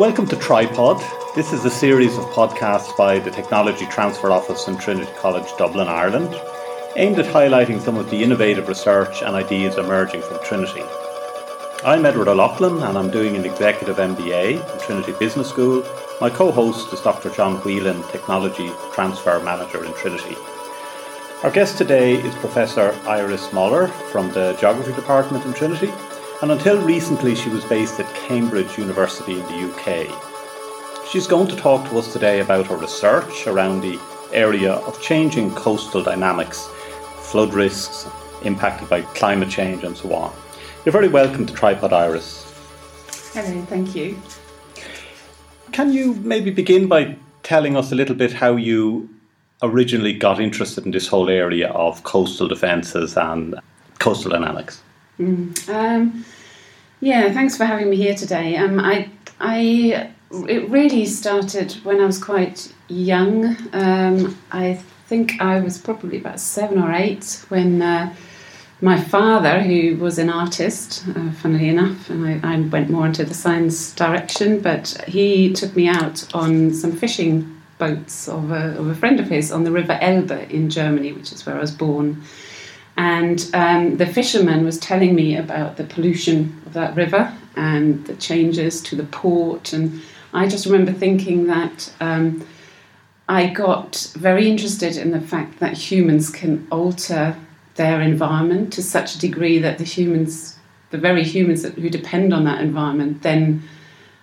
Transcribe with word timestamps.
Welcome 0.00 0.26
to 0.28 0.36
Tripod. 0.36 0.98
This 1.34 1.52
is 1.52 1.66
a 1.66 1.70
series 1.70 2.16
of 2.16 2.24
podcasts 2.30 2.96
by 2.96 3.18
the 3.18 3.30
Technology 3.30 3.84
Transfer 3.84 4.30
Office 4.30 4.66
in 4.66 4.78
Trinity 4.78 5.12
College 5.18 5.44
Dublin, 5.58 5.88
Ireland, 5.88 6.40
aimed 6.96 7.18
at 7.18 7.26
highlighting 7.26 7.82
some 7.82 7.98
of 7.98 8.08
the 8.08 8.22
innovative 8.22 8.66
research 8.66 9.20
and 9.20 9.36
ideas 9.36 9.76
emerging 9.76 10.22
from 10.22 10.42
Trinity. 10.42 10.82
I'm 11.84 12.06
Edward 12.06 12.28
O'Loughlin 12.28 12.82
and 12.82 12.96
I'm 12.96 13.10
doing 13.10 13.36
an 13.36 13.44
executive 13.44 13.98
MBA 13.98 14.72
in 14.72 14.80
Trinity 14.80 15.12
Business 15.20 15.50
School. 15.50 15.84
My 16.18 16.30
co 16.30 16.50
host 16.50 16.90
is 16.94 17.02
Dr. 17.02 17.28
John 17.28 17.56
Whelan, 17.56 18.02
Technology 18.04 18.72
Transfer 18.94 19.38
Manager 19.40 19.84
in 19.84 19.92
Trinity. 19.92 20.34
Our 21.42 21.50
guest 21.50 21.76
today 21.76 22.14
is 22.14 22.34
Professor 22.36 22.98
Iris 23.06 23.48
Möller 23.48 23.90
from 24.10 24.32
the 24.32 24.56
Geography 24.58 24.94
Department 24.94 25.44
in 25.44 25.52
Trinity 25.52 25.92
and 26.42 26.52
until 26.52 26.80
recently 26.80 27.34
she 27.34 27.50
was 27.50 27.64
based 27.66 28.00
at 28.00 28.14
Cambridge 28.14 28.78
University 28.78 29.38
in 29.38 29.46
the 29.46 29.70
UK. 29.70 31.06
She's 31.10 31.26
going 31.26 31.48
to 31.48 31.56
talk 31.56 31.88
to 31.90 31.98
us 31.98 32.12
today 32.12 32.40
about 32.40 32.66
her 32.68 32.76
research 32.76 33.46
around 33.46 33.82
the 33.82 34.00
area 34.32 34.72
of 34.72 35.00
changing 35.02 35.54
coastal 35.54 36.02
dynamics, 36.02 36.66
flood 37.16 37.52
risks 37.52 38.08
impacted 38.42 38.88
by 38.88 39.02
climate 39.02 39.50
change, 39.50 39.84
and 39.84 39.94
so 39.94 40.14
on. 40.14 40.32
You're 40.84 40.92
very 40.92 41.08
welcome 41.08 41.44
to 41.44 41.52
Tripod 41.52 41.92
Iris. 41.92 42.46
Hello, 43.34 43.62
thank 43.66 43.94
you. 43.94 44.20
Can 45.72 45.92
you 45.92 46.14
maybe 46.14 46.50
begin 46.50 46.88
by 46.88 47.16
telling 47.42 47.76
us 47.76 47.92
a 47.92 47.94
little 47.94 48.14
bit 48.16 48.32
how 48.32 48.56
you 48.56 49.10
originally 49.62 50.14
got 50.14 50.40
interested 50.40 50.86
in 50.86 50.90
this 50.90 51.06
whole 51.06 51.28
area 51.28 51.68
of 51.72 52.02
coastal 52.04 52.48
defences 52.48 53.16
and 53.18 53.56
coastal 53.98 54.30
dynamics? 54.30 54.82
Mm. 55.20 55.68
Um, 55.68 56.24
yeah, 57.00 57.30
thanks 57.32 57.56
for 57.56 57.64
having 57.64 57.90
me 57.90 57.96
here 57.96 58.14
today. 58.14 58.56
Um, 58.56 58.80
I, 58.80 59.10
I, 59.38 60.10
it 60.48 60.68
really 60.70 61.04
started 61.04 61.72
when 61.84 62.00
I 62.00 62.06
was 62.06 62.22
quite 62.22 62.72
young. 62.88 63.56
Um, 63.74 64.38
I 64.50 64.74
think 65.06 65.40
I 65.40 65.60
was 65.60 65.76
probably 65.76 66.18
about 66.18 66.40
seven 66.40 66.78
or 66.78 66.92
eight 66.92 67.44
when 67.50 67.82
uh, 67.82 68.14
my 68.80 68.98
father, 68.98 69.60
who 69.60 69.96
was 69.96 70.18
an 70.18 70.30
artist, 70.30 71.04
uh, 71.14 71.32
funnily 71.32 71.68
enough, 71.68 72.08
and 72.08 72.26
I, 72.26 72.54
I 72.54 72.60
went 72.60 72.88
more 72.88 73.04
into 73.04 73.24
the 73.24 73.34
science 73.34 73.92
direction, 73.92 74.60
but 74.60 75.04
he 75.06 75.52
took 75.52 75.76
me 75.76 75.86
out 75.86 76.34
on 76.34 76.72
some 76.72 76.92
fishing 76.92 77.60
boats 77.76 78.26
of 78.26 78.50
a, 78.50 78.78
of 78.78 78.86
a 78.86 78.94
friend 78.94 79.20
of 79.20 79.28
his 79.28 79.52
on 79.52 79.64
the 79.64 79.70
River 79.70 79.98
Elbe 80.00 80.50
in 80.50 80.70
Germany, 80.70 81.12
which 81.12 81.30
is 81.30 81.44
where 81.44 81.56
I 81.56 81.60
was 81.60 81.72
born. 81.72 82.22
And 83.00 83.50
um, 83.54 83.96
the 83.96 84.04
fisherman 84.04 84.62
was 84.62 84.78
telling 84.78 85.14
me 85.14 85.34
about 85.34 85.78
the 85.78 85.84
pollution 85.84 86.60
of 86.66 86.74
that 86.74 86.94
river 86.94 87.34
and 87.56 88.04
the 88.06 88.14
changes 88.16 88.82
to 88.82 88.94
the 88.94 89.04
port. 89.04 89.72
And 89.72 90.02
I 90.34 90.46
just 90.46 90.66
remember 90.66 90.92
thinking 90.92 91.46
that 91.46 91.90
um, 92.00 92.46
I 93.26 93.46
got 93.46 94.12
very 94.16 94.50
interested 94.50 94.98
in 94.98 95.12
the 95.12 95.20
fact 95.20 95.60
that 95.60 95.78
humans 95.78 96.28
can 96.28 96.68
alter 96.70 97.38
their 97.76 98.02
environment 98.02 98.70
to 98.74 98.82
such 98.82 99.14
a 99.14 99.18
degree 99.18 99.58
that 99.60 99.78
the 99.78 99.84
humans, 99.84 100.58
the 100.90 100.98
very 100.98 101.24
humans 101.24 101.62
that, 101.62 101.72
who 101.72 101.88
depend 101.88 102.34
on 102.34 102.44
that 102.44 102.60
environment, 102.60 103.22
then 103.22 103.62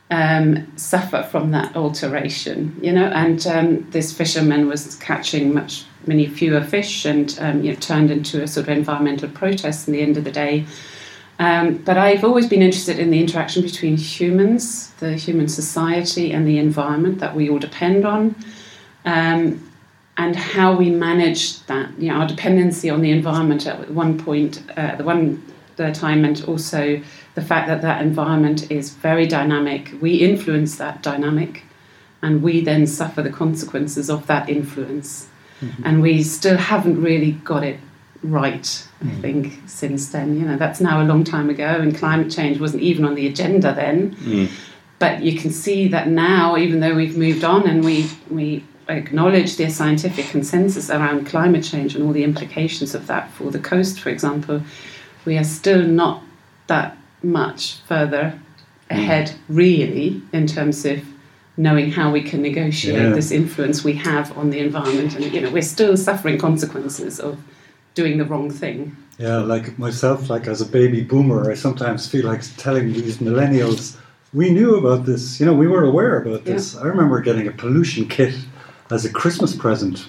um, 0.10 0.72
suffer 0.78 1.24
from 1.24 1.52
that 1.52 1.76
alteration, 1.76 2.78
you 2.82 2.94
know. 2.94 3.08
And 3.08 3.46
um, 3.48 3.90
this 3.92 4.14
fisherman 4.14 4.68
was 4.68 4.96
catching 4.96 5.54
much 5.54 5.86
many 6.06 6.28
fewer 6.28 6.62
fish, 6.62 7.06
and 7.06 7.38
um, 7.42 7.64
you 7.64 7.74
know, 7.74 7.80
turned 7.80 8.12
into 8.12 8.42
a 8.42 8.48
sort 8.48 8.68
of 8.68 8.78
environmental 8.78 9.30
protest 9.30 9.88
in 9.88 9.94
the 9.94 10.02
end 10.02 10.18
of 10.18 10.24
the 10.24 10.32
day. 10.32 10.66
Um, 11.40 11.78
but 11.78 11.98
I've 11.98 12.24
always 12.24 12.48
been 12.48 12.62
interested 12.62 12.98
in 12.98 13.12
the 13.12 13.20
interaction 13.20 13.62
between 13.62 13.96
humans, 13.96 14.90
the 15.00 15.16
human 15.16 15.48
society, 15.48 16.32
and 16.32 16.48
the 16.48 16.58
environment 16.58 17.20
that 17.20 17.36
we 17.36 17.50
all 17.50 17.60
depend 17.60 18.06
on, 18.06 18.36
um, 19.06 19.64
and 20.18 20.36
how 20.36 20.76
we 20.76 20.90
manage 20.90 21.62
that. 21.66 21.92
You 22.00 22.10
know, 22.10 22.22
our 22.22 22.28
dependency 22.28 22.90
on 22.90 23.02
the 23.02 23.12
environment 23.12 23.68
at 23.68 23.92
one 23.92 24.18
point, 24.18 24.64
uh, 24.78 24.96
the 24.96 25.04
one 25.04 25.44
the 25.76 25.92
time, 25.92 26.26
and 26.26 26.44
also 26.46 27.02
the 27.38 27.44
fact 27.44 27.68
that 27.68 27.84
that 27.84 28.02
environment 28.02 28.72
is 28.72 28.90
very 28.90 29.28
dynamic. 29.28 29.94
We 30.02 30.16
influence 30.16 30.78
that 30.78 31.04
dynamic, 31.04 31.62
and 32.24 32.42
we 32.42 32.62
then 32.62 32.88
suffer 32.88 33.22
the 33.22 33.30
consequences 33.30 34.10
of 34.10 34.26
that 34.26 34.50
influence. 34.50 35.28
Mm-hmm. 35.62 35.84
And 35.86 36.02
we 36.02 36.24
still 36.24 36.58
haven't 36.58 37.00
really 37.00 37.34
got 37.34 37.64
it 37.64 37.80
right, 38.24 38.64
mm-hmm. 38.64 39.10
I 39.10 39.22
think, 39.22 39.60
since 39.68 40.10
then. 40.10 40.40
You 40.40 40.48
know, 40.48 40.58
that's 40.58 40.82
now 40.82 41.00
a 41.00 41.06
long 41.06 41.24
time 41.24 41.52
ago, 41.52 41.68
and 41.80 41.96
climate 41.96 42.32
change 42.32 42.60
wasn't 42.60 42.82
even 42.82 43.06
on 43.06 43.14
the 43.14 43.28
agenda 43.28 43.72
then. 43.72 44.16
Mm. 44.16 44.50
But 44.98 45.22
you 45.22 45.40
can 45.40 45.52
see 45.52 45.88
that 45.90 46.08
now, 46.08 46.58
even 46.58 46.80
though 46.80 46.96
we've 46.96 47.20
moved 47.20 47.44
on 47.44 47.68
and 47.68 47.86
we, 47.86 48.10
we 48.32 48.66
acknowledge 48.90 49.58
the 49.58 49.70
scientific 49.70 50.26
consensus 50.26 50.90
around 50.90 51.28
climate 51.28 51.64
change 51.64 51.94
and 51.94 52.04
all 52.04 52.14
the 52.14 52.24
implications 52.24 52.96
of 52.96 53.06
that 53.06 53.30
for 53.34 53.52
the 53.52 53.60
coast, 53.60 54.00
for 54.00 54.10
example, 54.10 54.64
we 55.24 55.38
are 55.38 55.44
still 55.44 55.84
not 55.84 56.24
that 56.66 56.98
much 57.28 57.80
further 57.88 58.40
ahead, 58.90 59.28
mm. 59.28 59.38
really, 59.50 60.22
in 60.32 60.48
terms 60.48 60.86
of 60.86 61.04
knowing 61.58 61.92
how 61.92 62.12
we 62.12 62.22
can 62.22 62.42
negotiate 62.42 63.02
yeah. 63.02 63.10
this 63.10 63.32
influence 63.32 63.84
we 63.84 63.94
have 63.94 64.36
on 64.38 64.50
the 64.50 64.60
environment. 64.60 65.16
And, 65.16 65.26
you 65.34 65.42
know, 65.42 65.50
we're 65.50 65.62
still 65.62 65.98
suffering 65.98 66.38
consequences 66.38 67.20
of 67.20 67.40
doing 67.96 68.18
the 68.18 68.26
wrong 68.26 68.52
thing. 68.52 68.96
Yeah, 69.18 69.38
like 69.38 69.78
myself, 69.80 70.30
like 70.30 70.48
as 70.48 70.62
a 70.62 70.66
baby 70.66 71.02
boomer, 71.02 71.52
I 71.52 71.56
sometimes 71.56 72.08
feel 72.08 72.26
like 72.26 72.44
telling 72.58 72.94
these 72.94 73.18
millennials, 73.18 73.98
we 74.34 74.52
knew 74.52 74.76
about 74.76 75.06
this, 75.06 75.40
you 75.40 75.46
know, 75.46 75.54
we 75.54 75.68
were 75.68 75.84
aware 75.84 76.22
about 76.22 76.46
this. 76.46 76.76
Yeah. 76.76 76.82
I 76.82 76.84
remember 76.86 77.20
getting 77.22 77.48
a 77.48 77.52
pollution 77.52 78.08
kit 78.08 78.36
as 78.92 79.04
a 79.06 79.12
Christmas 79.12 79.56
present 79.56 80.08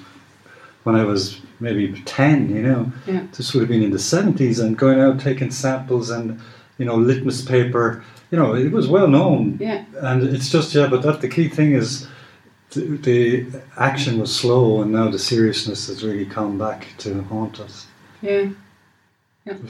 when 0.84 0.94
I 0.94 1.04
was 1.04 1.40
maybe 1.60 2.00
10, 2.02 2.54
you 2.54 2.62
know. 2.62 2.92
Yeah. 3.06 3.26
This 3.34 3.54
would 3.54 3.60
have 3.60 3.68
been 3.70 3.82
in 3.82 3.90
the 3.90 3.96
70s 3.96 4.62
and 4.62 4.76
going 4.76 5.00
out 5.00 5.18
taking 5.18 5.50
samples 5.50 6.10
and, 6.10 6.38
you 6.78 6.84
know, 6.84 6.96
litmus 6.96 7.44
paper. 7.44 8.02
You 8.30 8.38
know, 8.38 8.54
it 8.54 8.72
was 8.72 8.88
well 8.88 9.08
known. 9.08 9.58
Yeah. 9.60 9.84
And 10.00 10.22
it's 10.22 10.50
just, 10.50 10.74
yeah, 10.74 10.86
but 10.86 11.02
that 11.02 11.20
the 11.20 11.28
key 11.28 11.48
thing 11.48 11.72
is 11.72 12.06
the, 12.70 12.80
the 12.96 13.46
action 13.76 14.18
was 14.18 14.34
slow 14.34 14.82
and 14.82 14.92
now 14.92 15.08
the 15.08 15.18
seriousness 15.18 15.86
has 15.88 16.04
really 16.04 16.26
come 16.26 16.58
back 16.58 16.86
to 16.98 17.22
haunt 17.24 17.60
us. 17.60 17.86
Yeah. 18.20 18.50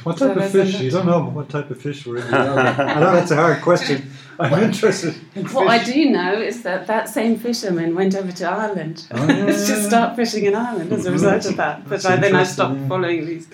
What 0.02 0.18
type 0.18 0.36
so 0.36 0.42
of 0.42 0.50
fish? 0.50 0.80
You 0.80 0.90
don't 0.90 1.06
know 1.06 1.24
what 1.24 1.48
type 1.48 1.70
of 1.70 1.80
fish 1.80 2.04
we're 2.04 2.18
in. 2.18 2.34
I 2.34 2.98
know 2.98 3.12
that's 3.14 3.30
a 3.30 3.36
hard 3.36 3.62
question. 3.62 4.10
I'm 4.40 4.62
interested. 4.62 5.14
In 5.34 5.46
what 5.46 5.68
I 5.68 5.82
do 5.82 6.10
know 6.10 6.34
is 6.34 6.62
that 6.62 6.86
that 6.86 7.08
same 7.08 7.38
fisherman 7.38 7.94
went 7.94 8.14
over 8.14 8.30
to 8.30 8.44
Ireland 8.44 9.06
oh, 9.10 9.26
yeah. 9.26 9.46
to 9.46 9.82
start 9.82 10.16
fishing 10.16 10.44
in 10.44 10.54
Ireland 10.54 10.92
as 10.92 11.06
a 11.06 11.12
result 11.12 11.44
of 11.46 11.56
that. 11.56 11.84
But 11.88 12.04
I, 12.04 12.16
then 12.16 12.34
I 12.34 12.44
stopped 12.44 12.80
following 12.88 13.26
these, 13.26 13.48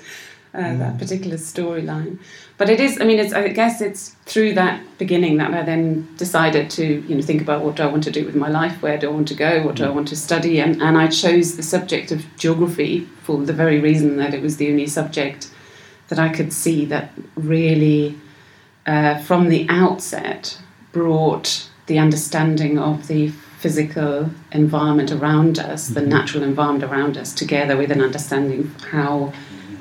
uh, 0.54 0.60
yeah. 0.60 0.76
that 0.76 0.98
particular 0.98 1.36
storyline. 1.36 2.18
But 2.56 2.70
it 2.70 2.80
is. 2.80 3.00
I 3.00 3.04
mean, 3.04 3.18
it's. 3.18 3.32
I 3.32 3.48
guess 3.48 3.80
it's 3.80 4.10
through 4.26 4.54
that 4.54 4.80
beginning 4.98 5.38
that 5.38 5.52
I 5.52 5.62
then 5.62 6.08
decided 6.16 6.70
to, 6.70 6.84
you 6.84 7.14
know, 7.14 7.22
think 7.22 7.42
about 7.42 7.64
what 7.64 7.76
do 7.76 7.82
I 7.82 7.86
want 7.86 8.04
to 8.04 8.10
do 8.10 8.24
with 8.24 8.36
my 8.36 8.48
life, 8.48 8.80
where 8.80 8.96
do 8.96 9.10
I 9.10 9.12
want 9.12 9.28
to 9.28 9.34
go, 9.34 9.62
what 9.64 9.76
do 9.76 9.84
I 9.84 9.90
want 9.90 10.08
to 10.08 10.16
study, 10.16 10.60
and 10.60 10.80
and 10.80 10.96
I 10.96 11.08
chose 11.08 11.56
the 11.56 11.62
subject 11.62 12.12
of 12.12 12.24
geography 12.36 13.00
for 13.22 13.38
the 13.44 13.52
very 13.52 13.80
reason 13.80 14.16
that 14.18 14.34
it 14.34 14.42
was 14.42 14.56
the 14.56 14.70
only 14.70 14.86
subject 14.86 15.50
that 16.08 16.18
I 16.18 16.28
could 16.28 16.52
see 16.52 16.84
that 16.86 17.12
really, 17.34 18.18
uh, 18.86 19.18
from 19.18 19.48
the 19.48 19.66
outset, 19.68 20.58
brought 20.92 21.68
the 21.86 21.98
understanding 21.98 22.78
of 22.78 23.08
the 23.08 23.28
physical 23.58 24.30
environment 24.52 25.10
around 25.10 25.58
us, 25.58 25.86
mm-hmm. 25.86 25.94
the 25.94 26.02
natural 26.02 26.42
environment 26.42 26.84
around 26.84 27.16
us, 27.16 27.32
together 27.32 27.76
with 27.76 27.90
an 27.90 28.02
understanding 28.02 28.60
of 28.60 28.84
how 28.84 29.32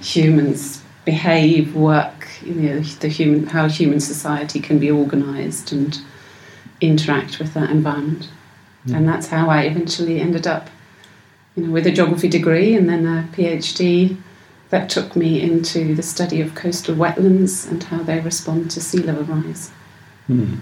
humans 0.03 0.83
behave, 1.05 1.75
work, 1.75 2.27
you 2.43 2.53
know, 2.53 2.79
the 2.79 3.07
human, 3.07 3.47
how 3.47 3.67
human 3.67 3.99
society 3.99 4.59
can 4.59 4.79
be 4.79 4.91
organised 4.91 5.71
and 5.71 5.99
interact 6.81 7.39
with 7.39 7.53
that 7.53 7.69
environment. 7.69 8.29
Mm-hmm. 8.85 8.95
And 8.95 9.07
that's 9.07 9.27
how 9.27 9.49
I 9.49 9.63
eventually 9.63 10.19
ended 10.19 10.47
up, 10.47 10.69
you 11.55 11.65
know, 11.65 11.71
with 11.71 11.87
a 11.87 11.91
geography 11.91 12.27
degree 12.27 12.75
and 12.75 12.89
then 12.89 13.05
a 13.05 13.27
PhD 13.35 14.17
that 14.69 14.89
took 14.89 15.15
me 15.15 15.41
into 15.41 15.93
the 15.95 16.03
study 16.03 16.41
of 16.41 16.55
coastal 16.55 16.95
wetlands 16.95 17.69
and 17.69 17.83
how 17.83 18.01
they 18.01 18.19
respond 18.19 18.71
to 18.71 18.81
sea 18.81 18.99
level 18.99 19.23
rise. 19.23 19.69
Hmm. 20.27 20.55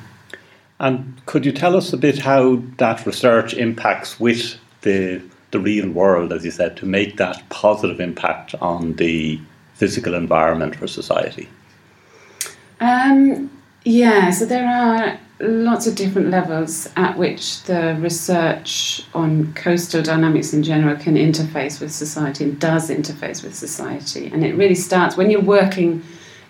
And 0.80 1.22
could 1.28 1.46
you 1.46 1.52
tell 1.52 1.76
us 1.76 1.94
a 1.94 1.98
bit 1.98 2.20
how 2.20 2.62
that 2.78 3.06
research 3.06 3.54
impacts 3.54 4.20
with 4.20 4.58
the 4.82 5.22
the 5.52 5.60
real 5.60 5.90
world, 5.90 6.34
as 6.34 6.44
you 6.44 6.52
said, 6.52 6.78
to 6.78 6.86
make 6.86 7.18
that 7.18 7.42
positive 7.50 8.00
impact 8.00 8.56
on 8.56 8.94
the 8.94 9.40
physical 9.76 10.14
environment 10.14 10.76
for 10.76 10.88
society? 10.88 11.50
Um, 12.80 13.52
yeah, 13.84 14.32
so 14.32 14.46
there 14.46 14.68
are 14.68 15.20
lots 15.40 15.88
of 15.88 15.96
different 15.96 16.30
levels 16.30 16.90
at 16.96 17.18
which 17.18 17.64
the 17.64 17.98
research 18.00 19.04
on 19.14 19.54
coastal 19.54 20.04
dynamics 20.04 20.54
in 20.54 20.64
general 20.64 20.96
can 20.96 21.16
interface 21.16 21.82
with 21.82 21.92
society 21.92 22.44
and 22.44 22.60
does 22.60 22.90
interface 22.90 23.44
with 23.44 23.56
society. 23.56 24.30
And 24.32 24.46
it 24.46 24.56
really 24.56 24.76
starts 24.76 25.18
when 25.18 25.32
you're 25.32 25.42
working 25.42 26.04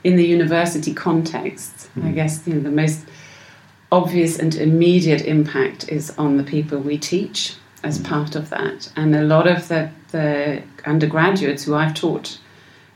in 0.04 0.16
the 0.16 0.26
university 0.26 0.94
context. 0.94 1.90
Mm. 1.96 2.08
I 2.08 2.12
guess 2.12 2.46
you 2.46 2.56
know, 2.56 2.62
the 2.62 2.72
most 2.72 3.06
obvious 3.92 4.40
and 4.40 4.56
immediate 4.56 5.22
impact 5.22 5.90
is 5.90 6.12
on 6.18 6.38
the 6.38 6.44
people 6.44 6.80
we 6.80 6.98
teach 6.98 7.56
as 7.84 8.00
part 8.00 8.36
of 8.36 8.50
that. 8.50 8.92
And 8.96 9.16
a 9.16 9.24
lot 9.24 9.48
of 9.48 9.68
the, 9.68 9.90
the 10.12 10.62
undergraduates 10.86 11.64
who 11.64 11.76
I've 11.76 11.94
taught 11.94 12.38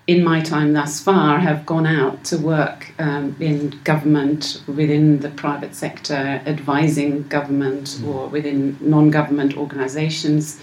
in 0.07 0.23
my 0.23 0.39
time 0.39 0.73
thus 0.73 1.01
far 1.01 1.39
have 1.39 1.65
gone 1.65 1.87
out 1.87 2.23
to 2.25 2.37
work 2.37 2.91
um, 2.99 3.35
in 3.39 3.71
government, 3.83 4.61
within 4.67 5.19
the 5.19 5.29
private 5.29 5.73
sector, 5.73 6.41
advising 6.45 7.27
government, 7.27 7.87
mm. 7.87 8.13
or 8.13 8.27
within 8.27 8.77
non 8.79 9.09
government 9.09 9.57
organisations 9.57 10.61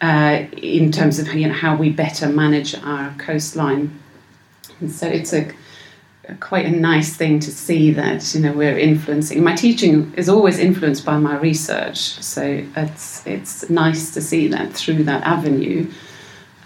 uh, 0.00 0.44
in 0.56 0.90
terms 0.90 1.20
of 1.20 1.32
you 1.32 1.46
know, 1.46 1.54
how 1.54 1.76
we 1.76 1.90
better 1.90 2.28
manage 2.28 2.74
our 2.82 3.14
coastline. 3.18 3.96
And 4.80 4.90
so 4.90 5.06
it's 5.06 5.32
a 5.32 5.52
quite 6.40 6.66
a 6.66 6.70
nice 6.70 7.16
thing 7.16 7.40
to 7.40 7.50
see 7.50 7.90
that 7.92 8.34
you 8.34 8.40
know 8.40 8.52
we're 8.52 8.78
influencing. 8.78 9.42
My 9.42 9.54
teaching 9.54 10.12
is 10.16 10.28
always 10.28 10.58
influenced 10.58 11.04
by 11.04 11.18
my 11.18 11.36
research, 11.38 11.98
so 11.98 12.64
it's 12.76 13.26
it's 13.26 13.68
nice 13.70 14.12
to 14.14 14.20
see 14.20 14.48
that 14.48 14.72
through 14.72 15.04
that 15.04 15.22
avenue. 15.22 15.90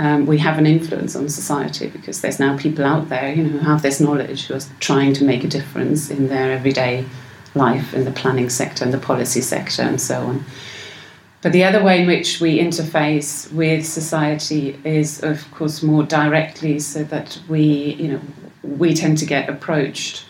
Um, 0.01 0.27
we 0.27 0.39
have 0.39 0.59
an 0.59 0.67
influence 0.67 1.17
on 1.17 1.29
society 1.29 1.89
because 1.89 2.21
there's 2.21 2.39
now 2.39 2.57
people 2.57 2.85
out 2.85 3.09
there, 3.09 3.35
you 3.35 3.43
know, 3.43 3.51
who 3.51 3.59
have 3.59 3.83
this 3.83 4.01
knowledge, 4.01 4.47
who 4.47 4.55
are 4.55 4.61
trying 4.79 5.13
to 5.15 5.25
make 5.25 5.43
a 5.43 5.49
difference 5.49 6.09
in 6.09 6.29
their 6.29 6.53
everyday 6.53 7.05
life 7.55 7.95
in 7.95 8.05
the 8.05 8.13
planning 8.13 8.49
sector 8.49 8.85
and 8.85 8.95
the 8.95 8.99
policy 8.99 9.41
sector 9.41 9.83
and 9.83 10.01
so 10.01 10.21
on. 10.21 10.45
But 11.41 11.53
the 11.53 11.65
other 11.65 11.83
way 11.83 12.01
in 12.01 12.07
which 12.07 12.41
we 12.41 12.59
interface 12.59 13.53
with 13.53 13.87
society 13.87 14.79
is, 14.85 15.23
of 15.23 15.49
course, 15.53 15.83
more 15.83 16.03
directly, 16.03 16.79
so 16.81 17.05
that 17.05 17.41
we, 17.49 17.95
you 17.95 18.09
know, 18.09 18.21
we 18.63 18.95
tend 18.95 19.19
to 19.19 19.27
get 19.27 19.49
approached 19.49 20.25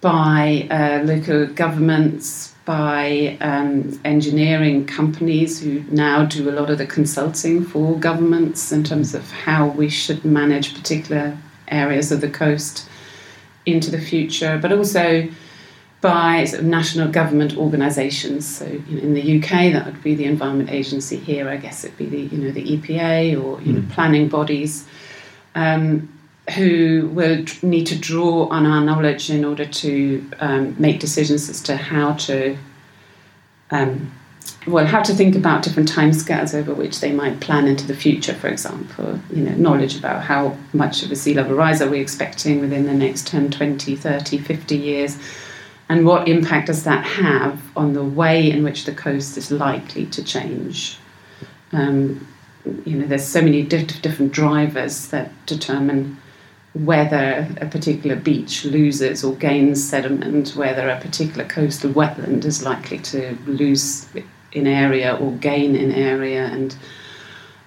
by 0.00 0.66
uh, 0.70 1.02
local 1.04 1.46
governments, 1.46 2.54
by 2.64 3.36
um, 3.40 4.00
engineering 4.04 4.86
companies 4.86 5.60
who 5.60 5.84
now 5.90 6.24
do 6.24 6.48
a 6.48 6.52
lot 6.52 6.70
of 6.70 6.78
the 6.78 6.86
consulting 6.86 7.64
for 7.64 7.98
governments 7.98 8.72
in 8.72 8.82
terms 8.84 9.14
of 9.14 9.30
how 9.30 9.66
we 9.68 9.88
should 9.88 10.24
manage 10.24 10.74
particular 10.74 11.36
areas 11.68 12.10
of 12.12 12.20
the 12.20 12.30
coast 12.30 12.88
into 13.66 13.90
the 13.90 14.00
future, 14.00 14.58
but 14.60 14.72
also 14.72 15.28
by 16.00 16.44
sort 16.44 16.62
of 16.62 16.66
national 16.66 17.10
government 17.10 17.56
organisations. 17.56 18.46
So 18.46 18.64
you 18.64 18.96
know, 18.96 19.02
in 19.02 19.14
the 19.14 19.38
UK, 19.38 19.72
that 19.72 19.84
would 19.84 20.02
be 20.02 20.14
the 20.14 20.24
Environment 20.24 20.70
Agency. 20.70 21.16
Here, 21.16 21.48
I 21.48 21.56
guess 21.56 21.84
it'd 21.84 21.98
be 21.98 22.06
the 22.06 22.22
you 22.34 22.38
know 22.38 22.50
the 22.52 22.76
EPA 22.76 23.42
or 23.42 23.60
you 23.62 23.74
know 23.74 23.84
planning 23.90 24.28
bodies. 24.28 24.86
Um, 25.54 26.08
who 26.56 27.08
will 27.12 27.44
need 27.62 27.86
to 27.86 27.98
draw 27.98 28.46
on 28.48 28.66
our 28.66 28.80
knowledge 28.80 29.30
in 29.30 29.44
order 29.44 29.64
to 29.64 30.30
um, 30.40 30.74
make 30.78 31.00
decisions 31.00 31.48
as 31.48 31.60
to 31.62 31.76
how 31.76 32.12
to 32.14 32.56
um, 33.70 34.12
well 34.66 34.86
how 34.86 35.02
to 35.02 35.14
think 35.14 35.36
about 35.36 35.62
different 35.62 35.90
timescales 35.90 36.54
over 36.54 36.74
which 36.74 37.00
they 37.00 37.12
might 37.12 37.40
plan 37.40 37.66
into 37.66 37.86
the 37.86 37.94
future 37.94 38.34
for 38.34 38.48
example. 38.48 39.18
You 39.30 39.44
know 39.44 39.54
knowledge 39.56 39.96
about 39.96 40.22
how 40.24 40.56
much 40.72 41.02
of 41.02 41.10
a 41.10 41.16
sea 41.16 41.34
level 41.34 41.54
rise 41.54 41.80
are 41.80 41.88
we 41.88 42.00
expecting 42.00 42.60
within 42.60 42.86
the 42.86 42.94
next 42.94 43.26
10 43.28 43.50
20 43.50 43.96
30 43.96 44.38
50 44.38 44.76
years 44.76 45.18
and 45.88 46.06
what 46.06 46.28
impact 46.28 46.68
does 46.68 46.84
that 46.84 47.04
have 47.04 47.60
on 47.76 47.94
the 47.94 48.04
way 48.04 48.50
in 48.50 48.62
which 48.62 48.84
the 48.84 48.94
coast 48.94 49.36
is 49.36 49.50
likely 49.50 50.06
to 50.06 50.22
change? 50.22 50.98
Um, 51.72 52.26
you 52.84 52.96
know 52.96 53.06
there's 53.06 53.26
so 53.26 53.40
many 53.40 53.62
different 53.62 54.32
drivers 54.32 55.08
that 55.08 55.30
determine 55.46 56.16
whether 56.74 57.48
a 57.60 57.66
particular 57.66 58.16
beach 58.16 58.64
loses 58.64 59.24
or 59.24 59.34
gains 59.34 59.82
sediment, 59.82 60.54
whether 60.54 60.88
a 60.88 61.00
particular 61.00 61.44
coastal 61.44 61.92
wetland 61.92 62.44
is 62.44 62.62
likely 62.62 62.98
to 62.98 63.36
lose 63.46 64.08
in 64.52 64.66
area 64.66 65.16
or 65.16 65.32
gain 65.32 65.74
in 65.74 65.90
area, 65.92 66.46
and 66.46 66.76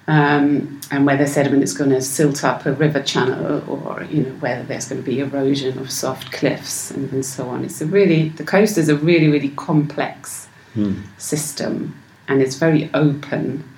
um, 0.08 0.82
and 0.92 1.06
whether 1.06 1.26
sediment 1.26 1.64
is 1.64 1.74
going 1.74 1.90
to 1.90 2.02
silt 2.02 2.44
up 2.44 2.66
a 2.66 2.74
river 2.74 3.02
channel 3.02 3.64
or 3.70 4.04
you 4.04 4.24
know 4.24 4.32
whether 4.36 4.64
there's 4.64 4.88
going 4.88 5.02
to 5.02 5.06
be 5.06 5.20
erosion 5.20 5.78
of 5.80 5.92
soft 5.92 6.32
cliffs 6.32 6.92
and, 6.92 7.12
and 7.12 7.26
so 7.26 7.50
on. 7.50 7.64
It's 7.66 7.82
a 7.82 7.86
really 7.86 8.30
the 8.30 8.44
coast 8.44 8.78
is 8.78 8.90
a 8.90 8.96
really 8.96 9.28
really 9.28 9.50
complex 9.50 10.48
mm. 10.76 11.02
system 11.18 11.98
and 12.28 12.42
it's 12.42 12.56
very 12.56 12.90
open. 12.94 13.70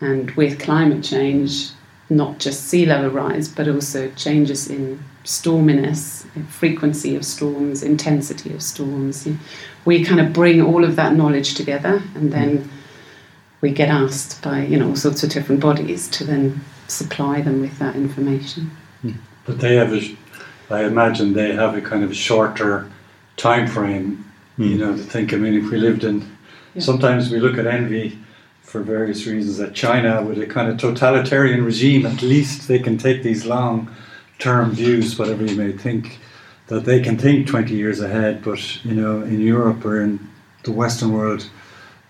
And 0.00 0.30
with 0.32 0.58
climate 0.58 1.04
change, 1.04 1.70
not 2.10 2.38
just 2.38 2.64
sea 2.64 2.84
level 2.84 3.10
rise, 3.10 3.48
but 3.48 3.68
also 3.68 4.10
changes 4.10 4.68
in 4.68 5.02
storminess, 5.24 6.26
frequency 6.48 7.14
of 7.14 7.24
storms, 7.24 7.82
intensity 7.82 8.52
of 8.52 8.62
storms. 8.62 9.28
We 9.84 10.04
kind 10.04 10.20
of 10.20 10.32
bring 10.32 10.60
all 10.60 10.84
of 10.84 10.96
that 10.96 11.14
knowledge 11.14 11.54
together, 11.54 12.02
and 12.14 12.32
then 12.32 12.68
we 13.60 13.70
get 13.70 13.88
asked 13.88 14.42
by 14.42 14.64
you 14.64 14.78
know 14.78 14.88
all 14.88 14.96
sorts 14.96 15.22
of 15.22 15.30
different 15.30 15.60
bodies 15.60 16.08
to 16.08 16.24
then 16.24 16.60
supply 16.88 17.40
them 17.40 17.60
with 17.60 17.78
that 17.78 17.94
information. 17.94 18.70
Hmm. 19.02 19.12
But 19.46 19.60
they 19.60 19.76
have, 19.76 19.94
a, 19.94 20.16
I 20.68 20.84
imagine, 20.84 21.32
they 21.32 21.54
have 21.54 21.76
a 21.76 21.80
kind 21.80 22.02
of 22.02 22.14
shorter 22.14 22.90
time 23.36 23.66
frame. 23.66 24.24
You 24.58 24.72
hmm. 24.72 24.78
know, 24.78 24.96
to 24.96 25.02
think. 25.02 25.32
I 25.32 25.36
mean, 25.36 25.54
if 25.54 25.70
we 25.70 25.78
lived 25.78 26.02
in, 26.02 26.28
yeah. 26.74 26.82
sometimes 26.82 27.30
we 27.30 27.38
look 27.38 27.56
at 27.56 27.66
ENVI 27.66 28.18
for 28.70 28.82
various 28.82 29.26
reasons 29.26 29.58
that 29.58 29.74
China, 29.74 30.22
with 30.22 30.38
a 30.38 30.46
kind 30.46 30.70
of 30.70 30.78
totalitarian 30.78 31.64
regime, 31.64 32.06
at 32.06 32.22
least 32.22 32.68
they 32.68 32.78
can 32.78 32.96
take 32.96 33.24
these 33.24 33.44
long 33.44 33.92
term 34.38 34.70
views, 34.70 35.18
whatever 35.18 35.44
you 35.44 35.56
may 35.56 35.72
think, 35.72 36.20
that 36.68 36.84
they 36.84 37.00
can 37.00 37.18
think 37.18 37.48
20 37.48 37.74
years 37.74 38.00
ahead. 38.00 38.44
But, 38.44 38.84
you 38.84 38.94
know, 38.94 39.22
in 39.22 39.40
Europe 39.40 39.84
or 39.84 40.00
in 40.00 40.20
the 40.62 40.70
Western 40.70 41.12
world, 41.12 41.50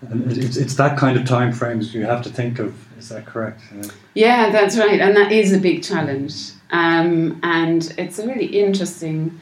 and 0.01 0.31
it's, 0.31 0.55
it's 0.55 0.75
that 0.75 0.99
kind 0.99 1.17
of 1.17 1.25
time 1.25 1.51
frames 1.51 1.95
you 1.95 2.05
have 2.05 2.21
to 2.23 2.29
think 2.29 2.59
of. 2.59 2.75
Is 2.99 3.09
that 3.09 3.25
correct? 3.25 3.61
Yeah, 3.73 3.89
yeah 4.13 4.49
that's 4.51 4.77
right. 4.77 4.99
And 5.01 5.17
that 5.17 5.31
is 5.31 5.51
a 5.53 5.59
big 5.59 5.81
challenge. 5.81 6.51
Um, 6.69 7.39
and 7.41 7.91
it's 7.97 8.19
a 8.19 8.27
really 8.27 8.45
interesting 8.45 9.41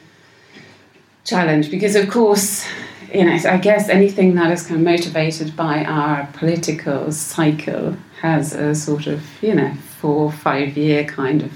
challenge 1.24 1.70
because, 1.70 1.96
of 1.96 2.08
course, 2.08 2.64
you 3.12 3.24
know, 3.24 3.32
I 3.32 3.58
guess 3.58 3.88
anything 3.88 4.34
that 4.36 4.50
is 4.50 4.66
kind 4.66 4.80
of 4.80 4.84
motivated 4.84 5.56
by 5.56 5.84
our 5.84 6.28
political 6.32 7.10
cycle 7.12 7.96
has 8.20 8.52
a 8.52 8.74
sort 8.74 9.06
of, 9.06 9.22
you 9.42 9.54
know, 9.54 9.74
four, 9.98 10.30
five 10.32 10.76
year 10.76 11.04
kind 11.04 11.42
of 11.42 11.52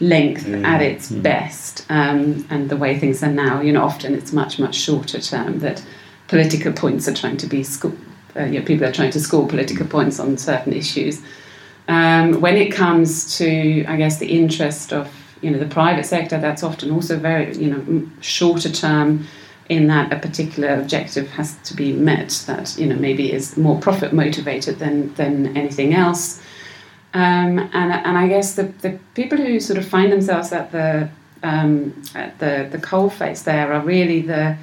length 0.00 0.44
mm. 0.46 0.64
at 0.64 0.82
its 0.82 1.10
mm. 1.10 1.22
best. 1.22 1.86
Um, 1.90 2.46
and 2.50 2.70
the 2.70 2.76
way 2.76 2.98
things 2.98 3.22
are 3.22 3.32
now, 3.32 3.60
you 3.60 3.72
know, 3.72 3.84
often 3.84 4.14
it's 4.14 4.32
much, 4.32 4.58
much 4.58 4.74
shorter 4.74 5.20
term 5.20 5.60
that 5.60 5.84
political 6.28 6.72
points 6.72 7.06
are 7.08 7.14
trying 7.14 7.36
to 7.38 7.46
be 7.46 7.62
school, 7.62 7.94
uh, 8.36 8.44
you 8.44 8.60
know, 8.60 8.64
people 8.64 8.86
are 8.86 8.92
trying 8.92 9.10
to 9.12 9.20
score 9.20 9.46
political 9.46 9.86
points 9.86 10.18
on 10.18 10.38
certain 10.38 10.72
issues. 10.72 11.22
Um, 11.88 12.40
when 12.40 12.56
it 12.56 12.72
comes 12.72 13.36
to, 13.38 13.84
I 13.86 13.96
guess, 13.96 14.18
the 14.18 14.30
interest 14.30 14.92
of, 14.92 15.12
you 15.40 15.50
know, 15.50 15.58
the 15.58 15.66
private 15.66 16.06
sector, 16.06 16.38
that's 16.38 16.62
often 16.62 16.90
also 16.90 17.18
very, 17.18 17.56
you 17.56 17.70
know, 17.70 18.08
shorter 18.20 18.70
term 18.70 19.26
in 19.70 19.86
that 19.86 20.12
a 20.12 20.18
particular 20.18 20.74
objective 20.74 21.30
has 21.30 21.56
to 21.62 21.74
be 21.74 21.92
met 21.92 22.42
that 22.46 22.76
you 22.76 22.86
know 22.86 22.96
maybe 22.96 23.32
is 23.32 23.56
more 23.56 23.80
profit 23.80 24.12
motivated 24.12 24.78
than 24.80 25.14
than 25.14 25.56
anything 25.56 25.94
else. 25.94 26.42
Um, 27.14 27.58
and 27.72 27.92
and 27.92 28.18
I 28.18 28.28
guess 28.28 28.56
the, 28.56 28.64
the 28.64 28.98
people 29.14 29.38
who 29.38 29.60
sort 29.60 29.78
of 29.78 29.88
find 29.88 30.12
themselves 30.12 30.52
at 30.52 30.72
the 30.72 31.08
um, 31.42 32.02
at 32.14 32.38
the 32.40 32.68
the 32.70 32.78
coal 32.78 33.08
face 33.08 33.42
there 33.42 33.72
are 33.72 33.80
really 33.80 34.20
the 34.20 34.56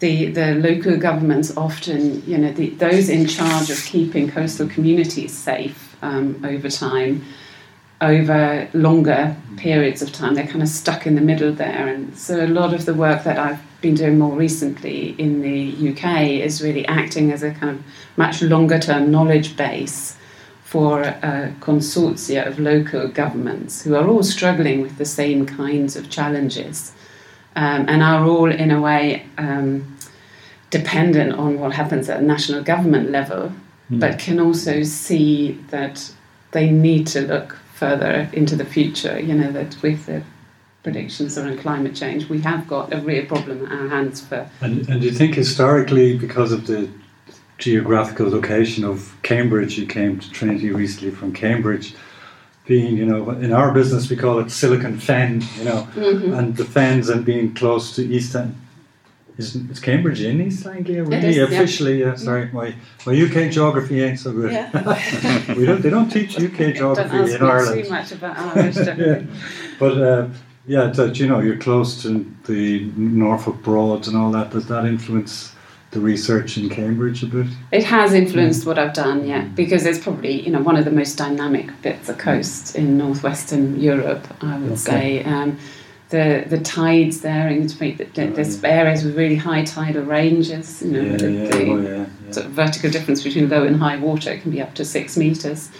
the 0.00 0.26
the 0.26 0.54
local 0.54 0.96
governments 0.96 1.56
often 1.56 2.22
you 2.26 2.38
know 2.38 2.52
the, 2.52 2.70
those 2.70 3.08
in 3.08 3.26
charge 3.26 3.70
of 3.70 3.82
keeping 3.84 4.30
coastal 4.30 4.68
communities 4.68 5.36
safe 5.36 5.96
um, 6.02 6.40
over 6.44 6.68
time 6.68 7.24
over 8.00 8.68
longer 8.72 9.36
periods 9.56 10.02
of 10.02 10.12
time. 10.12 10.34
They're 10.34 10.46
kind 10.46 10.62
of 10.62 10.68
stuck 10.68 11.06
in 11.06 11.14
the 11.14 11.20
middle 11.20 11.52
there. 11.52 11.88
And 11.88 12.16
so 12.16 12.44
a 12.44 12.46
lot 12.46 12.72
of 12.72 12.84
the 12.84 12.94
work 12.94 13.24
that 13.24 13.38
I've 13.38 13.60
been 13.80 13.94
doing 13.94 14.18
more 14.18 14.36
recently 14.36 15.10
in 15.18 15.42
the 15.42 15.90
UK 15.90 16.22
is 16.44 16.62
really 16.62 16.86
acting 16.86 17.32
as 17.32 17.42
a 17.42 17.52
kind 17.52 17.78
of 17.78 17.84
much 18.16 18.42
longer 18.42 18.78
term 18.78 19.10
knowledge 19.10 19.56
base 19.56 20.16
for 20.64 21.00
a 21.02 21.54
consortia 21.60 22.46
of 22.46 22.58
local 22.58 23.08
governments 23.08 23.82
who 23.82 23.94
are 23.94 24.06
all 24.06 24.22
struggling 24.22 24.82
with 24.82 24.98
the 24.98 25.04
same 25.04 25.46
kinds 25.46 25.96
of 25.96 26.10
challenges 26.10 26.92
um, 27.56 27.86
and 27.88 28.02
are 28.02 28.24
all, 28.24 28.50
in 28.50 28.70
a 28.70 28.80
way, 28.80 29.26
um, 29.38 29.96
dependent 30.70 31.32
on 31.32 31.58
what 31.58 31.72
happens 31.72 32.08
at 32.08 32.22
national 32.22 32.62
government 32.62 33.10
level, 33.10 33.52
mm. 33.90 33.98
but 33.98 34.18
can 34.18 34.38
also 34.38 34.82
see 34.82 35.52
that 35.70 36.12
they 36.50 36.70
need 36.70 37.06
to 37.06 37.22
look 37.22 37.56
further 37.78 38.28
into 38.32 38.56
the 38.56 38.64
future, 38.64 39.18
you 39.18 39.34
know, 39.34 39.52
that 39.52 39.80
with 39.82 40.06
the 40.06 40.22
predictions 40.82 41.38
around 41.38 41.58
climate 41.58 41.94
change, 41.94 42.28
we 42.28 42.40
have 42.40 42.66
got 42.66 42.92
a 42.92 43.00
real 43.00 43.24
problem 43.26 43.66
at 43.66 43.72
our 43.72 43.88
hands 43.88 44.20
for. 44.20 44.48
And, 44.60 44.88
and 44.88 45.00
do 45.00 45.06
you 45.06 45.12
think 45.12 45.34
historically, 45.34 46.16
because 46.16 46.52
of 46.52 46.66
the 46.66 46.88
geographical 47.58 48.28
location 48.28 48.84
of 48.84 49.16
Cambridge, 49.22 49.78
you 49.78 49.86
came 49.86 50.18
to 50.18 50.30
Trinity 50.30 50.70
recently 50.70 51.10
from 51.10 51.32
Cambridge, 51.32 51.94
being, 52.66 52.96
you 52.96 53.06
know, 53.06 53.30
in 53.30 53.52
our 53.52 53.72
business 53.72 54.10
we 54.10 54.16
call 54.16 54.38
it 54.38 54.50
Silicon 54.50 54.98
Fen, 54.98 55.42
you 55.56 55.64
know, 55.64 55.88
mm-hmm. 55.94 56.34
and 56.34 56.56
the 56.56 56.64
Fens 56.64 57.08
and 57.08 57.24
being 57.24 57.54
close 57.54 57.96
to 57.96 58.06
East 58.06 58.36
End, 58.36 58.54
is, 59.38 59.54
is 59.56 59.80
Cambridge 59.80 60.20
in 60.20 60.40
East 60.40 60.66
Anglia? 60.66 61.04
Really, 61.04 61.38
is, 61.38 61.38
officially? 61.38 62.00
Yeah. 62.00 62.16
Sorry, 62.16 62.50
my 62.52 62.74
my 63.06 63.12
UK 63.14 63.50
geography 63.50 64.02
ain't 64.02 64.18
so 64.18 64.32
good. 64.32 64.52
Yeah. 64.52 65.54
we 65.56 65.64
don't. 65.64 65.80
They 65.80 65.90
don't 65.90 66.10
teach 66.10 66.36
UK 66.38 66.58
Don't 66.58 66.74
geography 66.74 67.16
ask 67.16 67.34
in 67.36 67.42
Ireland. 67.42 67.84
too 67.84 67.90
much 67.90 68.12
about 68.12 68.36
Irish. 68.56 68.76
yeah. 68.98 69.22
But 69.78 69.98
uh, 69.98 70.28
yeah, 70.66 70.88
that 70.88 71.18
you 71.18 71.26
know, 71.28 71.40
you're 71.40 71.56
close 71.58 72.02
to 72.02 72.26
the 72.46 72.90
Norfolk 72.96 73.62
Broads 73.62 74.08
and 74.08 74.16
all 74.16 74.30
that. 74.32 74.50
Does 74.50 74.66
that 74.66 74.84
influence 74.84 75.54
the 75.92 76.00
research 76.00 76.58
in 76.58 76.68
Cambridge 76.68 77.22
a 77.22 77.26
bit? 77.26 77.46
It 77.72 77.84
has 77.84 78.12
influenced 78.12 78.66
what 78.66 78.78
I've 78.78 78.92
done, 78.92 79.26
yeah, 79.26 79.44
because 79.54 79.86
it's 79.86 79.98
probably 79.98 80.42
you 80.42 80.50
know 80.50 80.60
one 80.60 80.76
of 80.76 80.84
the 80.84 80.90
most 80.90 81.14
dynamic 81.16 81.70
bits 81.80 82.08
of 82.08 82.18
coast 82.18 82.74
in 82.76 82.98
northwestern 82.98 83.80
Europe. 83.80 84.26
I 84.42 84.58
would 84.58 84.72
Okay. 84.72 84.76
say 84.76 85.24
um, 85.24 85.58
the 86.10 86.44
the 86.48 86.58
tides 86.58 87.20
there, 87.20 87.48
in 87.48 87.62
and 87.62 88.34
there's 88.34 88.64
areas 88.64 89.04
with 89.04 89.16
really 89.16 89.36
high 89.36 89.64
tidal 89.64 90.02
ranges. 90.02 90.82
You 90.82 90.90
know, 90.90 91.00
Yeah, 91.00 91.16
the, 91.16 91.30
yeah, 91.30 91.50
the 91.50 91.70
oh, 91.70 91.76
yeah, 91.80 92.32
sort 92.32 92.46
of 92.46 92.52
vertical 92.52 92.90
difference 92.90 93.22
between 93.22 93.48
low 93.48 93.64
and 93.64 93.76
high 93.76 93.96
water 93.96 94.36
can 94.38 94.50
be 94.50 94.62
up 94.62 94.74
to 94.74 94.84
six 94.84 95.16
meters, 95.16 95.70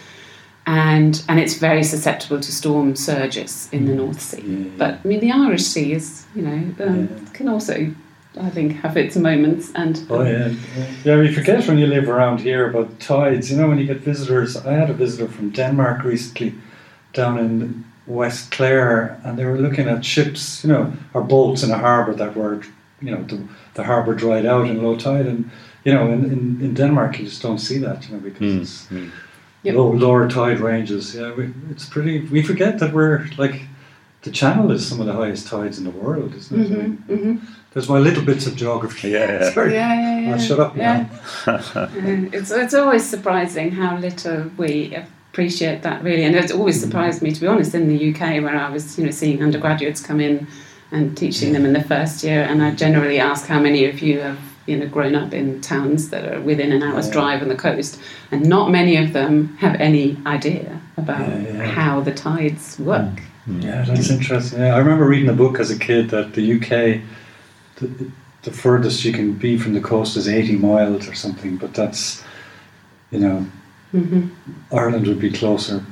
and 0.66 1.22
and 1.28 1.40
it's 1.40 1.54
very 1.54 1.82
susceptible 1.82 2.40
to 2.40 2.52
storm 2.52 2.94
surges 2.94 3.68
in 3.72 3.86
the 3.86 3.94
North 3.94 4.20
Sea. 4.20 4.70
But 4.76 5.00
I 5.02 5.08
mean, 5.08 5.20
the 5.20 5.32
Irish 5.32 5.64
Sea 5.64 5.92
is 5.92 6.26
you 6.34 6.42
know 6.42 6.84
um, 6.84 7.26
can 7.32 7.48
also. 7.48 7.94
I 8.38 8.50
think 8.50 8.72
have 8.82 8.96
its 8.96 9.16
moments 9.16 9.72
and 9.74 10.06
Oh 10.10 10.22
yeah, 10.22 10.54
yeah. 11.04 11.20
You 11.20 11.32
forget 11.32 11.66
when 11.66 11.78
you 11.78 11.86
live 11.86 12.08
around 12.08 12.40
here 12.40 12.68
about 12.70 13.00
tides. 13.00 13.50
You 13.50 13.56
know, 13.56 13.66
when 13.68 13.78
you 13.78 13.86
get 13.86 13.96
visitors. 13.96 14.54
I 14.56 14.74
had 14.74 14.90
a 14.90 14.92
visitor 14.92 15.26
from 15.26 15.50
Denmark 15.50 16.04
recently, 16.04 16.54
down 17.14 17.38
in 17.38 17.84
West 18.08 18.50
Clare, 18.50 19.20
and 19.24 19.38
they 19.38 19.44
were 19.44 19.58
looking 19.58 19.88
at 19.88 20.04
ships. 20.04 20.64
You 20.64 20.72
know, 20.72 20.92
or 21.14 21.22
boats 21.22 21.62
in 21.62 21.70
a 21.70 21.78
harbour 21.78 22.14
that 22.14 22.34
were, 22.36 22.62
you 23.00 23.10
know, 23.12 23.22
the, 23.24 23.38
the 23.74 23.84
harbour 23.84 24.14
dried 24.14 24.46
out 24.46 24.66
in 24.70 24.82
low 24.82 24.96
tide, 24.96 25.26
and 25.26 25.50
you 25.84 25.94
know, 25.94 26.06
in, 26.12 26.24
in, 26.24 26.60
in 26.64 26.74
Denmark 26.74 27.18
you 27.18 27.26
just 27.26 27.42
don't 27.42 27.58
see 27.60 27.78
that. 27.78 28.08
You 28.08 28.14
know, 28.16 28.20
because 28.20 28.42
Mm, 28.42 28.60
it's 28.62 28.86
mm. 28.90 29.10
Yep. 29.64 29.74
low, 29.74 29.90
lower 29.92 30.28
tide 30.28 30.60
ranges. 30.60 31.14
Yeah, 31.14 31.32
we, 31.36 31.52
it's 31.70 31.84
pretty. 31.84 32.20
We 32.32 32.42
forget 32.42 32.78
that 32.78 32.92
we're 32.92 33.26
like. 33.38 33.60
The 34.22 34.32
Channel 34.32 34.72
is 34.72 34.84
some 34.88 35.00
of 35.00 35.06
the 35.06 35.12
highest 35.12 35.46
tides 35.46 35.78
in 35.78 35.84
the 35.84 35.90
world, 35.92 36.34
isn't 36.34 36.60
it? 36.60 36.66
I 36.66 36.76
mean, 36.76 36.96
hmm 37.08 37.16
hmm 37.16 37.36
There's 37.72 37.88
my 37.88 37.98
little 38.00 38.24
bits 38.24 38.46
of 38.48 38.56
geography. 38.56 39.10
Yeah, 39.10 39.32
yeah. 39.32 39.50
Sorry. 39.54 39.72
Yeah, 39.74 39.94
yeah, 39.94 40.18
yeah. 40.20 40.32
I'll 40.32 40.38
shut 40.40 40.58
up 40.60 40.76
yeah. 40.76 41.06
now. 41.46 41.60
Uh, 41.76 41.88
it's 42.32 42.50
it's 42.50 42.74
always 42.74 43.04
surprising 43.08 43.70
how 43.70 43.96
little 43.98 44.50
we 44.58 44.96
appreciate 45.32 45.82
that 45.82 46.02
really, 46.02 46.24
and 46.24 46.34
it's 46.34 46.52
always 46.52 46.76
mm-hmm. 46.76 46.90
surprised 46.90 47.22
me 47.22 47.32
to 47.32 47.40
be 47.40 47.46
honest 47.46 47.74
in 47.74 47.88
the 47.88 48.12
UK 48.12 48.42
where 48.42 48.56
I 48.56 48.70
was 48.70 48.98
you 48.98 49.04
know 49.04 49.10
seeing 49.10 49.42
undergraduates 49.42 50.00
come 50.00 50.20
in 50.20 50.46
and 50.90 51.16
teaching 51.16 51.52
them 51.52 51.64
in 51.64 51.72
the 51.72 51.82
first 51.82 52.24
year, 52.24 52.42
and 52.42 52.62
I 52.62 52.74
generally 52.74 53.20
ask 53.20 53.46
how 53.46 53.60
many 53.60 53.84
of 53.84 54.00
you 54.00 54.20
have 54.20 54.38
you 54.66 54.76
know 54.76 54.86
grown 54.86 55.14
up 55.14 55.32
in 55.32 55.60
towns 55.60 56.10
that 56.10 56.32
are 56.32 56.40
within 56.40 56.72
an 56.72 56.82
hour's 56.82 57.06
Yeah. 57.06 57.12
drive 57.12 57.42
on 57.42 57.48
the 57.48 57.56
coast, 57.56 58.00
and 58.30 58.46
not 58.46 58.70
many 58.70 58.96
of 58.96 59.12
them 59.12 59.56
have 59.58 59.74
any 59.80 60.16
idea 60.26 60.80
about 60.96 61.20
Yeah, 61.20 61.38
yeah. 61.38 61.64
how 61.66 62.00
the 62.00 62.12
tides 62.12 62.78
work. 62.78 63.22
Mm-hmm. 63.48 63.60
Yeah, 63.60 63.82
that's 63.82 64.10
interesting. 64.10 64.60
Yeah, 64.60 64.74
I 64.74 64.78
remember 64.78 65.06
reading 65.06 65.28
a 65.28 65.34
book 65.34 65.58
as 65.58 65.70
a 65.70 65.78
kid 65.78 66.10
that 66.10 66.34
the 66.34 66.56
UK, 66.56 67.00
the, 67.76 68.10
the 68.42 68.52
furthest 68.52 69.04
you 69.04 69.12
can 69.12 69.32
be 69.32 69.58
from 69.58 69.72
the 69.74 69.80
coast 69.80 70.16
is 70.16 70.28
80 70.28 70.56
miles 70.56 71.08
or 71.08 71.14
something, 71.14 71.56
but 71.56 71.72
that's, 71.72 72.22
you 73.10 73.20
know, 73.20 73.46
hmm 73.90 74.28
Ireland 74.72 75.06
would 75.06 75.20
be 75.20 75.30
closer, 75.30 75.84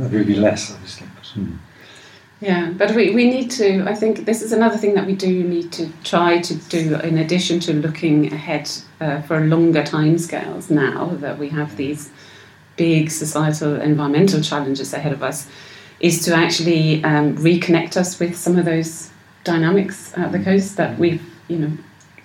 it 0.00 0.10
would 0.10 0.26
be 0.26 0.34
less, 0.34 0.72
obviously. 0.72 1.06
But, 1.14 1.32
Yeah, 2.40 2.70
but 2.70 2.94
we, 2.94 3.14
we 3.14 3.30
need 3.30 3.50
to, 3.52 3.84
I 3.86 3.94
think 3.94 4.24
this 4.24 4.42
is 4.42 4.52
another 4.52 4.76
thing 4.76 4.94
that 4.94 5.06
we 5.06 5.14
do 5.14 5.44
need 5.44 5.70
to 5.72 5.88
try 6.02 6.40
to 6.40 6.54
do 6.54 6.96
in 6.96 7.18
addition 7.18 7.60
to 7.60 7.72
looking 7.72 8.32
ahead 8.32 8.70
uh, 9.00 9.22
for 9.22 9.40
longer 9.40 9.82
timescales 9.82 10.70
now 10.70 11.06
that 11.20 11.38
we 11.38 11.50
have 11.50 11.76
these 11.76 12.10
big 12.76 13.10
societal 13.10 13.80
environmental 13.80 14.40
challenges 14.40 14.92
ahead 14.92 15.12
of 15.12 15.22
us, 15.22 15.48
is 16.00 16.24
to 16.24 16.34
actually 16.34 17.04
um, 17.04 17.36
reconnect 17.36 17.96
us 17.96 18.18
with 18.18 18.36
some 18.36 18.58
of 18.58 18.64
those 18.64 19.10
dynamics 19.44 20.12
at 20.16 20.32
the 20.32 20.38
coast 20.38 20.76
that 20.76 20.98
we've, 20.98 21.22
you 21.48 21.58
know, 21.58 21.72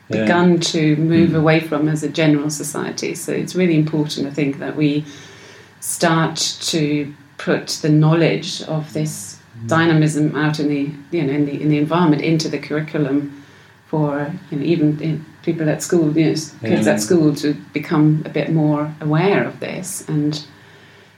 Yeah. 0.10 0.22
begun 0.22 0.60
to 0.60 0.96
move 0.98 1.32
hmm. 1.32 1.36
away 1.36 1.60
from 1.60 1.90
as 1.90 2.04
a 2.04 2.10
general 2.10 2.50
society. 2.50 3.14
So 3.16 3.32
it's 3.34 3.56
really 3.56 3.76
important, 3.76 4.28
I 4.28 4.32
think, 4.32 4.60
that 4.60 4.76
we 4.76 5.04
start 5.80 6.38
to 6.62 7.14
put 7.38 7.68
the 7.82 7.90
knowledge 7.90 8.62
of 8.64 8.94
this 8.94 9.38
hmm. 9.60 9.68
dynamism 9.68 10.36
out 10.36 10.60
in 10.60 10.70
the 10.70 10.92
you 11.12 11.24
know 11.24 11.34
in 11.34 11.46
the 11.46 11.62
in 11.62 11.70
the 11.70 11.78
environment 11.78 12.22
into 12.22 12.50
the 12.50 12.58
curriculum 12.58 13.44
for 13.88 14.34
you 14.52 14.58
know 14.58 14.66
even 14.66 15.00
in 15.02 15.26
people 15.44 15.70
at 15.70 15.82
school 15.82 16.18
you 16.18 16.26
know 16.26 16.32
kids 16.32 16.58
Yeah. 16.62 16.94
at 16.94 17.02
school 17.02 17.34
to 17.36 17.54
become 17.74 18.24
a 18.26 18.30
bit 18.30 18.52
more 18.52 18.94
aware 19.02 19.44
of 19.46 19.60
this 19.60 20.04
and 20.08 20.44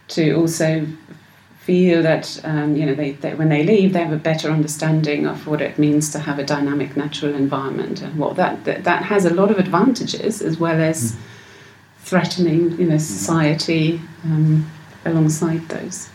to 0.10 0.34
also 0.34 0.86
feel 1.70 2.02
that 2.02 2.42
um, 2.46 2.76
you 2.76 2.84
know 2.84 2.96
they, 2.96 3.12
they 3.12 3.36
when 3.36 3.50
they 3.50 3.64
leave 3.64 3.94
they 3.94 4.00
have 4.00 4.12
a 4.12 4.24
better 4.32 4.50
understanding 4.50 5.28
of 5.28 5.46
what 5.46 5.62
it 5.62 5.78
means 5.78 6.10
to 6.10 6.18
have 6.18 6.40
a 6.40 6.44
dynamic 6.44 6.98
natural 6.98 7.36
environment. 7.36 8.02
And 8.02 8.18
what 8.18 8.38
that 8.38 8.66
that, 8.66 8.86
that 8.86 9.04
has 9.04 9.24
a 9.24 9.34
lot 9.40 9.52
of 9.52 9.60
advantages 9.60 10.42
as 10.42 10.58
well 10.58 10.82
as 10.82 11.16
threatening 12.00 12.60
you 12.80 12.88
know 12.88 12.98
society 12.98 14.02
um, 14.24 14.68
alongside 15.06 15.62
those. 15.70 16.10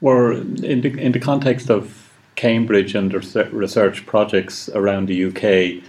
Were 0.00 0.32
in 0.72 0.80
the 0.80 0.90
in 1.06 1.12
the 1.12 1.20
context 1.20 1.70
of 1.70 1.82
Cambridge 2.34 2.96
and 2.96 3.14
research- 3.14 3.52
research 3.52 4.06
projects 4.06 4.68
around 4.70 5.06
the 5.06 5.18
UK, 5.28 5.84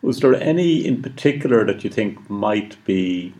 was 0.00 0.20
there 0.20 0.34
any 0.36 0.86
in 0.86 1.02
particular 1.02 1.66
that 1.66 1.84
you 1.84 1.90
think 1.90 2.30
might 2.30 2.82
be 2.86 3.34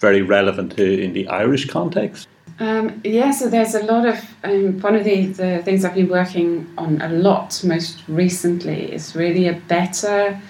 very 0.00 0.20
relevant 0.20 0.76
to 0.76 0.86
in 1.04 1.14
the 1.14 1.26
Irish 1.28 1.66
context? 1.78 2.28
Um, 2.60 3.00
yeah, 3.02 3.32
so 3.32 3.48
there's 3.48 3.74
a 3.74 3.82
lot 3.82 4.06
of 4.06 4.24
um, 4.44 4.80
one 4.80 4.94
of 4.94 5.04
the, 5.04 5.26
the 5.26 5.62
things 5.64 5.84
I've 5.84 5.94
been 5.94 6.08
working 6.08 6.72
on 6.78 7.02
a 7.02 7.08
lot 7.08 7.62
most 7.64 8.02
recently 8.06 8.92
is 8.92 9.16
really 9.16 9.48
a 9.48 9.54
better, 9.54 10.40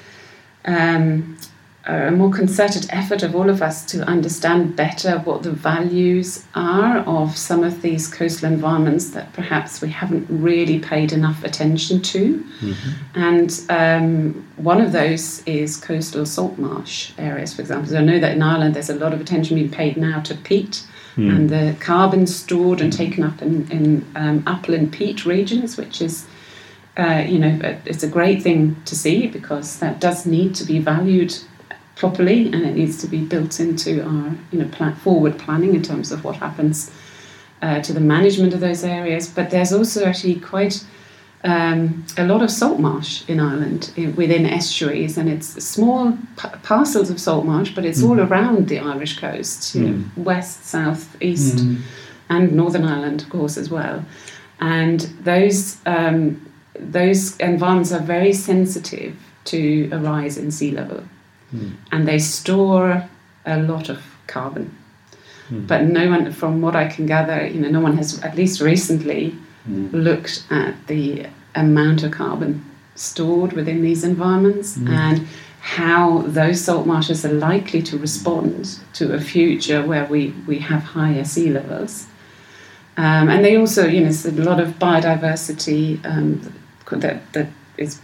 um, 0.66 1.38
a 1.86 2.10
more 2.10 2.30
concerted 2.30 2.86
effort 2.90 3.22
of 3.22 3.34
all 3.34 3.48
of 3.48 3.62
us 3.62 3.86
to 3.86 4.02
understand 4.02 4.76
better 4.76 5.18
what 5.20 5.44
the 5.44 5.50
values 5.50 6.44
are 6.54 6.98
of 6.98 7.38
some 7.38 7.64
of 7.64 7.80
these 7.80 8.06
coastal 8.08 8.52
environments 8.52 9.10
that 9.10 9.32
perhaps 9.32 9.80
we 9.80 9.88
haven't 9.88 10.26
really 10.28 10.78
paid 10.78 11.10
enough 11.10 11.42
attention 11.42 12.02
to. 12.02 12.44
And 13.14 13.62
um, 13.70 14.46
one 14.56 14.82
of 14.82 14.92
those 14.92 15.42
is 15.46 15.78
coastal 15.78 16.26
salt 16.26 16.58
marsh 16.58 17.12
areas, 17.16 17.54
for 17.54 17.62
example. 17.62 17.88
So 17.88 17.98
I 17.98 18.02
know 18.02 18.18
that 18.18 18.32
in 18.32 18.42
Ireland 18.42 18.74
there's 18.74 18.90
a 18.90 18.94
lot 18.94 19.14
of 19.14 19.22
attention 19.22 19.56
being 19.56 19.70
paid 19.70 19.96
now 19.96 20.20
to 20.20 20.34
peat 20.34 20.84
and 21.16 21.48
the 21.50 21.76
carbon 21.78 22.26
stored 22.26 22.80
and 22.80 22.92
taken 22.92 23.22
up 23.22 23.40
in, 23.40 23.70
in 23.70 24.04
um, 24.16 24.42
upland 24.46 24.92
peat 24.92 25.24
regions, 25.24 25.76
which 25.76 26.02
is, 26.02 26.26
uh, 26.96 27.24
you 27.26 27.38
know, 27.38 27.58
it's 27.86 28.02
a 28.02 28.08
great 28.08 28.42
thing 28.42 28.76
to 28.84 28.96
see 28.96 29.28
because 29.28 29.78
that 29.78 30.00
does 30.00 30.26
need 30.26 30.54
to 30.56 30.64
be 30.64 30.80
valued 30.80 31.36
properly 31.94 32.46
and 32.46 32.62
it 32.64 32.74
needs 32.74 32.96
to 32.98 33.06
be 33.06 33.24
built 33.24 33.60
into 33.60 34.02
our, 34.04 34.34
you 34.50 34.58
know, 34.58 34.68
plan- 34.68 34.96
forward 34.96 35.38
planning 35.38 35.74
in 35.74 35.82
terms 35.82 36.10
of 36.10 36.24
what 36.24 36.36
happens 36.36 36.90
uh, 37.62 37.80
to 37.80 37.92
the 37.92 38.00
management 38.00 38.52
of 38.52 38.60
those 38.60 38.82
areas. 38.84 39.28
But 39.28 39.50
there's 39.50 39.72
also 39.72 40.04
actually 40.04 40.40
quite 40.40 40.84
um, 41.44 42.06
a 42.16 42.24
lot 42.24 42.42
of 42.42 42.50
salt 42.50 42.80
marsh 42.80 43.22
in 43.28 43.38
Ireland 43.38 43.92
i 43.98 44.06
within 44.06 44.46
estuaries, 44.46 45.18
and 45.18 45.28
it's 45.28 45.48
small 45.62 46.12
p- 46.38 46.48
parcels 46.62 47.10
of 47.10 47.20
salt 47.20 47.44
marsh, 47.44 47.74
but 47.74 47.84
it's 47.84 48.02
all 48.02 48.16
mm. 48.16 48.28
around 48.28 48.68
the 48.68 48.78
Irish 48.78 49.18
coast, 49.18 49.74
you 49.74 49.82
know, 49.82 49.94
mm. 49.94 50.16
west, 50.16 50.64
south, 50.64 51.20
east, 51.22 51.58
mm. 51.58 51.80
and 52.30 52.52
Northern 52.52 52.84
Ireland, 52.84 53.22
of 53.22 53.28
course, 53.28 53.58
as 53.58 53.68
well. 53.68 54.04
And 54.60 55.00
those 55.22 55.76
um, 55.84 56.40
those 56.78 57.36
environments 57.36 57.92
are 57.92 58.00
very 58.00 58.32
sensitive 58.32 59.14
to 59.44 59.90
a 59.92 59.98
rise 59.98 60.38
in 60.38 60.50
sea 60.50 60.70
level, 60.70 61.04
and 61.92 62.08
they 62.08 62.18
store 62.18 63.08
a 63.44 63.60
lot 63.60 63.90
of 63.90 64.02
carbon. 64.26 64.74
But 65.50 65.82
no 65.82 66.08
one, 66.08 66.32
from 66.32 66.62
what 66.62 66.74
I 66.74 66.88
can 66.88 67.04
gather, 67.06 67.46
you 67.46 67.60
know, 67.60 67.68
no 67.68 67.80
one 67.80 67.98
has, 67.98 68.18
at 68.22 68.34
least 68.34 68.62
recently, 68.62 69.36
looked 69.66 70.44
at 70.50 70.86
the 70.86 71.26
amount 71.54 72.02
of 72.02 72.12
carbon 72.12 72.64
stored 72.94 73.52
within 73.52 73.82
these 73.82 74.04
environments 74.04 74.76
and 74.76 75.26
how 75.60 76.18
those 76.26 76.60
salt 76.60 76.86
marshes 76.86 77.24
are 77.24 77.32
likely 77.32 77.82
to 77.82 77.96
respond 77.96 78.78
to 78.92 79.14
a 79.14 79.20
future 79.20 79.82
where 79.82 80.04
we, 80.04 80.34
we 80.46 80.58
have 80.58 80.82
higher 80.82 81.24
sea 81.24 81.50
levels. 81.50 82.06
Um, 82.96 83.28
and 83.28 83.44
they 83.44 83.56
also, 83.56 83.86
you 83.86 84.00
know, 84.00 84.12
there's 84.12 84.26
a 84.26 84.32
lot 84.32 84.60
of 84.60 84.78
biodiversity 84.78 86.04
um, 86.04 86.54
that, 86.90 87.32
that 87.32 87.48
is 87.78 88.00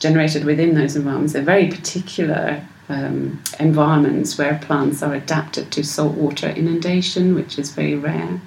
generated 0.00 0.44
within 0.44 0.74
those 0.74 0.96
environments. 0.96 1.34
They're 1.34 1.42
very 1.42 1.68
particular 1.68 2.66
um, 2.88 3.42
environments 3.60 4.38
where 4.38 4.58
plants 4.62 5.02
are 5.02 5.14
adapted 5.14 5.70
to 5.72 5.84
saltwater 5.84 6.48
inundation, 6.48 7.34
which 7.34 7.58
is 7.58 7.70
very 7.72 7.94
rare. 7.94 8.40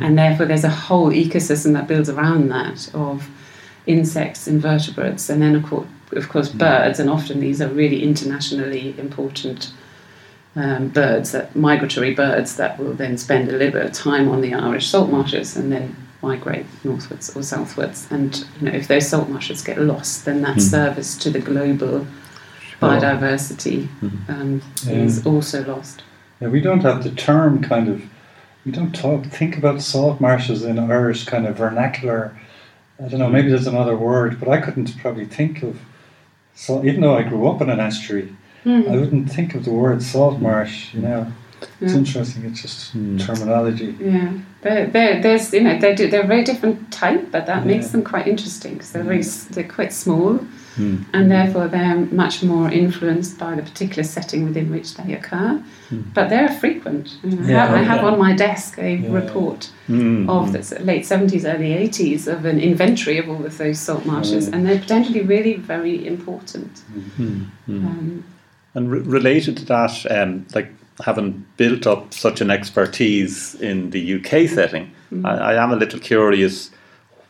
And 0.00 0.18
therefore, 0.18 0.46
there's 0.46 0.64
a 0.64 0.70
whole 0.70 1.10
ecosystem 1.10 1.72
that 1.74 1.86
builds 1.88 2.08
around 2.08 2.48
that 2.48 2.90
of 2.94 3.28
insects, 3.86 4.46
invertebrates, 4.48 5.28
and 5.28 5.40
then, 5.42 5.54
of 5.56 5.64
course, 5.64 5.86
of 6.12 6.28
course, 6.28 6.48
birds, 6.48 7.00
and 7.00 7.10
often 7.10 7.40
these 7.40 7.60
are 7.60 7.68
really 7.68 8.02
internationally 8.02 8.94
important 8.98 9.72
um, 10.56 10.88
birds, 10.88 11.32
that 11.32 11.56
migratory 11.56 12.14
birds 12.14 12.56
that 12.56 12.78
will 12.78 12.92
then 12.92 13.18
spend 13.18 13.48
a 13.48 13.52
little 13.52 13.72
bit 13.72 13.86
of 13.86 13.92
time 13.92 14.28
on 14.28 14.40
the 14.40 14.54
Irish 14.54 14.86
salt 14.88 15.10
marshes 15.10 15.56
and 15.56 15.72
then 15.72 15.96
migrate 16.22 16.66
northwards 16.84 17.34
or 17.36 17.42
southwards. 17.42 18.06
And 18.10 18.36
you 18.60 18.70
know, 18.70 18.72
if 18.76 18.86
those 18.86 19.08
salt 19.08 19.28
marshes 19.28 19.62
get 19.62 19.80
lost, 19.80 20.24
then 20.24 20.42
that 20.42 20.56
Mm. 20.58 20.70
service 20.70 21.16
to 21.18 21.30
the 21.30 21.40
global 21.40 22.06
biodiversity 22.80 23.88
um, 24.28 24.62
is 24.88 25.18
Yeah. 25.24 25.30
also 25.32 25.64
lost. 25.66 26.02
Yeah, 26.40 26.48
we 26.48 26.60
don't 26.60 26.82
have 26.82 27.02
the 27.02 27.10
term 27.10 27.60
kind 27.62 27.88
of. 27.88 28.02
We 28.64 28.72
don't 28.72 28.94
talk 28.94 29.26
think 29.26 29.56
about 29.58 29.82
salt 29.82 30.20
marshes 30.20 30.62
in 30.64 30.78
Irish 30.78 31.24
kind 31.24 31.46
of 31.46 31.56
vernacular. 31.56 32.36
I 33.02 33.08
don't 33.08 33.20
know. 33.20 33.28
Maybe 33.28 33.50
there's 33.50 33.66
another 33.66 33.96
word, 33.96 34.38
but 34.40 34.48
I 34.48 34.60
couldn't 34.60 34.96
probably 34.98 35.26
think 35.26 35.62
of. 35.62 35.78
So 36.54 36.84
even 36.84 37.00
though 37.00 37.16
I 37.16 37.22
grew 37.24 37.46
up 37.48 37.60
in 37.60 37.68
an 37.68 37.80
estuary, 37.80 38.34
I 38.64 38.96
wouldn't 38.96 39.30
think 39.30 39.54
of 39.54 39.64
the 39.64 39.72
word 39.72 40.02
salt 40.02 40.40
marsh. 40.40 40.94
You 40.94 41.02
know, 41.02 41.32
it's 41.80 41.92
Yeah. 41.92 41.98
interesting. 41.98 42.44
It's 42.44 42.62
just 42.62 42.96
Mm. 42.96 43.20
terminology. 43.20 43.94
Yeah, 44.00 44.32
they're, 44.62 44.86
they're, 44.86 45.20
there's 45.20 45.52
you 45.52 45.62
know 45.62 45.78
they 45.78 45.94
do 45.94 46.08
they're 46.08 46.22
a 46.22 46.26
very 46.26 46.44
different 46.44 46.90
type, 46.90 47.30
but 47.30 47.44
that 47.46 47.66
makes 47.66 47.88
them 47.88 48.02
quite 48.02 48.26
interesting 48.26 48.74
because 48.74 48.92
they're 48.92 49.02
very 49.04 49.22
they're 49.50 49.64
quite 49.78 49.92
small, 49.92 50.38
Mm. 50.76 51.04
and 51.12 51.30
therefore 51.30 51.68
they're 51.68 51.96
much 51.96 52.42
more 52.42 52.70
influenced 52.70 53.38
by 53.38 53.54
the 53.54 53.62
particular 53.62 54.02
setting 54.02 54.44
within 54.44 54.70
which 54.70 54.94
they 54.96 55.14
occur. 55.14 55.62
But 56.14 56.28
they're 56.30 56.48
frequent. 56.48 57.16
You 57.22 57.30
know, 57.36 57.44
I 57.44 57.60
have, 57.60 57.70
I 57.74 57.82
have 57.82 58.02
yeah. 58.02 58.08
on 58.10 58.18
my 58.18 58.32
desk 58.34 58.78
a 58.78 58.96
Yeah. 58.96 59.12
report 59.12 59.70
Mm. 59.88 60.28
of 60.28 60.52
the 60.52 60.84
late 60.84 61.04
seventies, 61.06 61.44
early 61.44 61.72
eighties 61.74 62.26
of 62.26 62.44
an 62.44 62.58
inventory 62.58 63.18
of 63.18 63.28
all 63.28 63.44
of 63.44 63.56
those 63.58 63.78
salt 63.78 64.04
marshes, 64.06 64.48
Yeah. 64.48 64.56
and 64.56 64.66
they're 64.66 64.78
potentially 64.80 65.20
really 65.22 65.54
very 65.54 66.06
important. 66.06 66.82
Mm. 67.18 67.46
Mm. 67.68 67.84
Um, 67.86 68.24
And 68.74 68.90
re- 68.90 69.00
related 69.18 69.56
to 69.58 69.64
that, 69.66 70.04
um, 70.10 70.46
like 70.54 70.68
having 71.04 71.44
built 71.56 71.86
up 71.86 72.12
such 72.14 72.40
an 72.40 72.50
expertise 72.50 73.54
in 73.60 73.90
the 73.90 74.00
UK 74.16 74.48
setting, 74.48 74.90
Mm-hmm. 75.12 75.26
I, 75.26 75.52
I 75.52 75.62
am 75.62 75.70
a 75.70 75.76
little 75.76 76.00
curious. 76.00 76.70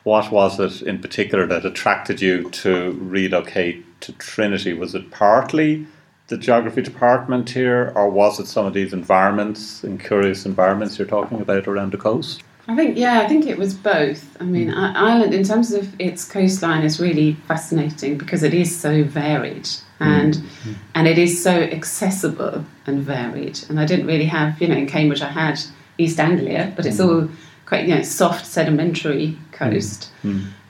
What 0.05 0.31
was 0.31 0.61
it 0.61 0.83
in 0.83 0.99
particular 1.01 1.47
that 1.47 1.65
attracted 1.65 2.21
you 2.21 2.51
to 2.51 2.93
relocate 3.01 4.01
to 4.03 4.13
Trinity? 4.13 4.75
Was 4.75 4.95
it 4.95 5.11
partly 5.11 5.87
the 6.29 6.39
geography 6.39 6.83
department 6.83 7.51
here, 7.51 7.93
or 7.95 8.09
was 8.09 8.41
it 8.41 8.47
some 8.47 8.67
of 8.67 8.75
these 8.75 8.93
environments 8.93 9.85
and 9.85 10.01
curious 10.01 10.47
environments 10.47 10.99
you're 10.99 11.09
talking 11.09 11.41
about 11.41 11.67
around 11.67 11.93
the 11.93 11.99
coast? 11.99 12.43
I 12.67 12.75
think, 12.75 12.97
yeah, 12.97 13.21
I 13.21 13.29
think 13.29 13.47
it 13.47 13.59
was 13.59 13.75
both. 13.75 14.41
I 14.41 14.45
mean, 14.45 14.69
mm. 14.69 14.75
I- 14.75 15.11
Ireland, 15.11 15.35
in 15.35 15.45
terms 15.45 15.73
of 15.73 15.95
its 16.01 16.25
coastline, 16.25 16.83
is 16.83 16.99
really 16.99 17.35
fascinating 17.47 18.17
because 18.17 18.43
it 18.43 18.55
is 18.55 18.75
so 18.75 19.05
varied 19.05 19.65
mm. 19.65 19.83
and 20.01 20.35
mm. 20.35 20.75
and 20.95 21.07
it 21.07 21.19
is 21.19 21.43
so 21.43 21.51
accessible 21.51 22.65
and 22.87 23.03
varied. 23.03 23.61
And 23.69 23.79
I 23.79 23.85
didn't 23.85 24.07
really 24.07 24.25
have, 24.27 24.61
you 24.63 24.69
know, 24.69 24.77
in 24.77 24.87
Cambridge 24.87 25.21
I 25.21 25.29
had 25.29 25.61
East 25.99 26.19
Anglia, 26.19 26.73
but 26.75 26.87
it's 26.87 27.01
all 27.01 27.29
quite, 27.67 27.89
you 27.89 27.95
know, 27.95 28.03
soft 28.03 28.47
sedimentary 28.47 29.37
coast. 29.53 30.11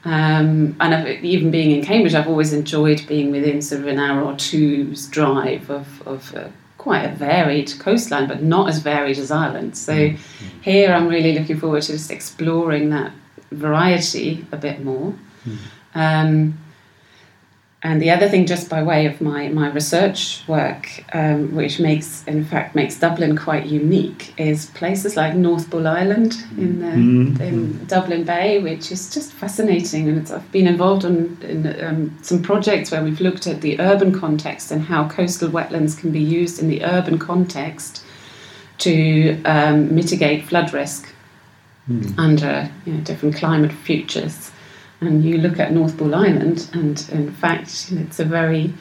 Um, 0.04 0.76
and 0.80 0.94
I've, 0.94 1.24
even 1.24 1.50
being 1.50 1.70
in 1.70 1.82
Cambridge, 1.84 2.14
I've 2.14 2.28
always 2.28 2.52
enjoyed 2.52 3.06
being 3.06 3.30
within 3.30 3.62
sort 3.62 3.80
of 3.80 3.88
an 3.88 3.98
hour 3.98 4.22
or 4.22 4.36
two's 4.36 5.06
drive 5.06 5.70
of, 5.70 6.06
of 6.06 6.34
uh, 6.34 6.48
quite 6.76 7.04
a 7.04 7.14
varied 7.14 7.72
coastline, 7.78 8.28
but 8.28 8.42
not 8.42 8.68
as 8.68 8.80
varied 8.80 9.18
as 9.18 9.30
Ireland. 9.30 9.76
So 9.78 10.10
here 10.60 10.92
I'm 10.92 11.08
really 11.08 11.38
looking 11.38 11.58
forward 11.58 11.82
to 11.84 11.92
just 11.92 12.10
exploring 12.10 12.90
that 12.90 13.12
variety 13.50 14.44
a 14.52 14.58
bit 14.58 14.84
more. 14.84 15.14
Um, 15.94 16.58
and 17.84 18.00
the 18.00 18.10
other 18.10 18.30
thing, 18.30 18.46
just 18.46 18.70
by 18.70 18.82
way 18.82 19.04
of 19.04 19.20
my, 19.20 19.48
my 19.48 19.70
research 19.70 20.42
work, 20.48 21.04
um, 21.12 21.54
which 21.54 21.78
makes, 21.78 22.24
in 22.24 22.42
fact, 22.42 22.74
makes 22.74 22.98
Dublin 22.98 23.36
quite 23.36 23.66
unique, 23.66 24.32
is 24.40 24.70
places 24.70 25.18
like 25.18 25.34
North 25.34 25.68
Bull 25.68 25.86
Island 25.86 26.34
in, 26.56 26.80
the, 26.80 27.44
in 27.44 27.84
Dublin 27.84 28.24
Bay, 28.24 28.58
which 28.58 28.90
is 28.90 29.12
just 29.12 29.34
fascinating. 29.34 30.08
And 30.08 30.16
it's, 30.16 30.30
I've 30.30 30.50
been 30.50 30.66
involved 30.66 31.04
in, 31.04 31.36
in 31.42 31.84
um, 31.84 32.18
some 32.22 32.40
projects 32.40 32.90
where 32.90 33.04
we've 33.04 33.20
looked 33.20 33.46
at 33.46 33.60
the 33.60 33.78
urban 33.78 34.18
context 34.18 34.70
and 34.70 34.80
how 34.80 35.06
coastal 35.06 35.50
wetlands 35.50 35.98
can 35.98 36.10
be 36.10 36.22
used 36.22 36.62
in 36.62 36.68
the 36.68 36.82
urban 36.86 37.18
context 37.18 38.02
to 38.78 39.42
um, 39.44 39.94
mitigate 39.94 40.46
flood 40.46 40.72
risk 40.72 41.14
under 42.16 42.70
you 42.86 42.94
know, 42.94 43.00
different 43.02 43.36
climate 43.36 43.72
futures. 43.72 44.50
And 45.06 45.24
you 45.24 45.38
look 45.38 45.58
at 45.58 45.72
North 45.72 45.96
Bull 45.96 46.14
Island, 46.14 46.68
and 46.72 47.06
in 47.12 47.32
fact, 47.32 47.92
it's 47.92 48.20
a 48.20 48.24
very 48.24 48.72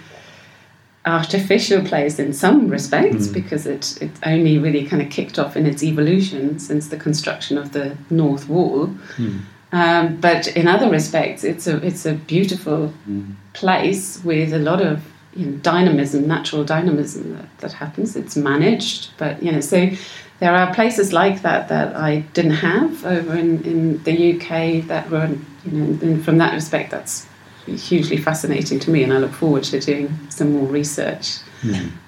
artificial 1.05 1.83
place 1.83 2.17
in 2.17 2.31
some 2.31 2.69
respects 2.69 3.27
hmm. 3.27 3.33
because 3.33 3.65
it, 3.65 4.01
it 4.01 4.11
only 4.25 4.57
really 4.57 4.85
kind 4.85 5.01
of 5.01 5.09
kicked 5.09 5.37
off 5.37 5.57
in 5.57 5.65
its 5.65 5.83
evolution 5.83 6.59
since 6.59 6.87
the 6.87 6.97
construction 6.97 7.57
of 7.57 7.73
the 7.73 7.97
North 8.09 8.47
Wall. 8.47 8.87
Hmm. 8.87 9.39
Um, 9.73 10.17
but 10.17 10.47
in 10.55 10.67
other 10.67 10.89
respects, 10.89 11.43
it's 11.43 11.65
a 11.65 11.77
it's 11.77 12.05
a 12.05 12.13
beautiful 12.13 12.89
hmm. 12.89 13.31
place 13.53 14.23
with 14.23 14.53
a 14.53 14.59
lot 14.59 14.81
of 14.81 15.03
you 15.35 15.47
know, 15.47 15.57
dynamism, 15.57 16.27
natural 16.27 16.63
dynamism 16.63 17.35
that, 17.35 17.57
that 17.59 17.73
happens. 17.73 18.15
It's 18.15 18.35
managed, 18.35 19.09
but 19.17 19.41
you 19.41 19.51
know, 19.51 19.61
so 19.61 19.89
there 20.39 20.53
are 20.53 20.73
places 20.73 21.13
like 21.13 21.41
that 21.43 21.69
that 21.69 21.95
I 21.95 22.19
didn't 22.33 22.51
have 22.51 23.05
over 23.05 23.35
in, 23.35 23.63
in 23.63 24.03
the 24.03 24.33
UK 24.35 24.85
that 24.87 25.09
were, 25.09 25.29
you 25.65 25.71
know, 25.71 25.99
and 26.01 26.23
from 26.23 26.37
that 26.39 26.53
respect, 26.53 26.91
that's 26.91 27.27
hugely 27.65 28.17
fascinating 28.17 28.79
to 28.79 28.91
me, 28.91 29.03
and 29.03 29.13
I 29.13 29.17
look 29.17 29.31
forward 29.31 29.63
to 29.65 29.79
doing 29.79 30.17
some 30.29 30.53
more 30.53 30.67
research 30.67 31.37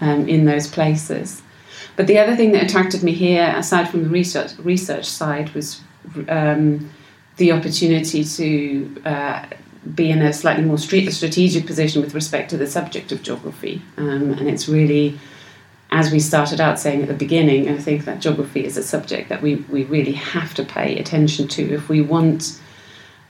um, 0.01 0.27
in 0.27 0.45
those 0.45 0.67
places. 0.67 1.41
But 1.95 2.07
the 2.07 2.17
other 2.19 2.35
thing 2.35 2.51
that 2.51 2.63
attracted 2.63 3.03
me 3.03 3.13
here, 3.13 3.53
aside 3.55 3.89
from 3.89 4.03
the 4.03 4.09
research 4.09 4.51
research 4.59 5.05
side, 5.05 5.53
was 5.53 5.81
um, 6.27 6.89
the 7.38 7.51
opportunity 7.51 8.23
to 8.23 9.01
uh, 9.05 9.45
be 9.93 10.09
in 10.09 10.21
a 10.21 10.33
slightly 10.33 10.65
more 10.65 10.77
strategic 10.77 11.65
position 11.65 12.01
with 12.01 12.13
respect 12.13 12.49
to 12.49 12.57
the 12.57 12.67
subject 12.67 13.11
of 13.11 13.21
geography, 13.23 13.81
um, 13.97 14.33
and 14.33 14.49
it's 14.49 14.67
really 14.67 15.17
as 15.95 16.12
we 16.12 16.19
started 16.19 16.60
out 16.60 16.77
saying 16.77 17.03
at 17.03 17.08
the 17.08 17.13
beginning, 17.13 17.69
I 17.69 17.77
think 17.77 18.03
that 18.03 18.19
geography 18.19 18.65
is 18.65 18.75
a 18.75 18.84
subject 18.84 19.29
that 19.29 19.41
we, 19.41 19.55
we 19.55 19.86
really 19.86 20.12
have 20.12 20.53
to 20.55 20.65
pay 20.65 20.99
attention 20.99 21.47
to 21.47 21.73
if 21.73 21.88
we 21.88 22.01
want 22.01 22.60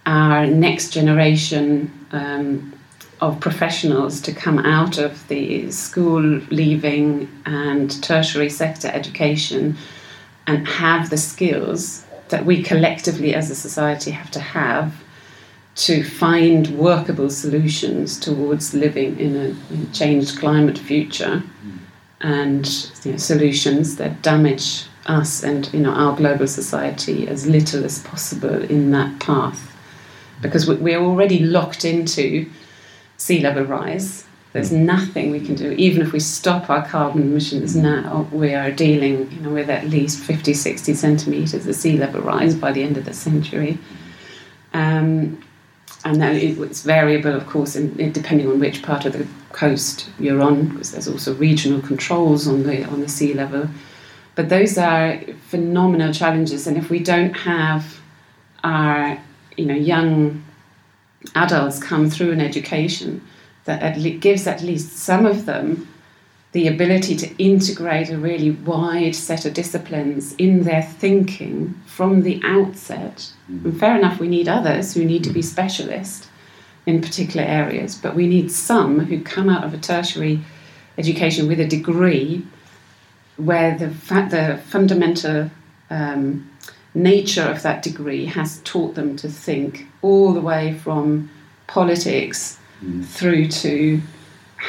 our 0.08 0.48
next 0.48 0.90
generation 0.90 1.92
um, 2.12 2.74
of 3.22 3.40
professionals 3.40 4.20
to 4.22 4.34
come 4.34 4.58
out 4.58 4.98
of 4.98 5.28
the 5.28 5.70
school 5.70 6.24
leaving 6.50 7.30
and 7.46 8.02
tertiary 8.02 8.50
sector 8.50 8.88
education 8.88 9.78
and 10.48 10.68
have 10.68 11.12
the 11.12 11.18
skills 11.18 12.04
that 12.30 12.46
we 12.46 12.64
collectively 12.64 13.36
as 13.36 13.52
a 13.52 13.56
society 13.56 14.10
have 14.10 14.32
to 14.32 14.40
have 14.40 14.92
to 15.76 16.04
find 16.04 16.70
workable 16.70 17.30
solutions 17.30 18.20
towards 18.20 18.74
living 18.74 19.20
in 19.20 19.36
a, 19.36 19.74
in 19.74 19.88
a 19.88 19.94
changed 19.94 20.40
climate 20.40 20.80
future 20.80 21.44
and 22.34 22.66
you 23.04 23.12
know, 23.12 23.18
solutions 23.18 23.98
that 23.98 24.22
damage 24.24 24.86
us 25.06 25.44
and 25.44 25.72
you 25.74 25.80
know 25.80 25.92
our 25.92 26.16
global 26.16 26.48
society 26.48 27.28
as 27.28 27.46
little 27.46 27.86
as 27.86 28.00
possible 28.00 28.64
in 28.76 28.90
that 28.92 29.20
path. 29.20 29.62
Because 30.42 30.68
we- 30.68 30.76
we're 30.86 31.00
already 31.10 31.40
locked 31.40 31.86
into 31.86 32.48
sea 33.18 33.40
level 33.42 33.64
rise. 33.64 34.24
There's 34.54 34.72
nothing 34.72 35.32
we 35.32 35.42
can 35.48 35.56
do. 35.56 35.72
Even 35.88 36.02
if 36.02 36.12
we 36.14 36.20
stop 36.20 36.70
our 36.70 36.84
carbon 36.88 37.22
emissions 37.24 37.76
now 37.76 38.28
we 38.32 38.54
are 38.56 38.72
dealing 38.72 39.16
you 39.34 39.42
know 39.44 39.54
with 39.60 39.70
at 39.70 39.88
least 39.96 40.18
50 40.20 40.54
60 40.54 40.94
centimeters 40.96 41.68
of 41.68 41.76
sea 41.76 41.96
level 41.98 42.22
rise 42.22 42.56
by 42.56 42.72
the 42.72 42.82
end 42.88 42.98
of 42.98 43.06
the 43.06 43.14
century. 43.14 43.78
Um, 44.74 45.38
and 46.06 46.22
then 46.22 46.36
it, 46.36 46.58
it's 46.60 46.84
variable, 46.84 47.34
of 47.34 47.48
course, 47.48 47.76
in, 47.76 48.00
in, 48.00 48.12
depending 48.12 48.48
on 48.48 48.60
which 48.60 48.84
part 48.84 49.06
of 49.06 49.14
the 49.14 49.28
coast 49.52 50.08
you're 50.20 50.42
on, 50.42 50.70
because 50.70 50.92
there's 50.92 51.08
also 51.08 51.34
regional 51.34 51.82
controls 51.82 52.48
on 52.48 52.64
the 52.64 52.86
on 52.86 53.02
the 53.02 53.10
sea 53.10 53.34
level. 53.34 53.68
But 54.36 54.50
those 54.50 54.78
are 54.78 55.20
phenomenal 55.48 56.14
challenges, 56.14 56.68
and 56.68 56.78
if 56.78 56.90
we 56.90 57.00
don't 57.00 57.34
have 57.34 58.00
our 58.64 59.20
you 59.58 59.66
know 59.66 59.76
young 59.76 60.44
adults 61.34 61.80
come 61.80 62.10
through 62.10 62.32
an 62.32 62.40
education 62.40 63.22
that 63.66 63.82
at 63.82 64.20
gives 64.20 64.46
at 64.46 64.62
least 64.62 64.96
some 64.96 65.26
of 65.26 65.48
them 65.48 65.88
the 66.56 66.70
ability 66.70 67.18
to 67.18 67.36
integrate 67.36 68.10
a 68.10 68.18
really 68.18 68.52
wide 68.52 69.14
set 69.14 69.44
of 69.44 69.54
disciplines 69.54 70.34
in 70.36 70.64
their 70.64 70.82
thinking 70.82 71.74
from 71.86 72.22
the 72.22 72.40
outset. 72.46 73.30
Mm. 73.52 73.66
And 73.66 73.78
fair 73.78 73.98
enough, 73.98 74.22
we 74.22 74.30
need 74.30 74.48
others 74.48 74.94
who 74.94 75.04
need 75.04 75.26
to 75.26 75.32
be 75.32 75.42
mm. 75.42 75.44
specialists 75.44 76.30
in 76.86 77.02
particular 77.02 77.46
areas, 77.46 77.96
but 77.96 78.16
we 78.16 78.26
need 78.26 78.50
some 78.50 79.02
who 79.02 79.22
come 79.22 79.50
out 79.50 79.66
of 79.66 79.74
a 79.74 79.78
tertiary 79.78 80.40
education 80.98 81.50
with 81.50 81.60
a 81.60 81.68
degree 81.68 82.48
where 83.36 83.78
the, 83.78 83.90
fa- 83.90 84.30
the 84.32 84.58
fundamental 84.66 85.52
um, 85.90 86.50
nature 86.94 87.44
of 87.44 87.64
that 87.64 87.84
degree 87.84 88.28
has 88.28 88.62
taught 88.64 88.96
them 88.96 89.18
to 89.18 89.28
think 89.28 89.88
all 90.02 90.32
the 90.32 90.40
way 90.40 90.74
from 90.74 91.30
politics 91.68 92.58
mm. 92.82 93.04
through 93.04 93.50
to 93.50 94.02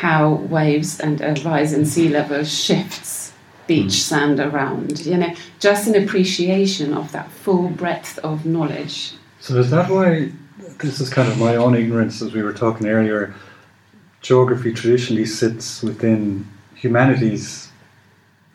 how 0.00 0.34
waves 0.50 1.00
and 1.00 1.22
a 1.22 1.32
rise 1.42 1.72
in 1.72 1.86
sea 1.86 2.08
level 2.08 2.44
shifts 2.44 3.32
beach 3.66 4.02
sand 4.02 4.38
around. 4.38 5.04
You 5.06 5.16
know, 5.16 5.34
just 5.58 5.86
an 5.88 6.02
appreciation 6.02 6.92
of 6.92 7.12
that 7.12 7.30
full 7.30 7.70
breadth 7.70 8.18
of 8.18 8.44
knowledge. 8.44 9.14
So 9.40 9.56
is 9.56 9.70
that 9.70 9.90
why 9.90 10.32
this 10.78 11.00
is 11.00 11.08
kind 11.08 11.28
of 11.28 11.38
my 11.38 11.56
own 11.56 11.74
ignorance 11.74 12.20
as 12.20 12.34
we 12.34 12.42
were 12.42 12.52
talking 12.52 12.86
earlier? 12.86 13.34
Geography 14.20 14.74
traditionally 14.74 15.24
sits 15.24 15.82
within 15.82 16.46
humanities 16.74 17.70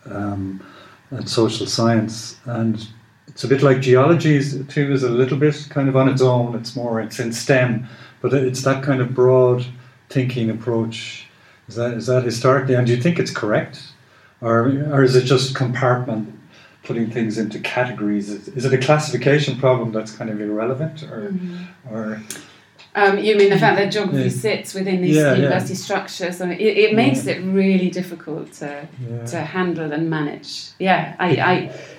um, 0.05 0.63
and 1.09 1.27
social 1.27 1.65
science, 1.65 2.37
and 2.45 2.87
it's 3.27 3.43
a 3.43 3.47
bit 3.47 3.63
like 3.63 3.81
geology 3.81 4.39
too 4.65 4.91
is 4.91 5.03
a 5.03 5.09
little 5.09 5.37
bit 5.37 5.67
kind 5.71 5.89
of 5.89 5.95
on 5.95 6.07
its 6.07 6.21
own. 6.21 6.55
It's 6.55 6.75
more 6.75 7.01
it's 7.01 7.19
in 7.19 7.33
STEM, 7.33 7.87
but 8.21 8.31
it's 8.31 8.61
that 8.61 8.83
kind 8.83 9.01
of 9.01 9.15
broad 9.15 9.65
thinking 10.09 10.51
approach. 10.51 11.25
Is 11.71 11.77
that 11.77 11.93
is 11.93 12.05
that 12.07 12.23
historically? 12.23 12.75
And 12.75 12.85
do 12.85 12.93
you 12.93 13.01
think 13.01 13.17
it's 13.17 13.31
correct, 13.31 13.75
or 14.41 14.55
or 14.93 15.03
is 15.03 15.15
it 15.15 15.23
just 15.23 15.55
compartment? 15.55 16.37
Putting 16.83 17.11
things 17.11 17.37
into 17.37 17.59
categories 17.59 18.27
is, 18.29 18.47
is 18.57 18.65
it 18.65 18.73
a 18.73 18.77
classification 18.87 19.55
problem 19.59 19.91
that's 19.91 20.11
kind 20.19 20.29
of 20.31 20.41
irrelevant, 20.41 21.03
or, 21.03 21.31
or 21.91 22.19
Um, 22.95 23.19
you 23.19 23.37
mean 23.37 23.49
the 23.51 23.59
fact 23.65 23.77
that 23.77 23.91
geography 23.93 24.23
Yeah. 24.23 24.29
sits 24.47 24.73
within 24.73 24.99
these 25.01 25.15
Yeah, 25.15 25.31
yeah. 25.31 25.35
university 25.43 25.75
structures? 25.75 26.41
I 26.41 26.45
mean, 26.47 26.59
it, 26.59 26.75
it 26.85 26.95
makes 26.95 27.27
it 27.27 27.37
really 27.61 27.89
difficult 27.91 28.51
to, 28.61 28.69
Yeah. 29.09 29.25
to 29.33 29.37
handle 29.57 29.89
and 29.93 30.09
manage. 30.09 30.49
Yeah, 30.79 31.01
I, 31.19 31.29
I, 31.51 31.55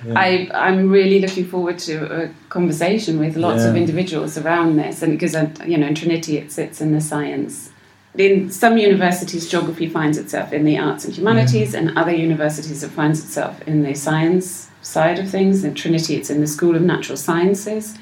Yeah. 0.07 0.15
I, 0.25 0.29
I'm 0.67 0.91
really 0.91 1.21
looking 1.21 1.47
forward 1.47 1.79
to 1.89 1.95
a 2.21 2.29
conversation 2.49 3.15
with 3.21 3.37
lots 3.37 3.63
of 3.65 3.77
individuals 3.77 4.37
around 4.37 4.77
this, 4.83 5.01
and 5.03 5.13
because 5.13 5.35
uh, 5.37 5.47
you 5.65 5.79
know 5.79 5.87
in 5.87 5.95
Trinity 5.95 6.35
it 6.43 6.51
sits 6.53 6.81
in 6.81 6.91
the 6.93 7.01
science. 7.01 7.71
In 8.17 8.51
some 8.51 8.77
universities, 8.77 9.49
geography 9.49 9.89
finds 9.89 10.19
itself 10.19 10.53
in 10.53 10.65
the 10.65 10.79
arts 10.79 11.05
and 11.07 11.17
humanities, 11.17 11.73
mm. 11.73 11.79
and 11.79 11.99
other 11.99 12.13
universities 12.13 12.83
it 12.83 12.91
finds 12.91 13.25
itself 13.25 13.63
in 13.67 13.83
the 13.83 13.95
science 13.95 14.69
side 14.83 15.19
of 15.19 15.31
things. 15.31 15.65
In 15.65 15.75
Trinity, 15.75 16.17
it's 16.17 16.29
in 16.29 16.41
the 16.41 16.47
School 16.47 16.77
of 16.77 16.83
Natural 16.83 17.17
Sciences. 17.17 17.97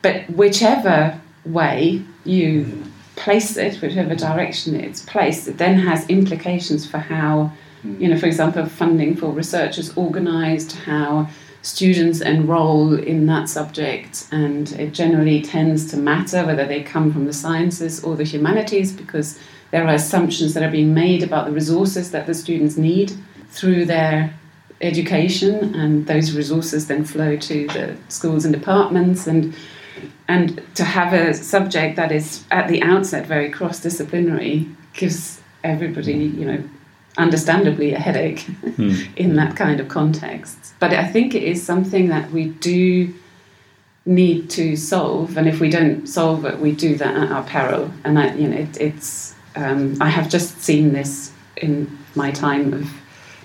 But 0.00 0.28
whichever 0.30 1.20
way 1.44 2.02
you 2.24 2.64
mm. 2.64 2.90
place 3.16 3.56
it, 3.58 3.82
whichever 3.82 4.14
direction 4.14 4.74
it's 4.74 5.02
placed, 5.02 5.46
it 5.46 5.58
then 5.58 5.78
has 5.78 6.08
implications 6.08 6.86
for 6.86 6.98
how, 6.98 7.52
mm. 7.84 8.00
you 8.00 8.08
know, 8.08 8.16
for 8.18 8.26
example, 8.26 8.64
funding 8.64 9.14
for 9.14 9.30
research 9.30 9.76
is 9.76 9.94
organised, 9.98 10.72
how 10.72 11.28
students 11.64 12.20
enrol 12.20 12.94
in 12.94 13.24
that 13.26 13.48
subject, 13.48 14.26
and 14.30 14.70
it 14.72 14.92
generally 14.92 15.40
tends 15.40 15.90
to 15.90 15.96
matter 15.96 16.44
whether 16.44 16.66
they 16.66 16.82
come 16.82 17.10
from 17.10 17.24
the 17.24 17.32
sciences 17.32 18.04
or 18.04 18.16
the 18.16 18.24
humanities 18.24 18.92
because 18.92 19.38
there 19.70 19.84
are 19.86 19.94
assumptions 19.94 20.52
that 20.54 20.62
are 20.62 20.70
being 20.70 20.92
made 20.92 21.22
about 21.22 21.46
the 21.46 21.52
resources 21.52 22.10
that 22.10 22.26
the 22.26 22.34
students 22.34 22.76
need 22.76 23.12
through 23.48 23.86
their 23.86 24.34
education, 24.82 25.74
and 25.74 26.06
those 26.06 26.36
resources 26.36 26.86
then 26.86 27.04
flow 27.04 27.36
to 27.36 27.66
the 27.68 27.96
schools 28.08 28.44
and 28.44 28.54
departments. 28.54 29.26
And 29.26 29.54
and 30.28 30.62
to 30.74 30.84
have 30.84 31.12
a 31.14 31.32
subject 31.32 31.96
that 31.96 32.12
is 32.12 32.44
at 32.50 32.68
the 32.68 32.82
outset 32.82 33.26
very 33.26 33.48
cross 33.48 33.80
disciplinary 33.80 34.68
gives 34.92 35.40
everybody, 35.62 36.12
you 36.12 36.44
know, 36.44 36.62
understandably 37.16 37.94
a 37.94 37.98
headache 37.98 38.46
in 39.16 39.36
that 39.36 39.56
kind 39.56 39.80
of 39.80 39.88
context. 39.88 40.74
But 40.78 40.92
I 40.92 41.06
think 41.06 41.34
it 41.34 41.42
is 41.42 41.62
something 41.62 42.08
that 42.08 42.30
we 42.30 42.46
do 42.46 43.14
need 44.06 44.50
to 44.50 44.76
solve, 44.76 45.36
and 45.36 45.48
if 45.48 45.60
we 45.60 45.70
don't 45.70 46.06
solve 46.06 46.44
it, 46.44 46.58
we 46.58 46.72
do 46.72 46.96
that 46.96 47.16
at 47.16 47.32
our 47.32 47.44
peril. 47.44 47.90
And 48.04 48.18
I, 48.18 48.34
you 48.34 48.48
know, 48.48 48.58
it, 48.58 48.80
it's 48.80 49.34
um, 49.56 49.96
I 50.00 50.10
have 50.10 50.28
just 50.28 50.60
seen 50.60 50.92
this 50.92 51.32
in 51.56 51.98
my 52.14 52.30
time 52.30 52.74
of 52.74 52.90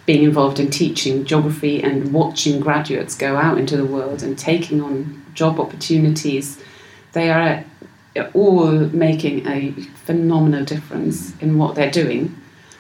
being 0.06 0.24
involved 0.24 0.60
in 0.60 0.72
teaching 0.72 1.24
geography 1.24 1.84
and 1.84 2.12
watching 2.12 2.60
graduates 2.60 3.16
go 3.16 3.38
out 3.38 3.60
into 3.60 3.78
the 3.78 3.86
world 3.86 4.24
and 4.24 4.38
taking 4.38 4.82
on 4.82 5.24
job 5.36 5.60
opportunities. 5.60 6.62
They 7.14 7.30
are 7.30 7.64
all 8.34 8.72
making 8.72 9.48
a 9.48 9.72
phenomenal 10.06 10.66
difference 10.66 11.38
in 11.40 11.60
what 11.60 11.76
they're 11.76 11.92
doing 11.92 12.36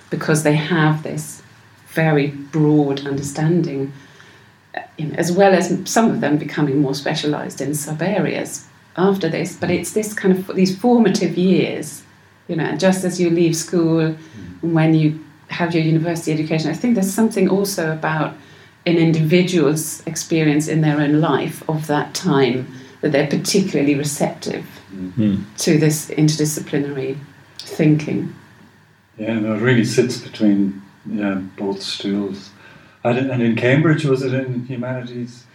because 0.09 0.43
they 0.43 0.55
have 0.55 1.03
this 1.03 1.41
very 1.87 2.27
broad 2.27 3.05
understanding, 3.05 3.91
uh, 4.75 4.81
you 4.97 5.07
know, 5.07 5.15
as 5.15 5.31
well 5.31 5.53
as 5.53 5.77
some 5.85 6.11
of 6.11 6.21
them 6.21 6.37
becoming 6.37 6.81
more 6.81 6.95
specialised 6.95 7.61
in 7.61 7.73
sub 7.73 8.01
areas 8.01 8.67
after 8.95 9.29
this. 9.29 9.55
But 9.55 9.71
it's 9.71 9.93
this 9.93 10.13
kind 10.13 10.37
of 10.37 10.55
these 10.55 10.77
formative 10.77 11.37
years, 11.37 12.03
you 12.47 12.55
know, 12.55 12.75
just 12.77 13.03
as 13.03 13.19
you 13.19 13.29
leave 13.29 13.55
school, 13.55 13.99
and 14.61 14.73
when 14.73 14.93
you 14.93 15.23
have 15.49 15.73
your 15.73 15.83
university 15.83 16.31
education, 16.31 16.69
I 16.69 16.73
think 16.73 16.95
there's 16.95 17.13
something 17.13 17.49
also 17.49 17.91
about 17.91 18.35
an 18.85 18.97
individual's 18.97 20.05
experience 20.07 20.67
in 20.67 20.81
their 20.81 20.99
own 20.99 21.21
life 21.21 21.67
of 21.69 21.87
that 21.87 22.13
time 22.13 22.67
that 23.01 23.11
they're 23.11 23.27
particularly 23.27 23.95
receptive 23.95 24.65
mm. 24.93 25.11
hmm. 25.13 25.43
to 25.57 25.77
this 25.77 26.09
interdisciplinary 26.09 27.17
thinking. 27.59 28.33
Yeah, 29.19 29.39
no, 29.39 29.55
it 29.55 29.59
really 29.59 29.85
sits 29.85 30.17
between 30.17 30.81
yeah 31.05 31.41
both 31.57 31.81
stools. 31.81 32.51
And, 33.03 33.31
and 33.31 33.41
in 33.41 33.55
Cambridge, 33.55 34.05
was 34.05 34.23
it 34.23 34.33
in 34.33 34.65
humanities? 34.65 35.45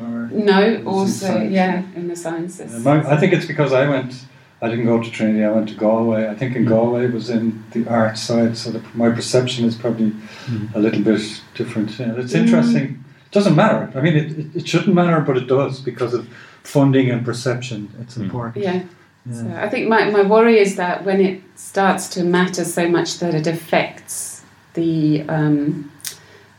Or 0.00 0.28
No, 0.32 0.82
also, 0.84 1.40
yeah, 1.42 1.82
in 1.94 2.08
the 2.08 2.16
sciences. 2.16 2.72
Yeah, 2.72 2.78
my- 2.78 3.10
I 3.10 3.16
think 3.16 3.32
it's 3.32 3.46
because 3.46 3.72
I 3.72 3.88
went. 3.88 4.26
I 4.62 4.68
didn't 4.68 4.84
go 4.84 5.02
to 5.02 5.10
Trinity. 5.10 5.42
I 5.42 5.50
went 5.50 5.70
to 5.70 5.74
Galway. 5.74 6.28
I 6.28 6.34
think 6.34 6.54
in 6.54 6.64
hmm. 6.64 6.68
Galway 6.68 7.06
it 7.06 7.14
was 7.14 7.30
in 7.30 7.64
the 7.70 7.88
art 7.88 8.18
side, 8.18 8.58
so 8.58 8.70
the, 8.70 8.82
my 8.92 9.08
perception 9.08 9.64
is 9.64 9.74
probably 9.74 10.10
hmm. 10.10 10.66
a 10.74 10.78
little 10.78 11.02
bit 11.02 11.22
different. 11.54 11.98
Yeah, 11.98 12.14
it's 12.16 12.32
hmm. 12.32 12.40
interesting. 12.40 13.04
It 13.26 13.32
doesn't 13.32 13.56
matter. 13.56 13.90
I 13.94 14.02
mean, 14.02 14.16
it, 14.16 14.38
it, 14.38 14.56
it 14.56 14.68
shouldn't 14.68 14.94
matter, 14.94 15.20
but 15.20 15.38
it 15.38 15.46
does 15.46 15.80
because 15.80 16.12
of 16.12 16.28
funding 16.62 17.10
and 17.10 17.24
perception. 17.24 17.90
It's 18.00 18.16
important. 18.16 18.64
Yeah. 18.64 18.82
Yeah. 19.26 19.34
So 19.34 19.50
I 19.56 19.68
think 19.68 19.88
my, 19.88 20.10
my 20.10 20.22
worry 20.22 20.58
is 20.58 20.76
that 20.76 21.04
when 21.04 21.20
it 21.20 21.42
starts 21.56 22.08
to 22.10 22.24
matter 22.24 22.64
so 22.64 22.88
much 22.88 23.18
that 23.18 23.34
it 23.34 23.46
affects 23.46 24.42
the 24.74 25.22
um, 25.28 25.90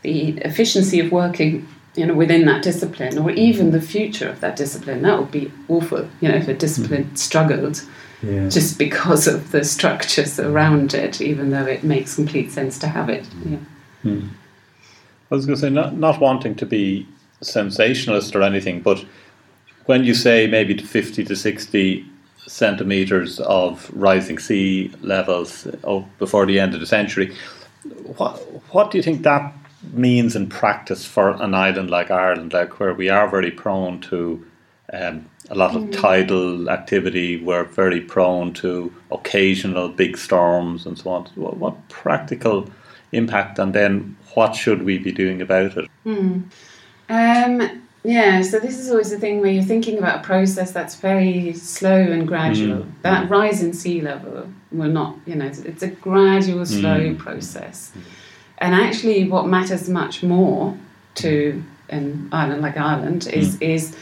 the 0.02 0.30
efficiency 0.38 1.00
of 1.00 1.12
working, 1.12 1.66
you 1.94 2.06
know, 2.06 2.14
within 2.14 2.44
that 2.46 2.62
discipline, 2.62 3.18
or 3.18 3.30
even 3.30 3.70
the 3.70 3.80
future 3.80 4.28
of 4.28 4.40
that 4.40 4.56
discipline, 4.56 5.02
that 5.02 5.18
would 5.18 5.30
be 5.30 5.52
awful. 5.68 6.08
You 6.20 6.28
know, 6.28 6.36
if 6.36 6.48
a 6.48 6.54
discipline 6.54 7.04
hmm. 7.04 7.14
struggled 7.14 7.82
Yeah. 8.22 8.48
just 8.48 8.78
because 8.78 9.26
of 9.26 9.50
the 9.50 9.64
structures 9.64 10.38
around 10.38 10.94
it, 10.94 11.20
even 11.20 11.50
though 11.50 11.66
it 11.66 11.82
makes 11.82 12.14
complete 12.14 12.52
sense 12.52 12.78
to 12.80 12.88
have 12.88 13.08
it. 13.08 13.26
Hmm. 13.26 13.52
Yeah. 13.52 13.58
Hmm. 14.02 14.28
I 15.30 15.34
was 15.34 15.46
going 15.46 15.56
to 15.56 15.60
say, 15.60 15.70
not, 15.70 15.96
not 15.96 16.20
wanting 16.20 16.54
to 16.56 16.66
be 16.66 17.06
sensationalist 17.40 18.36
or 18.36 18.42
anything, 18.42 18.82
but 18.82 19.04
when 19.86 20.04
you 20.04 20.14
say 20.14 20.46
maybe 20.46 20.74
to 20.74 20.84
50 20.84 21.24
to 21.24 21.34
60 21.34 22.06
centimetres 22.46 23.40
of 23.40 23.90
rising 23.94 24.38
sea 24.38 24.92
levels 25.00 25.66
of, 25.84 26.06
before 26.18 26.46
the 26.46 26.58
end 26.58 26.74
of 26.74 26.80
the 26.80 26.86
century, 26.86 27.34
what, 28.16 28.38
what 28.72 28.90
do 28.90 28.98
you 28.98 29.02
think 29.02 29.22
that 29.22 29.52
means 29.92 30.36
in 30.36 30.48
practice 30.48 31.04
for 31.04 31.30
an 31.42 31.54
island 31.54 31.90
like 31.90 32.10
Ireland, 32.10 32.52
like 32.52 32.78
where 32.78 32.94
we 32.94 33.08
are 33.08 33.28
very 33.28 33.50
prone 33.50 34.00
to 34.02 34.44
um, 34.92 35.28
a 35.50 35.54
lot 35.54 35.74
of 35.74 35.90
tidal 35.90 36.70
activity, 36.70 37.36
we're 37.36 37.64
very 37.64 38.00
prone 38.00 38.52
to 38.54 38.92
occasional 39.10 39.88
big 39.88 40.16
storms 40.16 40.86
and 40.86 40.98
so 40.98 41.10
on. 41.10 41.24
What, 41.34 41.56
what 41.56 41.88
practical 41.88 42.70
impact, 43.12 43.58
and 43.58 43.74
then 43.74 44.16
what 44.34 44.54
should 44.54 44.82
we 44.82 44.98
be 44.98 45.12
doing 45.12 45.42
about 45.42 45.76
it? 45.76 45.88
Um, 47.08 47.82
yeah, 48.04 48.42
so 48.42 48.58
this 48.58 48.78
is 48.78 48.90
always 48.90 49.10
the 49.10 49.18
thing 49.18 49.40
where 49.40 49.50
you're 49.50 49.62
thinking 49.62 49.98
about 49.98 50.20
a 50.20 50.22
process 50.24 50.72
that's 50.72 50.96
very 50.96 51.52
slow 51.52 51.96
and 51.96 52.26
gradual. 52.26 52.82
Mm. 52.82 52.92
That 53.02 53.30
rise 53.30 53.62
in 53.62 53.72
sea 53.72 54.00
level 54.00 54.48
will 54.72 54.90
not, 54.90 55.16
you 55.24 55.36
know, 55.36 55.46
it's, 55.46 55.60
it's 55.60 55.82
a 55.82 55.88
gradual, 55.88 56.64
mm. 56.64 56.66
slow 56.66 57.14
process. 57.14 57.92
And 58.58 58.74
actually, 58.74 59.28
what 59.28 59.46
matters 59.46 59.88
much 59.88 60.22
more 60.22 60.76
to 61.16 61.62
an 61.90 62.28
island 62.32 62.62
like 62.62 62.76
Ireland 62.76 63.28
is 63.28 63.56
mm. 63.56 63.68
is 63.74 63.96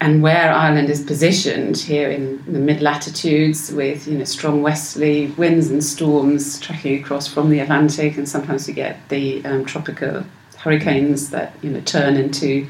and 0.00 0.22
where 0.22 0.52
Ireland 0.52 0.90
is 0.90 1.02
positioned 1.02 1.78
here 1.78 2.10
in 2.10 2.44
the 2.52 2.58
mid 2.58 2.82
latitudes 2.82 3.72
with 3.72 4.06
you 4.06 4.18
know 4.18 4.24
strong 4.24 4.62
westerly 4.62 5.28
winds 5.38 5.70
and 5.70 5.82
storms 5.82 6.60
tracking 6.60 7.00
across 7.02 7.26
from 7.26 7.50
the 7.50 7.58
Atlantic, 7.60 8.16
and 8.16 8.28
sometimes 8.28 8.68
you 8.68 8.74
get 8.74 9.08
the 9.08 9.44
um, 9.44 9.64
tropical 9.64 10.24
hurricanes 10.58 11.30
that 11.30 11.54
you 11.62 11.70
know 11.70 11.80
turn 11.80 12.16
into 12.16 12.66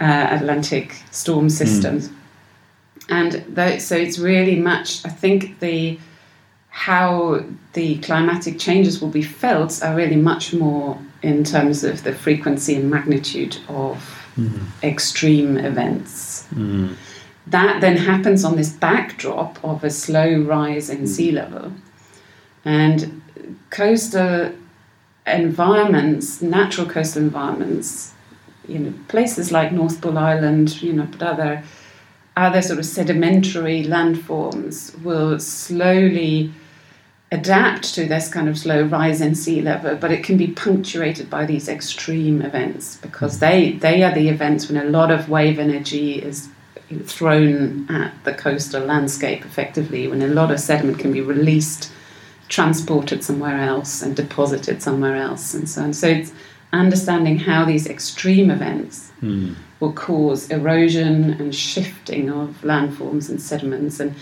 uh, 0.00 0.28
Atlantic 0.30 0.96
storm 1.10 1.44
hmm. 1.44 1.48
systems. 1.48 2.10
And 3.08 3.44
tho- 3.48 3.78
so 3.78 3.96
it's 3.96 4.18
really 4.18 4.56
much. 4.56 5.04
I 5.04 5.08
think 5.08 5.60
the 5.60 5.98
how 6.70 7.42
the 7.72 7.96
climatic 7.98 8.58
changes 8.58 9.00
will 9.00 9.08
be 9.08 9.22
felt 9.22 9.82
are 9.82 9.96
really 9.96 10.16
much 10.16 10.52
more 10.52 10.98
in 11.22 11.42
terms 11.42 11.82
of 11.82 12.04
the 12.04 12.12
frequency 12.12 12.74
and 12.74 12.90
magnitude 12.90 13.56
of 13.68 13.96
hmm. 14.34 14.58
extreme 14.82 15.56
events. 15.56 16.44
Hmm. 16.46 16.94
that 17.46 17.80
then 17.80 17.96
happens 17.96 18.44
on 18.44 18.56
this 18.56 18.70
backdrop 18.70 19.64
of 19.64 19.84
a 19.84 19.90
slow 19.90 20.40
rise 20.40 20.90
in 20.90 21.06
sea 21.06 21.30
level. 21.30 21.72
And 22.64 23.22
coastal 23.70 24.52
environments, 25.26 26.42
natural 26.42 26.86
coastal 26.86 27.22
environments, 27.22 28.12
you 28.68 28.78
know, 28.78 28.94
places 29.08 29.52
like 29.52 29.72
North 29.72 30.00
Bull 30.00 30.18
Island, 30.18 30.82
you 30.82 30.92
know, 30.92 31.08
but 31.10 31.22
other 31.22 31.62
other 32.36 32.60
sort 32.60 32.78
of 32.78 32.84
sedimentary 32.84 33.82
landforms 33.82 35.00
will 35.02 35.38
slowly 35.40 36.52
adapt 37.32 37.94
to 37.94 38.06
this 38.06 38.28
kind 38.28 38.48
of 38.48 38.58
slow 38.58 38.82
rise 38.82 39.20
in 39.20 39.34
sea 39.34 39.60
level, 39.60 39.96
but 39.96 40.12
it 40.12 40.22
can 40.22 40.36
be 40.36 40.48
punctuated 40.48 41.28
by 41.28 41.44
these 41.44 41.68
extreme 41.68 42.42
events 42.42 42.96
because 42.98 43.36
mm. 43.36 43.40
they, 43.40 43.72
they 43.72 44.02
are 44.02 44.14
the 44.14 44.28
events 44.28 44.68
when 44.68 44.80
a 44.80 44.88
lot 44.88 45.10
of 45.10 45.28
wave 45.28 45.58
energy 45.58 46.22
is 46.22 46.48
thrown 47.04 47.86
at 47.90 48.12
the 48.24 48.32
coastal 48.32 48.84
landscape 48.84 49.44
effectively, 49.44 50.06
when 50.06 50.22
a 50.22 50.28
lot 50.28 50.52
of 50.52 50.60
sediment 50.60 50.98
can 50.98 51.12
be 51.12 51.20
released, 51.20 51.90
transported 52.48 53.24
somewhere 53.24 53.58
else, 53.58 54.02
and 54.02 54.14
deposited 54.14 54.80
somewhere 54.80 55.16
else, 55.16 55.52
and 55.52 55.68
so 55.68 55.82
on. 55.82 55.92
So 55.92 56.06
it's 56.06 56.32
understanding 56.72 57.38
how 57.38 57.64
these 57.64 57.86
extreme 57.86 58.50
events 58.50 59.10
Mm. 59.22 59.54
will 59.80 59.92
cause 59.92 60.50
erosion 60.50 61.36
and 61.38 61.54
shifting 61.54 62.30
of 62.30 62.60
landforms 62.62 63.28
and 63.30 63.40
sediments. 63.40 64.00
And 64.00 64.14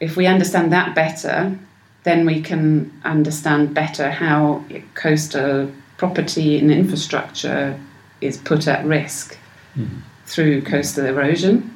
if 0.00 0.16
we 0.16 0.26
understand 0.26 0.72
that 0.72 0.94
better, 0.94 1.56
then 2.04 2.24
we 2.26 2.40
can 2.40 2.90
understand 3.04 3.74
better 3.74 4.10
how 4.10 4.64
coastal 4.94 5.70
property 5.96 6.58
and 6.58 6.70
infrastructure 6.70 7.78
is 8.20 8.36
put 8.36 8.66
at 8.66 8.84
risk 8.84 9.36
Mm. 9.76 9.88
through 10.26 10.62
coastal 10.62 11.04
erosion. 11.06 11.70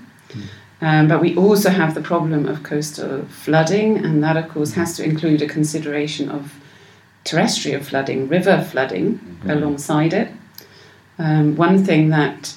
Um, 0.80 1.06
but 1.06 1.20
we 1.20 1.36
also 1.36 1.70
have 1.70 1.94
the 1.94 2.00
problem 2.00 2.46
of 2.48 2.64
coastal 2.64 3.24
flooding, 3.28 3.98
and 4.04 4.22
that, 4.24 4.36
of 4.36 4.48
course, 4.48 4.72
has 4.72 4.96
to 4.96 5.04
include 5.04 5.40
a 5.40 5.46
consideration 5.46 6.28
of 6.28 6.52
terrestrial 7.24 7.82
flooding, 7.82 8.28
river 8.28 8.62
flooding 8.62 9.40
alongside 9.46 10.12
it. 10.12 10.28
Um, 11.18 11.56
one 11.56 11.84
thing 11.84 12.08
that 12.10 12.56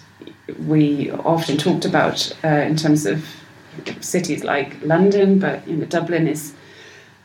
we 0.66 1.12
often 1.12 1.58
talked 1.58 1.86
about 1.86 2.32
uh, 2.44 2.48
in 2.48 2.76
terms 2.76 3.06
of 3.06 3.26
cities 4.00 4.44
like 4.44 4.82
London, 4.82 5.40
but 5.40 5.68
you 5.68 5.78
know, 5.78 5.86
Dublin 5.86 6.28
is 6.28 6.54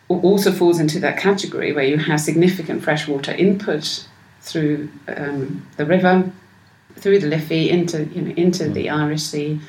also 0.09 0.50
falls 0.50 0.81
into 0.81 0.98
that 0.98 1.16
category 1.16 1.72
where 1.72 1.85
you 1.85 1.96
have 1.96 2.20
significant 2.20 2.83
freshwater 2.83 3.33
input 3.33 4.07
through 4.40 4.88
um, 5.07 5.66
the 5.76 5.87
river, 5.87 6.31
through 6.96 7.20
the 7.20 7.29
Liffey 7.29 7.70
into 7.70 8.05
you 8.07 8.22
know 8.22 8.35
into 8.37 8.68
the 8.68 8.90
Irish 8.90 9.22
Sea 9.22 9.61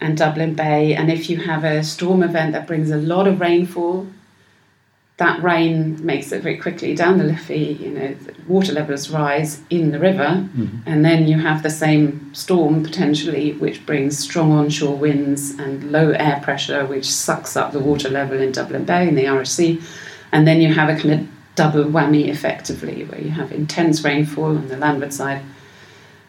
and 0.00 0.16
Dublin 0.16 0.54
Bay. 0.54 0.94
And 0.94 1.10
if 1.10 1.30
you 1.30 1.38
have 1.38 1.64
a 1.64 1.82
storm 1.82 2.22
event 2.22 2.52
that 2.52 2.66
brings 2.66 2.90
a 2.90 2.96
lot 2.96 3.26
of 3.26 3.40
rainfall, 3.40 4.06
that 5.22 5.40
rain 5.40 6.04
makes 6.04 6.32
it 6.32 6.42
very 6.42 6.56
quickly 6.56 6.96
down 6.96 7.18
the 7.18 7.24
Liffey. 7.24 7.78
You 7.80 7.90
know, 7.90 8.14
the 8.14 8.34
water 8.48 8.72
levels 8.72 9.08
rise 9.08 9.62
in 9.70 9.92
the 9.92 10.00
river, 10.00 10.24
mm-hmm. 10.24 10.78
and 10.84 11.04
then 11.04 11.28
you 11.28 11.38
have 11.38 11.62
the 11.62 11.70
same 11.70 12.34
storm 12.34 12.82
potentially, 12.82 13.52
which 13.52 13.86
brings 13.86 14.18
strong 14.18 14.50
onshore 14.50 14.96
winds 14.96 15.50
and 15.60 15.92
low 15.92 16.10
air 16.10 16.40
pressure, 16.42 16.84
which 16.86 17.08
sucks 17.08 17.56
up 17.56 17.70
the 17.70 17.78
water 17.78 18.08
level 18.08 18.40
in 18.40 18.50
Dublin 18.50 18.84
Bay 18.84 19.06
in 19.06 19.14
the 19.14 19.28
Irish 19.28 19.50
Sea, 19.50 19.80
and 20.32 20.44
then 20.44 20.60
you 20.60 20.74
have 20.74 20.88
a 20.88 21.00
kind 21.00 21.14
of 21.14 21.28
double 21.54 21.84
whammy 21.84 22.26
effectively, 22.26 23.04
where 23.04 23.20
you 23.20 23.30
have 23.30 23.52
intense 23.52 24.02
rainfall 24.02 24.56
on 24.58 24.66
the 24.66 24.76
landward 24.76 25.12
side, 25.14 25.40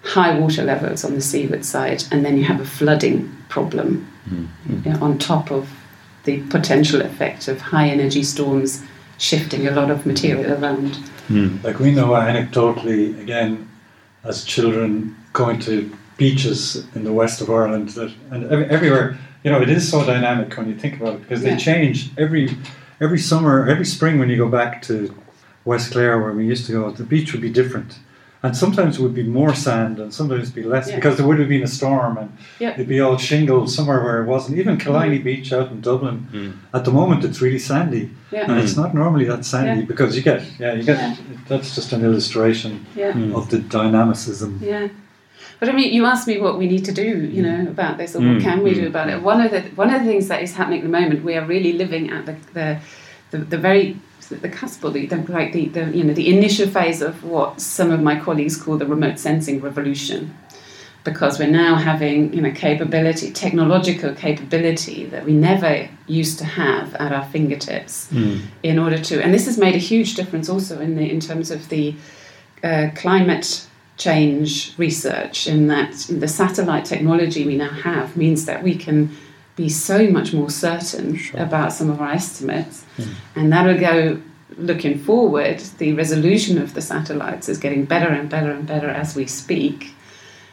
high 0.04 0.38
water 0.38 0.64
levels 0.64 1.04
on 1.04 1.16
the 1.16 1.22
seaward 1.22 1.66
side, 1.66 2.04
and 2.12 2.24
then 2.24 2.38
you 2.38 2.44
have 2.44 2.62
a 2.62 2.66
flooding 2.66 3.36
problem 3.50 4.08
mm-hmm. 4.30 4.88
you 4.88 4.94
know, 4.94 5.04
on 5.04 5.18
top 5.18 5.52
of 5.52 5.68
the 6.24 6.42
potential 6.48 7.02
effect 7.02 7.48
of 7.48 7.60
high 7.60 7.90
energy 7.90 8.24
storms 8.24 8.82
shifting 9.18 9.68
a 9.68 9.72
lot 9.72 9.90
of 9.92 10.06
material 10.06 10.54
around. 10.54 10.98
Mm. 11.30 11.64
Like 11.64 11.80
we 11.80 11.92
know 11.92 12.10
anecdotally, 12.10 13.20
again, 13.22 13.70
as 14.24 14.44
children 14.44 15.16
going 15.34 15.60
to 15.62 15.96
beaches 16.18 16.86
in 16.96 17.04
the 17.04 17.12
west 17.14 17.42
of 17.42 17.50
Ireland, 17.50 17.90
that 17.90 18.14
and 18.32 18.44
ev- 18.52 18.70
everywhere, 18.72 19.18
you 19.44 19.52
know, 19.52 19.62
it 19.62 19.70
is 19.70 19.90
so 19.90 20.06
dynamic 20.06 20.56
when 20.58 20.70
you 20.70 20.76
think 20.76 21.00
about 21.00 21.16
it 21.16 21.22
because 21.22 21.42
they 21.42 21.52
Yeah. 21.52 21.58
change 21.58 22.12
every 22.18 22.56
every 23.02 23.20
summer, 23.20 23.68
every 23.68 23.86
spring 23.86 24.18
when 24.20 24.30
you 24.30 24.38
go 24.38 24.48
back 24.48 24.82
to 24.84 25.14
West 25.66 25.92
Clare 25.92 26.22
where 26.22 26.32
we 26.32 26.46
used 26.46 26.66
to 26.68 26.72
go, 26.72 26.92
the 26.92 27.04
beach 27.04 27.34
would 27.34 27.42
be 27.42 27.50
different. 27.50 27.98
And 28.46 28.58
sometimes 28.58 29.00
it 29.00 29.02
would 29.02 29.14
be 29.16 29.24
more 29.24 29.56
sand 29.56 30.00
and 30.00 30.14
sometimes 30.14 30.44
it'd 30.44 30.56
be 30.56 30.64
less 30.64 30.90
Yeah. 30.90 30.96
because 30.98 31.16
there 31.16 31.26
would 31.26 31.40
have 31.40 31.48
been 31.48 31.64
a 31.64 31.68
storm 31.80 32.18
and 32.18 32.30
Yeah. 32.60 32.74
it'd 32.74 32.90
be 32.90 33.00
all 33.00 33.18
shingle 33.18 33.68
somewhere 33.68 34.04
where 34.04 34.22
it 34.22 34.28
wasn't. 34.28 34.58
Even 34.60 34.76
Killiney 34.78 35.20
Beach 35.20 35.54
out 35.54 35.72
in 35.72 35.80
Dublin, 35.80 36.28
Mm. 36.34 36.52
at 36.74 36.84
the 36.84 36.92
moment 36.92 37.24
it's 37.24 37.42
really 37.42 37.58
sandy. 37.60 38.10
Yeah. 38.32 38.52
And 38.52 38.60
it's 38.60 38.76
not 38.76 38.94
normally 38.94 39.24
that 39.26 39.46
sandy 39.46 39.82
Yeah. 39.82 39.88
because 39.88 40.18
you 40.18 40.22
get, 40.22 40.42
yeah, 40.60 40.74
you 40.74 40.84
get, 40.84 40.98
Yeah. 41.00 41.16
that's 41.48 41.74
just 41.74 41.94
an 41.94 42.04
illustration 42.04 42.86
Yeah. 42.98 43.14
Mm. 43.14 43.34
of 43.34 43.50
the 43.50 43.60
dynamicism. 43.60 44.60
Yeah. 44.62 44.88
But 45.62 45.70
I 45.70 45.72
mean, 45.72 45.94
you 45.94 46.04
asked 46.06 46.28
me 46.28 46.38
what 46.42 46.58
we 46.58 46.68
need 46.68 46.84
to 46.86 46.92
do, 46.92 47.10
you 47.36 47.42
know, 47.42 47.62
about 47.76 47.98
this, 47.98 48.14
or 48.16 48.20
Mm, 48.20 48.34
what 48.34 48.44
can 48.44 48.62
we 48.64 48.72
mm, 48.72 48.82
do 48.82 48.88
about 48.88 49.08
it. 49.10 49.22
One 49.24 49.40
of 49.40 49.52
the 49.52 49.62
one 49.82 49.90
of 49.94 50.02
the 50.02 50.08
things 50.12 50.28
that 50.28 50.42
is 50.44 50.54
happening 50.58 50.80
at 50.80 50.84
the 50.90 50.96
moment, 51.00 51.24
we 51.24 51.36
are 51.38 51.46
really 51.46 51.74
living 51.84 52.10
at 52.10 52.26
the 52.26 52.36
the, 52.54 52.68
the, 53.32 53.38
the 53.54 53.58
very 53.58 53.96
the 54.42 54.50
cusp, 54.50 54.84
or 54.84 54.92
the, 54.92 55.06
the 55.06 55.18
like 55.32 55.54
the, 55.54 55.68
the 55.70 55.86
you 55.98 56.04
know 56.04 56.14
the 56.14 56.28
initial 56.36 56.68
phase 56.68 57.02
of 57.02 57.24
what 57.24 57.62
some 57.62 57.92
of 57.92 58.02
my 58.02 58.20
colleagues 58.20 58.56
call 58.58 58.78
the 58.78 58.86
remote 58.86 59.20
sensing 59.20 59.62
revolution, 59.62 60.36
because 61.04 61.40
we're 61.40 61.50
now 61.50 61.76
having 61.76 62.34
you 62.34 62.42
know 62.42 62.52
capability, 62.52 63.32
technological 63.32 64.14
capability 64.14 65.06
that 65.06 65.26
we 65.26 65.34
never 65.34 65.90
used 66.08 66.38
to 66.40 66.46
have 66.46 66.96
at 66.96 67.12
our 67.12 67.26
fingertips 67.26 68.10
Mm. 68.12 68.42
in 68.64 68.80
order 68.80 69.00
to, 69.00 69.24
and 69.24 69.34
this 69.34 69.46
has 69.46 69.58
made 69.58 69.76
a 69.76 69.80
huge 69.80 70.16
difference 70.16 70.50
also 70.50 70.80
in 70.80 70.96
the 70.96 71.10
in 71.10 71.20
terms 71.20 71.52
of 71.52 71.70
the 71.70 71.96
uh, 72.64 72.90
climate 72.96 73.68
change 73.98 74.74
research. 74.78 75.48
In 75.48 75.68
that 75.68 75.92
the 76.10 76.28
satellite 76.28 76.86
technology 76.86 77.46
we 77.46 77.56
now 77.58 77.70
have 77.70 78.18
means 78.18 78.46
that 78.46 78.64
we 78.64 78.76
can 78.76 79.10
be 79.56 79.70
so 79.70 80.08
much 80.08 80.34
more 80.34 80.50
certain 80.50 81.20
about 81.36 81.74
some 81.74 81.90
of 81.90 82.02
our 82.02 82.12
estimates, 82.12 82.84
hmm. 82.98 83.12
and 83.36 83.52
that'll 83.52 83.80
go. 83.80 84.22
Looking 84.56 85.00
forward, 85.00 85.62
the 85.80 85.94
resolution 85.94 86.62
of 86.62 86.76
the 86.76 86.82
satellites 86.82 87.50
is 87.50 87.58
getting 87.58 87.86
better 87.86 88.10
and 88.10 88.30
better 88.30 88.52
and 88.52 88.68
better 88.68 88.88
as 88.88 89.16
we 89.16 89.26
speak, 89.26 89.96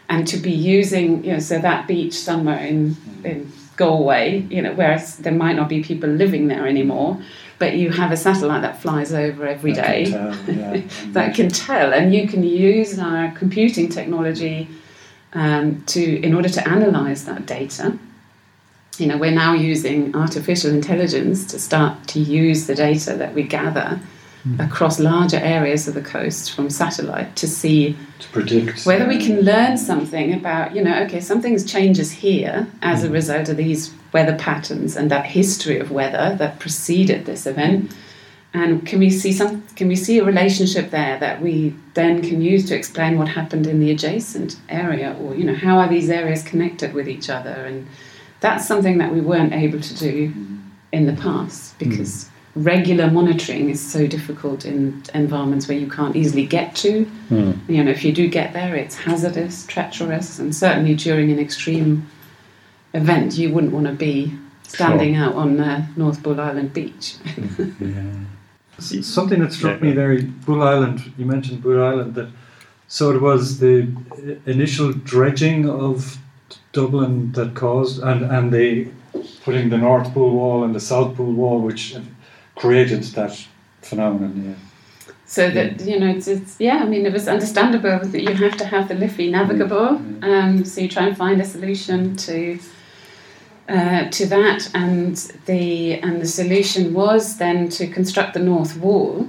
and 0.08 0.26
to 0.26 0.38
be 0.38 0.52
using, 0.52 1.22
you 1.22 1.34
know, 1.34 1.38
so 1.38 1.58
that 1.58 1.86
beach 1.86 2.14
somewhere 2.14 2.58
in 2.58 2.94
hmm. 2.94 3.26
in 3.26 3.52
Galway, 3.76 4.46
you 4.50 4.60
know, 4.60 4.74
whereas 4.74 5.16
there 5.18 5.32
might 5.32 5.56
not 5.56 5.68
be 5.68 5.82
people 5.82 6.08
living 6.08 6.48
there 6.48 6.66
anymore, 6.66 7.18
but 7.58 7.76
you 7.76 7.90
have 7.90 8.12
a 8.12 8.16
satellite 8.16 8.60
that 8.60 8.80
flies 8.80 9.12
over 9.12 9.46
every 9.46 9.72
I 9.72 10.04
can 10.04 10.10
tell, 10.10 10.54
yeah. 10.54 10.76
Hmm. 10.80 11.12
that 11.12 11.34
can 11.34 11.48
tell, 11.48 11.92
and 11.92 12.14
you 12.14 12.28
can 12.28 12.42
use 12.42 12.98
our 12.98 13.30
computing 13.32 13.88
technology 13.88 14.68
um, 15.32 15.82
to 15.86 16.20
in 16.20 16.34
order 16.34 16.48
to 16.48 16.68
analyze 16.68 17.24
that 17.24 17.46
data. 17.46 17.98
You 19.00 19.06
know, 19.06 19.16
we're 19.16 19.30
now 19.30 19.54
using 19.54 20.14
artificial 20.14 20.70
intelligence 20.70 21.46
to 21.46 21.58
start 21.58 22.06
to 22.08 22.20
use 22.20 22.66
the 22.66 22.74
data 22.74 23.14
that 23.16 23.34
we 23.34 23.42
gather 23.42 23.98
hmm. 24.42 24.60
across 24.60 25.00
larger 25.00 25.38
areas 25.38 25.88
of 25.88 25.94
the 25.94 26.02
coast 26.02 26.52
from 26.52 26.68
satellite 26.68 27.34
to 27.36 27.48
see 27.48 27.96
to 28.18 28.28
predict 28.28 28.84
whether 28.84 29.08
we 29.08 29.18
can 29.18 29.40
learn 29.40 29.78
something 29.78 30.34
about, 30.34 30.76
you 30.76 30.84
know, 30.84 31.02
okay, 31.04 31.20
something 31.20 31.58
changes 31.64 32.10
here 32.10 32.66
as 32.82 33.02
a 33.02 33.06
hmm. 33.06 33.14
result 33.14 33.48
of 33.48 33.56
these 33.56 33.94
weather 34.12 34.36
patterns 34.36 34.96
and 34.96 35.10
that 35.10 35.24
history 35.24 35.78
of 35.78 35.90
weather 35.90 36.36
that 36.36 36.58
preceded 36.58 37.24
this 37.24 37.46
event. 37.46 37.94
And 38.52 38.84
can 38.84 38.98
we 38.98 39.10
see 39.10 39.32
some? 39.32 39.62
Can 39.76 39.86
we 39.86 39.94
see 39.94 40.18
a 40.18 40.24
relationship 40.24 40.90
there 40.90 41.16
that 41.20 41.40
we 41.40 41.72
then 41.94 42.20
can 42.20 42.42
use 42.42 42.66
to 42.68 42.74
explain 42.76 43.16
what 43.16 43.28
happened 43.28 43.66
in 43.66 43.78
the 43.78 43.92
adjacent 43.92 44.56
area, 44.68 45.16
or 45.20 45.36
you 45.36 45.44
know, 45.44 45.54
how 45.54 45.78
are 45.78 45.88
these 45.88 46.10
areas 46.10 46.42
connected 46.42 46.92
with 46.92 47.08
each 47.08 47.30
other? 47.30 47.50
And 47.50 47.86
that's 48.40 48.66
something 48.66 48.98
that 48.98 49.12
we 49.12 49.20
weren't 49.20 49.52
able 49.52 49.80
to 49.80 49.94
do 49.94 50.32
in 50.92 51.06
the 51.06 51.12
past 51.12 51.78
because 51.78 52.28
regular 52.56 53.10
monitoring 53.10 53.70
is 53.70 53.80
so 53.80 54.06
difficult 54.06 54.64
in 54.64 55.02
environments 55.14 55.68
where 55.68 55.78
you 55.78 55.88
can't 55.88 56.16
easily 56.16 56.44
get 56.46 56.74
to. 56.76 57.06
Mm. 57.30 57.68
You 57.68 57.84
know, 57.84 57.90
if 57.90 58.04
you 58.04 58.12
do 58.12 58.28
get 58.28 58.52
there, 58.52 58.74
it's 58.74 58.96
hazardous, 58.96 59.66
treacherous, 59.66 60.38
and 60.38 60.54
certainly 60.54 60.94
during 60.94 61.30
an 61.30 61.38
extreme 61.38 62.08
event, 62.94 63.38
you 63.38 63.52
wouldn't 63.52 63.72
want 63.72 63.86
to 63.86 63.92
be 63.92 64.36
standing 64.66 65.14
out 65.16 65.34
on 65.34 65.60
uh, 65.60 65.86
North 65.96 66.22
Bull 66.22 66.40
Island 66.40 66.72
beach. 66.72 67.16
Yeah. 67.80 68.02
Something 69.02 69.40
that 69.40 69.52
struck 69.52 69.78
Yeah. 69.80 69.88
me 69.88 69.92
there, 69.92 70.22
Bull 70.46 70.62
Island, 70.62 71.12
you 71.18 71.26
mentioned 71.26 71.62
Bull 71.62 71.82
Island, 71.82 72.14
that 72.14 72.28
so 72.88 73.10
it 73.10 73.20
was 73.20 73.58
the 73.60 73.86
initial 74.46 74.92
dredging 74.92 75.68
of 75.68 76.16
Dublin 76.72 77.32
that 77.32 77.54
caused, 77.54 78.02
and, 78.02 78.22
and 78.24 78.52
the 78.52 78.88
putting 79.44 79.70
the 79.70 79.78
North 79.78 80.12
Bull 80.14 80.30
Wall 80.30 80.64
and 80.64 80.74
the 80.74 80.80
South 80.80 81.16
Bull 81.16 81.32
Wall, 81.32 81.60
which 81.60 81.96
created 82.54 83.02
that 83.14 83.46
phenomenon. 83.82 84.44
Yeah. 84.46 84.54
So 85.26 85.50
that 85.50 85.80
you 85.82 85.98
know, 85.98 86.08
it's, 86.08 86.26
it's 86.28 86.56
yeah. 86.60 86.78
I 86.82 86.86
mean, 86.86 87.06
it 87.06 87.12
was 87.12 87.28
understandable 87.28 87.98
that 88.00 88.22
you 88.22 88.34
have 88.34 88.56
to 88.58 88.64
have 88.64 88.88
the 88.88 88.94
Liffey 88.94 89.30
navigable. 89.30 90.00
Um, 90.22 90.64
so 90.64 90.80
you 90.80 90.88
try 90.88 91.06
and 91.06 91.16
find 91.16 91.40
a 91.40 91.44
solution 91.44 92.16
to 92.16 92.58
uh, 93.68 94.08
to 94.10 94.26
that, 94.26 94.68
and 94.74 95.16
the 95.46 95.94
and 96.02 96.20
the 96.20 96.26
solution 96.26 96.92
was 96.94 97.36
then 97.38 97.68
to 97.70 97.86
construct 97.86 98.34
the 98.34 98.40
north 98.40 98.76
wall 98.78 99.28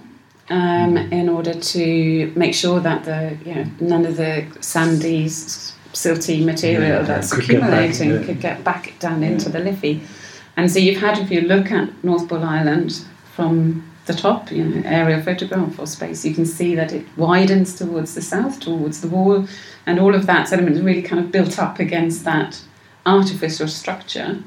um, 0.50 0.98
in 0.98 1.30
order 1.30 1.54
to 1.54 2.34
make 2.36 2.56
sure 2.56 2.80
that 2.80 3.04
the 3.04 3.38
you 3.46 3.56
know 3.56 3.66
none 3.80 4.06
of 4.06 4.18
the 4.18 4.46
sandy, 4.60 5.26
s- 5.26 5.76
silty 5.94 6.44
material 6.44 7.00
Yeah, 7.00 7.02
that's 7.02 7.34
could 7.34 7.48
get 7.48 7.62
back, 7.62 7.90
accumulating 7.90 8.26
could 8.26 8.42
get 8.42 8.64
back 8.64 8.94
down 9.00 9.24
into 9.24 9.50
the 9.50 9.60
Liffey. 9.60 10.02
And 10.58 10.72
so 10.72 10.80
you've 10.80 11.02
had, 11.02 11.18
if 11.18 11.32
you 11.32 11.42
look 11.42 11.72
at 11.72 12.04
North 12.04 12.28
Bull 12.28 12.44
Island 12.44 13.06
from 13.36 13.90
the 14.06 14.14
top, 14.14 14.52
you 14.52 14.64
know, 14.64 14.82
aerial 14.86 15.22
photograph 15.22 15.80
or 15.80 15.88
space, 15.88 16.26
you 16.26 16.34
can 16.34 16.46
see 16.46 16.76
that 16.76 16.92
it 16.92 17.06
widens 17.18 17.76
towards 17.76 18.16
the 18.16 18.22
south, 18.22 18.60
towards 18.60 19.02
the 19.02 19.08
wall, 19.08 19.48
and 19.86 20.00
all 20.00 20.14
of 20.14 20.26
that 20.26 20.48
sediment 20.48 20.76
is 20.76 20.82
really 20.82 21.02
kind 21.02 21.24
of 21.24 21.32
built 21.32 21.60
up 21.60 21.80
against 21.80 22.24
that 22.26 22.62
artificial 23.06 23.68
structure. 23.68 24.40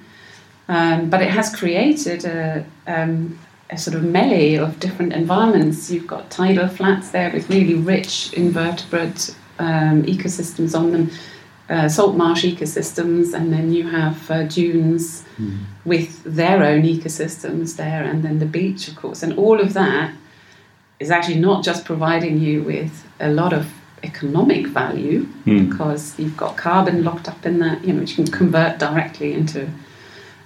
Um, 0.68 1.10
but 1.10 1.20
it 1.22 1.30
has 1.30 1.54
created 1.54 2.24
a, 2.24 2.64
um, 2.86 3.38
a 3.70 3.78
sort 3.78 3.96
of 3.96 4.02
melee 4.02 4.54
of 4.54 4.80
different 4.80 5.12
environments. 5.12 5.90
You've 5.90 6.06
got 6.06 6.30
tidal 6.30 6.68
flats 6.68 7.10
there 7.10 7.30
with 7.32 7.48
really 7.50 7.74
rich 7.74 8.32
invertebrate 8.32 9.34
um, 9.58 10.02
ecosystems 10.04 10.78
on 10.78 10.92
them, 10.92 11.10
uh, 11.68 11.88
salt 11.88 12.16
marsh 12.16 12.44
ecosystems, 12.44 13.32
and 13.34 13.52
then 13.52 13.72
you 13.72 13.88
have 13.88 14.30
uh, 14.30 14.42
dunes 14.44 15.24
with 15.84 16.22
their 16.24 16.62
own 16.62 16.82
ecosystems 16.82 17.76
there, 17.76 18.04
and 18.04 18.22
then 18.22 18.38
the 18.38 18.46
beach, 18.46 18.88
of 18.88 18.96
course. 18.96 19.22
And 19.22 19.38
all 19.38 19.60
of 19.60 19.72
that 19.74 20.12
is 21.00 21.10
actually 21.10 21.38
not 21.40 21.64
just 21.64 21.84
providing 21.84 22.38
you 22.38 22.62
with 22.62 23.06
a 23.20 23.28
lot 23.28 23.52
of 23.52 23.66
economic 24.02 24.66
value 24.66 25.24
Hmm. 25.44 25.68
because 25.68 26.18
you've 26.18 26.36
got 26.36 26.56
carbon 26.56 27.02
locked 27.04 27.28
up 27.28 27.46
in 27.46 27.58
that, 27.60 27.84
you 27.84 27.92
know, 27.92 28.00
which 28.00 28.18
you 28.18 28.24
can 28.24 28.32
convert 28.32 28.78
directly 28.78 29.32
into 29.32 29.66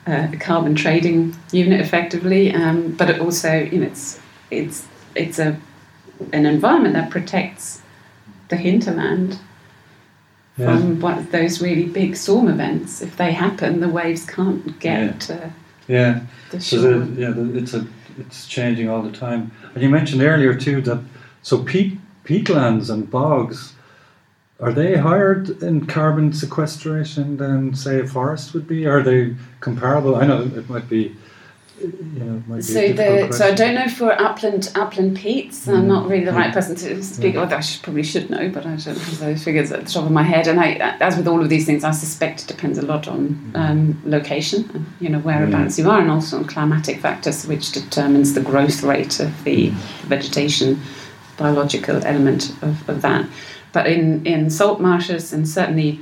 uh, 0.07 0.29
a 0.33 0.37
carbon 0.37 0.75
trading 0.75 1.35
unit 1.53 1.81
effectively. 1.81 2.55
Um, 2.55 2.93
but 2.93 3.11
it 3.11 3.21
also, 3.21 3.53
you 3.59 3.81
know, 3.81 3.87
it's 3.87 4.21
it's 4.51 4.87
it's 5.15 5.39
a 5.39 5.59
an 6.33 6.47
environment 6.47 6.95
that 6.95 7.11
protects 7.11 7.83
the 8.49 8.57
hinterland 8.57 9.39
Yeah. 10.59 10.77
from 10.77 11.01
what, 11.01 11.31
those 11.31 11.63
really 11.63 11.87
big 11.87 12.17
storm 12.17 12.49
events. 12.49 13.01
If 13.01 13.17
they 13.17 13.33
happen, 13.33 13.81
the 13.81 13.89
waves 13.89 14.27
can't 14.27 14.79
get 14.81 15.21
to 15.23 15.53
Yeah. 15.87 16.21
the 16.51 16.61
So 16.61 16.81
the, 16.81 17.21
yeah, 17.21 17.31
the, 17.31 17.57
it's 17.57 17.75
a 17.75 17.87
it's 18.19 18.49
changing 18.49 18.89
all 18.89 19.03
the 19.03 19.13
time. 19.13 19.53
And 19.75 19.83
you 19.83 19.89
mentioned 19.89 20.23
earlier 20.23 20.55
too 20.55 20.81
that 20.83 21.01
so 21.43 21.63
peat 21.63 21.99
peatlands 22.25 22.91
and 22.91 23.09
bogs 23.11 23.75
are 24.61 24.73
they 24.73 24.97
higher 24.97 25.45
in 25.63 25.87
carbon 25.87 26.33
sequestration 26.33 27.37
than 27.37 27.75
say 27.75 28.01
a 28.01 28.07
forest 28.07 28.55
would 28.55 28.67
be? 28.67 28.87
Are 28.87 29.03
they 29.03 29.37
comparable? 29.61 30.17
I 30.17 30.27
know 30.27 30.43
it 30.43 30.69
might 30.69 30.89
be. 30.89 31.15
You 31.81 32.25
know, 32.25 32.37
it 32.37 32.49
might 32.49 32.57
be 32.57 32.63
So 32.63 32.93
the 32.93 33.33
so 33.33 33.47
I 33.47 33.55
don't 33.55 33.75
know 33.75 33.89
for 33.89 34.13
upland 34.21 34.71
upland 34.75 35.17
peats. 35.17 35.69
I'm 35.69 35.85
Mm. 35.85 35.87
not 35.87 36.09
really 36.09 36.25
the 36.25 36.33
right 36.33 36.51
Mm. 36.51 36.55
person 36.55 36.75
to 36.77 37.03
speak. 37.03 37.35
Well, 37.37 37.53
I 37.53 37.61
should, 37.61 37.83
probably 37.83 38.03
should 38.03 38.31
know, 38.31 38.49
but 38.49 38.65
I 38.67 38.71
don't 38.77 38.99
have 38.99 39.19
those 39.21 39.45
figures 39.45 39.71
at 39.71 39.85
the 39.85 39.91
top 39.91 40.05
of 40.05 40.11
my 40.11 40.23
head. 40.23 40.47
And 40.49 40.59
I, 40.59 40.73
as 41.01 41.17
with 41.17 41.29
all 41.29 41.41
of 41.41 41.49
these 41.49 41.67
things, 41.67 41.85
I 41.85 41.93
suspect 41.93 42.43
it 42.43 42.49
depends 42.49 42.79
a 42.79 42.83
lot 42.83 43.07
on 43.09 43.53
um, 43.55 44.01
location, 44.05 44.69
and, 44.75 44.87
you 45.01 45.09
know, 45.09 45.19
whereabouts 45.21 45.79
you 45.79 45.89
are, 45.91 46.01
and 46.01 46.11
also 46.11 46.39
on 46.39 46.45
climatic 46.45 47.01
factors, 47.01 47.47
which 47.47 47.71
determines 47.73 48.35
the 48.35 48.41
growth 48.41 48.83
rate 48.83 49.21
of 49.21 49.45
the 49.45 49.71
vegetation, 50.07 50.81
biological 51.37 52.05
element 52.05 52.53
of, 52.63 52.89
of 52.89 53.03
that. 53.03 53.27
But 53.73 53.87
in 53.87 54.27
in 54.27 54.51
salt 54.51 54.81
marshes 54.81 55.33
and 55.33 55.47
certainly 55.49 56.01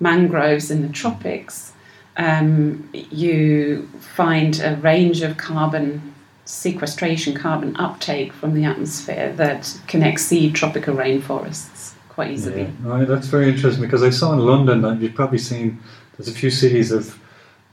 mangroves 0.00 0.70
in 0.70 0.82
the 0.82 0.88
tropics, 0.88 1.72
um, 2.16 2.88
you 2.92 3.88
find 4.00 4.60
a 4.60 4.76
range 4.76 5.22
of 5.22 5.36
carbon 5.36 6.14
sequestration, 6.44 7.34
carbon 7.34 7.74
uptake 7.76 8.32
from 8.32 8.54
the 8.54 8.64
atmosphere 8.64 9.32
that 9.36 9.78
can 9.86 10.02
exceed 10.02 10.54
tropical 10.54 10.94
rainforests 10.94 11.94
quite 12.08 12.30
easily. 12.30 12.62
Yeah. 12.62 12.70
No, 12.82 13.04
that's 13.04 13.26
very 13.26 13.48
interesting 13.48 13.82
because 13.82 14.02
I 14.02 14.10
saw 14.10 14.32
in 14.32 14.40
London 14.40 14.82
that 14.82 15.00
you've 15.00 15.14
probably 15.14 15.38
seen 15.38 15.80
there's 16.16 16.28
a 16.28 16.32
few 16.32 16.50
cities 16.50 16.90
have 16.90 17.18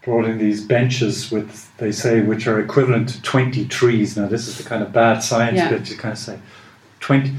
brought 0.04 0.26
in 0.26 0.40
these 0.40 0.64
benches 0.64 1.30
with 1.30 1.70
they 1.78 1.92
say 1.92 2.22
which 2.22 2.48
are 2.48 2.60
equivalent 2.60 3.10
to 3.10 3.22
20 3.22 3.68
trees. 3.68 4.18
Now 4.18 4.28
this 4.28 4.48
is 4.48 4.58
the 4.58 4.68
kind 4.68 4.82
of 4.82 4.92
bad 4.92 5.22
science 5.22 5.58
Yeah. 5.58 5.70
bit 5.70 5.90
you 5.90 5.98
kind 5.98 6.14
of 6.14 6.18
say 6.18 6.40
20, 7.02 7.32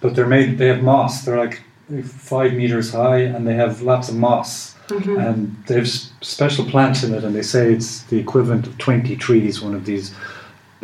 but 0.00 0.14
they're 0.14 0.26
made 0.26 0.58
they 0.58 0.68
have 0.68 0.82
moss. 0.82 1.24
They're 1.24 1.38
like 1.38 1.62
five 2.04 2.52
meters 2.52 2.92
high 2.92 3.20
and 3.20 3.46
they 3.46 3.54
have 3.54 3.82
lots 3.82 4.08
of 4.08 4.14
moss 4.14 4.75
Mhm. 4.88 5.18
and 5.18 5.56
they 5.66 5.74
have 5.74 5.88
special 5.88 6.64
plants 6.64 7.02
in 7.02 7.12
it 7.14 7.24
and 7.24 7.34
they 7.34 7.42
say 7.42 7.72
it's 7.72 8.02
the 8.04 8.18
equivalent 8.18 8.66
of 8.66 8.78
20 8.78 9.16
trees. 9.16 9.60
One 9.60 9.74
of 9.74 9.84
these 9.84 10.12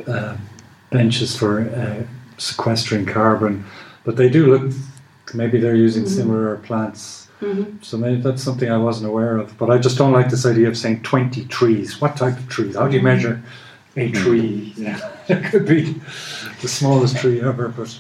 uh, 0.09 0.37
benches 0.91 1.37
for 1.37 1.61
uh, 1.61 2.03
sequestering 2.39 3.07
carbon, 3.07 3.65
but 4.05 4.17
they 4.17 4.29
do 4.29 4.47
look. 4.47 4.73
Maybe 5.35 5.59
they're 5.61 5.77
using 5.77 6.05
Mhm. 6.05 6.09
similar 6.09 6.57
plants, 6.57 7.29
Mhm. 7.41 7.67
so 7.81 7.97
maybe 7.97 8.21
that's 8.21 8.43
something 8.43 8.71
I 8.71 8.77
wasn't 8.77 9.07
aware 9.09 9.37
of. 9.39 9.57
But 9.57 9.71
I 9.71 9.79
just 9.79 9.97
don't 9.97 10.13
like 10.13 10.29
this 10.31 10.45
idea 10.45 10.69
of 10.69 10.77
saying 10.77 11.01
twenty 11.03 11.45
trees. 11.45 12.01
What 12.01 12.17
type 12.17 12.37
of 12.39 12.49
trees? 12.49 12.75
How 12.77 12.89
do 12.89 12.97
you 12.97 13.03
measure 13.03 13.41
a 13.97 14.11
tree? 14.11 14.73
Yeah, 14.77 14.99
it 15.29 15.45
could 15.45 15.65
be 15.67 15.95
the 16.61 16.69
smallest 16.69 17.17
tree 17.17 17.41
ever, 17.41 17.69
but 17.69 17.99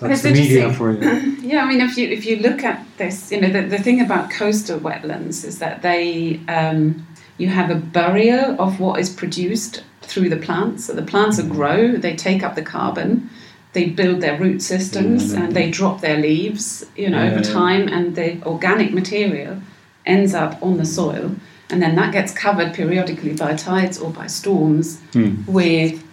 But 0.00 0.08
that's 0.08 0.22
the 0.22 0.32
media 0.32 0.72
for 0.72 0.90
you. 0.92 1.00
Yeah, 1.42 1.62
I 1.64 1.66
mean, 1.68 1.80
if 1.80 1.96
you 1.98 2.08
if 2.08 2.24
you 2.26 2.36
look 2.38 2.64
at 2.64 2.83
this, 2.96 3.30
you 3.32 3.40
know, 3.40 3.50
the, 3.50 3.62
the 3.62 3.78
thing 3.78 4.00
about 4.00 4.30
coastal 4.30 4.78
wetlands 4.78 5.44
is 5.44 5.58
that 5.58 5.82
they 5.82 6.40
um, 6.48 7.06
you 7.38 7.48
have 7.48 7.70
a 7.70 7.74
barrier 7.74 8.54
of 8.58 8.78
what 8.80 9.00
is 9.00 9.10
produced 9.10 9.82
through 10.02 10.28
the 10.28 10.36
plants. 10.36 10.84
So 10.84 10.92
the 10.92 11.02
plants 11.02 11.38
Mm-hmm. 11.40 11.52
grow, 11.52 11.92
they 11.96 12.14
take 12.14 12.42
up 12.42 12.54
the 12.54 12.62
carbon, 12.62 13.28
they 13.72 13.86
build 13.86 14.20
their 14.20 14.38
root 14.38 14.62
systems, 14.62 15.32
Yeah, 15.32 15.42
and 15.44 15.52
they 15.56 15.70
drop 15.70 16.00
their 16.00 16.18
leaves, 16.18 16.86
you 16.96 17.10
know, 17.10 17.22
Yeah, 17.24 17.30
over 17.32 17.44
yeah. 17.46 17.52
time, 17.54 17.88
and 17.88 18.14
the 18.14 18.40
organic 18.44 18.92
material 18.92 19.60
ends 20.06 20.34
up 20.34 20.62
on 20.62 20.76
the 20.76 20.84
soil, 20.84 21.34
and 21.70 21.82
then 21.82 21.96
that 21.96 22.12
gets 22.12 22.32
covered 22.32 22.74
periodically 22.74 23.32
by 23.34 23.54
tides 23.56 23.98
or 23.98 24.10
by 24.10 24.26
storms 24.28 25.00
Hmm. 25.14 25.42
with 25.46 26.03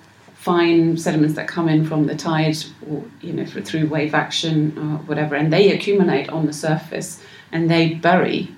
fine 0.50 0.98
sediments 0.98 1.36
that 1.36 1.48
come 1.48 1.68
in 1.70 1.86
from 1.86 2.08
the 2.08 2.16
tide 2.16 2.58
or 2.90 3.04
you 3.22 3.32
know 3.34 3.46
through- 3.46 3.62
through 3.68 3.86
wave 3.96 4.14
action 4.26 4.56
or 4.84 4.98
whatever 5.10 5.36
and 5.36 5.54
they 5.54 5.72
accumulate 5.72 6.28
on 6.30 6.46
the 6.48 6.54
surface 6.68 7.22
and 7.52 7.70
they 7.70 7.94
bury 7.94 8.50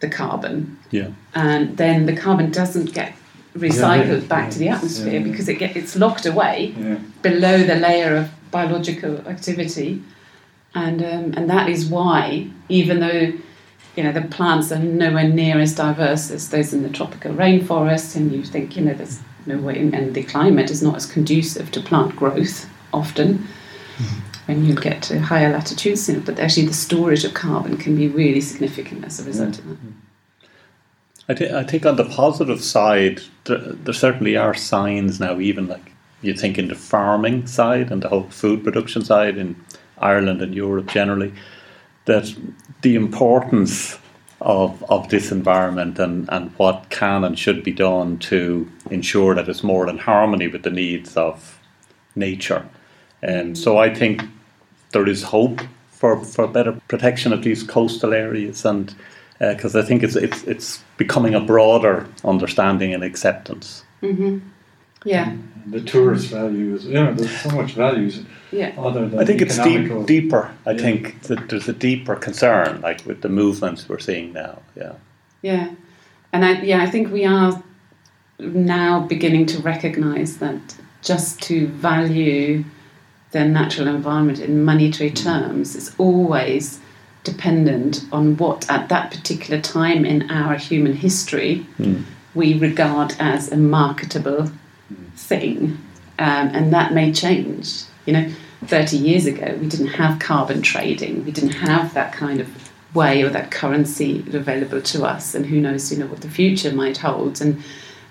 the 0.00 0.08
carbon 0.08 0.56
Yeah. 0.90 1.10
and 1.34 1.76
then 1.76 2.06
the 2.06 2.16
carbon 2.24 2.50
doesn't 2.50 2.92
get 2.92 3.12
recycled 3.56 4.22
yeah, 4.22 4.28
back 4.34 4.50
to 4.50 4.58
the 4.58 4.64
yeah, 4.66 4.76
atmosphere 4.76 5.20
yeah. 5.20 5.28
because 5.30 5.48
it 5.48 5.58
get, 5.62 5.76
it's 5.76 5.94
locked 5.96 6.26
away 6.26 6.74
Yeah. 6.78 6.96
below 7.22 7.56
the 7.70 7.76
layer 7.76 8.16
of 8.16 8.26
biological 8.50 9.14
activity, 9.34 10.02
and 10.74 10.98
um, 11.12 11.26
and 11.36 11.44
that 11.54 11.68
is 11.74 11.80
why 11.96 12.48
even 12.68 13.00
though 13.04 13.22
you 13.96 14.02
know 14.04 14.12
the 14.12 14.22
plants 14.36 14.70
are 14.72 14.78
nowhere 14.78 15.28
near 15.42 15.56
as 15.66 15.74
diverse 15.74 16.30
as 16.36 16.42
those 16.50 16.72
in 16.76 16.82
the 16.82 16.88
tropical 16.98 17.32
rainforest, 17.44 18.08
and 18.16 18.24
you 18.32 18.42
think 18.54 18.76
you 18.76 18.82
know 18.86 18.94
there's 19.00 19.18
no 19.46 19.58
way, 19.58 19.78
and 19.78 20.14
the 20.14 20.22
climate 20.22 20.70
is 20.70 20.82
not 20.82 20.96
as 20.96 21.06
conducive 21.06 21.70
to 21.72 21.80
plant 21.80 22.16
growth 22.16 22.68
often. 22.92 23.38
Mm-hmm. 23.38 24.20
When 24.46 24.64
you 24.64 24.76
get 24.76 25.02
to 25.02 25.18
higher 25.18 25.52
latitudes, 25.52 26.08
but 26.24 26.38
actually 26.38 26.66
the 26.66 26.72
storage 26.72 27.24
of 27.24 27.34
carbon 27.34 27.76
can 27.78 27.96
be 27.96 28.06
really 28.06 28.40
significant 28.40 29.04
as 29.04 29.18
a 29.18 29.24
result 29.24 29.58
of 29.58 29.68
that. 29.68 29.74
Mm-hmm. 29.74 29.90
I, 31.28 31.34
thi- 31.34 31.52
I 31.52 31.64
think 31.64 31.84
on 31.84 31.96
the 31.96 32.04
positive 32.04 32.62
side, 32.62 33.22
there, 33.44 33.58
there 33.58 33.92
certainly 33.92 34.36
are 34.36 34.54
signs 34.54 35.18
now, 35.18 35.40
even 35.40 35.66
like 35.66 35.90
you 36.22 36.32
think 36.32 36.58
in 36.58 36.68
the 36.68 36.76
farming 36.76 37.48
side 37.48 37.90
and 37.90 38.02
the 38.02 38.08
whole 38.08 38.28
food 38.30 38.62
production 38.62 39.04
side 39.04 39.36
in 39.36 39.56
Ireland 39.98 40.40
and 40.40 40.54
Europe 40.54 40.86
generally, 40.86 41.32
that 42.04 42.32
the 42.82 42.94
importance 42.94 43.98
of, 44.46 44.82
of 44.88 45.08
this 45.08 45.32
environment 45.32 45.98
and, 45.98 46.28
and 46.30 46.52
what 46.56 46.88
can 46.88 47.24
and 47.24 47.36
should 47.36 47.64
be 47.64 47.72
done 47.72 48.16
to 48.16 48.70
ensure 48.92 49.34
that 49.34 49.48
it's 49.48 49.64
more 49.64 49.88
in 49.88 49.98
harmony 49.98 50.46
with 50.46 50.62
the 50.62 50.70
needs 50.70 51.16
of 51.16 51.58
nature. 52.14 52.64
And 53.22 53.58
so 53.58 53.78
I 53.78 53.92
think 53.92 54.22
there 54.92 55.08
is 55.08 55.24
hope 55.24 55.60
for, 55.90 56.24
for 56.24 56.46
better 56.46 56.80
protection 56.86 57.32
of 57.32 57.42
these 57.42 57.64
coastal 57.64 58.14
areas 58.14 58.64
and 58.64 58.94
because 59.38 59.74
I 59.76 59.82
think 59.82 60.02
it's, 60.02 60.16
it's 60.16 60.44
it's 60.44 60.82
becoming 60.96 61.34
a 61.34 61.40
broader 61.40 62.06
understanding 62.24 62.94
and 62.94 63.04
acceptance. 63.04 63.84
hmm 64.00 64.38
Yeah, 65.04 65.30
And 65.30 65.72
the 65.72 65.82
tourist 65.82 66.28
value 66.28 66.74
is, 66.74 66.86
you 66.86 66.94
know, 66.94 67.12
there's 67.12 67.38
so 67.40 67.50
much 67.50 67.72
values 67.72 68.22
yeah. 68.52 68.72
other 68.78 69.08
than 69.08 69.18
I 69.18 69.24
think 69.24 69.42
it's 69.42 69.58
deep, 69.58 70.06
deeper. 70.06 70.50
I 70.66 70.72
Yeah. 70.72 70.78
think 70.78 71.22
that 71.22 71.48
there's 71.48 71.68
a 71.68 71.72
deeper 71.72 72.14
concern, 72.16 72.80
like 72.80 73.04
with 73.06 73.22
the 73.22 73.28
movements 73.28 73.88
we're 73.88 73.98
seeing 73.98 74.32
now. 74.32 74.58
Yeah, 74.76 74.92
Yeah, 75.42 75.70
and 76.32 76.44
I 76.44 76.60
yeah 76.62 76.82
I 76.82 76.86
think 76.86 77.12
we 77.12 77.24
are 77.24 77.62
now 78.38 79.00
beginning 79.00 79.46
to 79.46 79.58
recognise 79.60 80.36
that 80.38 80.60
just 81.02 81.40
to 81.42 81.66
value 81.68 82.64
the 83.32 83.44
natural 83.44 83.88
environment 83.88 84.38
in 84.38 84.64
monetary 84.64 85.10
terms 85.10 85.74
is 85.74 85.94
always 85.98 86.80
dependent 87.24 88.04
on 88.12 88.36
what 88.36 88.68
at 88.70 88.88
that 88.88 89.10
particular 89.10 89.60
time 89.60 90.04
in 90.04 90.30
our 90.30 90.54
human 90.54 90.92
history 90.94 91.66
we 92.34 92.58
regard 92.58 93.14
as 93.18 93.50
a 93.50 93.56
marketable 93.56 94.50
thing, 95.16 95.78
um, 96.18 96.48
and 96.54 96.72
that 96.72 96.92
may 96.92 97.10
change. 97.12 97.82
You 98.06 98.12
know, 98.12 98.32
30 98.64 98.96
years 98.96 99.26
ago, 99.26 99.56
we 99.60 99.68
didn't 99.68 99.88
have 99.88 100.18
carbon 100.18 100.62
trading, 100.62 101.24
we 101.24 101.32
didn't 101.32 101.50
have 101.50 101.92
that 101.94 102.12
kind 102.12 102.40
of 102.40 102.72
way 102.94 103.22
or 103.22 103.28
that 103.28 103.50
currency 103.50 104.24
available 104.32 104.80
to 104.80 105.04
us, 105.04 105.34
and 105.34 105.46
who 105.46 105.60
knows, 105.60 105.92
you 105.92 105.98
know, 105.98 106.06
what 106.06 106.22
the 106.22 106.30
future 106.30 106.72
might 106.72 106.98
hold. 106.98 107.40
And 107.40 107.62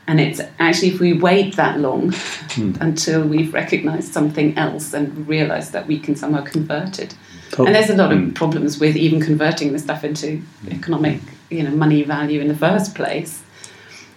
and 0.07 0.21
it's 0.21 0.39
actually 0.59 0.89
if 0.89 0.99
we 0.99 1.13
wait 1.13 1.55
that 1.55 1.79
long 1.79 2.11
mm. 2.11 2.77
until 2.81 3.27
we've 3.27 3.53
recognised 3.53 4.13
something 4.13 4.55
else 4.57 4.93
and 4.93 5.27
realised 5.27 5.71
that 5.71 5.87
we 5.87 5.99
can 5.99 6.15
somehow 6.15 6.43
convert 6.43 6.99
it. 6.99 7.15
And 7.57 7.73
there's 7.73 7.89
a 7.89 7.95
lot 7.95 8.11
of 8.11 8.19
mm. 8.19 8.35
problems 8.35 8.79
with 8.79 8.95
even 8.95 9.19
converting 9.19 9.71
the 9.71 9.79
stuff 9.79 10.03
into 10.03 10.41
economic, 10.69 11.21
you 11.49 11.63
know, 11.63 11.71
money 11.71 12.03
value 12.03 12.39
in 12.39 12.47
the 12.47 12.55
first 12.55 12.93
place. 12.93 13.41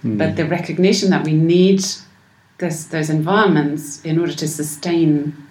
Mm. 0.04 0.18
But 0.18 0.36
the 0.36 0.44
recognition 0.44 1.10
that 1.10 1.24
we 1.24 1.32
need 1.32 1.84
this, 2.58 2.84
those 2.86 3.08
environments 3.08 4.04
in 4.04 4.18
order 4.18 4.34
to 4.34 4.48
sustain 4.48 5.47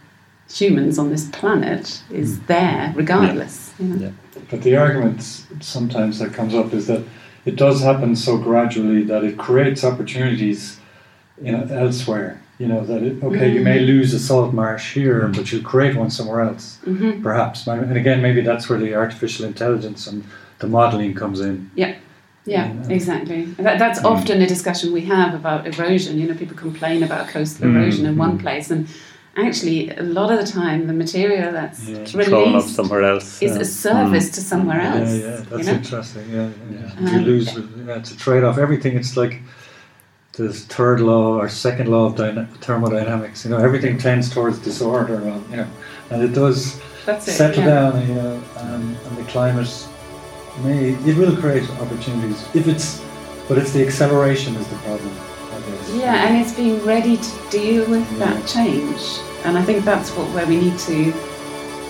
humans 0.50 0.98
on 0.98 1.10
this 1.10 1.30
planet 1.30 2.02
is 2.12 2.38
mm. 2.40 2.48
there 2.48 2.94
regardless. 2.96 3.74
Yeah. 3.78 3.86
You 3.86 3.94
know? 3.94 4.06
yeah. 4.06 4.42
But 4.50 4.62
the 4.62 4.76
argument 4.78 5.22
sometimes 5.60 6.20
that 6.20 6.34
comes 6.34 6.54
up 6.56 6.74
is 6.74 6.88
that 6.88 7.04
it 7.46 7.56
does 7.56 7.82
happen 7.82 8.16
so 8.16 8.38
gradually 8.38 9.04
that 9.04 9.24
it 9.24 9.38
creates 9.38 9.84
opportunities 9.84 10.80
you 11.42 11.52
know, 11.52 11.64
elsewhere. 11.72 12.42
You 12.60 12.68
know 12.68 12.84
that 12.86 13.04
it, 13.04 13.24
okay, 13.24 13.38
mm-hmm. 13.38 13.56
you 13.56 13.62
may 13.62 13.78
mm-hmm. 13.78 13.86
lose 13.86 14.14
a 14.16 14.20
salt 14.20 14.52
marsh 14.52 14.96
here, 14.96 15.22
mm-hmm. 15.22 15.34
but 15.34 15.52
you'll 15.52 15.64
create 15.64 15.96
one 15.96 16.10
somewhere 16.10 16.42
else, 16.42 16.80
mm-hmm. 16.86 17.22
perhaps. 17.22 17.68
And 17.68 17.96
again, 17.96 18.20
maybe 18.20 18.42
that's 18.42 18.68
where 18.68 18.80
the 18.80 18.96
artificial 18.96 19.46
intelligence 19.46 20.08
and 20.08 20.24
the 20.58 20.68
modelling 20.68 21.14
comes 21.14 21.40
in. 21.40 21.70
Yeah. 21.76 21.96
Yeah, 22.46 22.74
exactly. 22.88 23.44
That, 23.44 23.78
that's 23.78 24.00
mm. 24.00 24.06
often 24.06 24.42
a 24.42 24.48
discussion 24.48 24.94
we 24.94 25.02
have 25.02 25.34
about 25.34 25.68
erosion. 25.68 26.18
You 26.18 26.30
know, 26.30 26.34
people 26.34 26.56
complain 26.56 27.04
about 27.04 27.28
coastal 27.28 27.68
erosion 27.68 28.06
in 28.06 28.18
one 28.18 28.40
mm. 28.40 28.42
place, 28.42 28.72
and 28.72 28.88
actually, 29.38 29.90
a 29.92 30.04
lot 30.04 30.32
of 30.32 30.40
the 30.44 30.52
time, 30.52 30.88
the 30.88 30.94
material 30.94 31.52
that's 31.52 31.88
yeah. 31.88 32.00
released 32.14 32.76
somewhere 32.76 33.04
else 33.04 33.42
is 33.42 33.56
yeah. 33.56 33.62
a 33.62 33.66
service 33.66 34.30
mm. 34.30 34.34
to 34.34 34.42
somewhere 34.42 34.82
else. 34.82 35.10
Yeah, 35.10 35.16
yeah, 35.16 35.36
that's 35.36 35.60
you 35.60 35.64
know? 35.64 35.72
interesting. 35.74 36.30
Yeah, 36.30 36.50
yeah. 36.72 36.92
Um, 36.98 37.08
you 37.08 37.20
lose, 37.20 37.54
yeah, 37.56 38.00
it's 38.00 38.12
a 38.12 38.18
trade-off. 38.18 38.58
Everything. 38.58 38.96
It's 38.96 39.16
like 39.16 39.42
the 40.34 40.52
third 40.54 41.00
law 41.02 41.38
or 41.38 41.50
second 41.50 41.90
law 41.90 42.06
of 42.08 42.16
dyna- 42.16 42.50
thermodynamics. 42.62 43.44
You 43.44 43.52
know, 43.52 43.58
everything 43.58 43.98
tends 43.98 44.30
towards 44.30 44.60
disorder. 44.60 45.20
You 45.52 45.58
know, 45.58 45.68
and 46.10 46.24
it 46.24 46.34
does 46.34 46.80
it, 47.08 47.22
settle 47.22 47.66
down. 47.66 48.08
You 48.08 48.16
know, 48.16 48.44
and, 48.58 48.98
and 48.98 49.18
the 49.18 49.24
climate 49.24 49.88
may 50.64 50.96
it 51.06 51.16
will 51.18 51.36
create 51.38 51.70
opportunities 51.82 52.48
if 52.56 52.68
it's, 52.68 53.04
but 53.48 53.58
it's 53.58 53.72
the 53.74 53.86
acceleration 53.86 54.56
is 54.56 54.68
the 54.68 54.76
problem. 54.78 55.16
Yeah, 55.94 56.28
and 56.28 56.38
it's 56.38 56.54
being 56.54 56.84
ready 56.86 57.18
to 57.18 57.50
deal 57.50 57.90
with 57.90 58.10
yeah. 58.14 58.26
that 58.26 58.44
mm. 58.44 58.54
change, 58.54 59.20
and 59.46 59.58
I 59.58 59.64
think 59.64 59.86
that's 59.86 60.12
what 60.12 60.30
where 60.32 60.46
we 60.46 60.58
need 60.58 60.78
to 60.80 61.14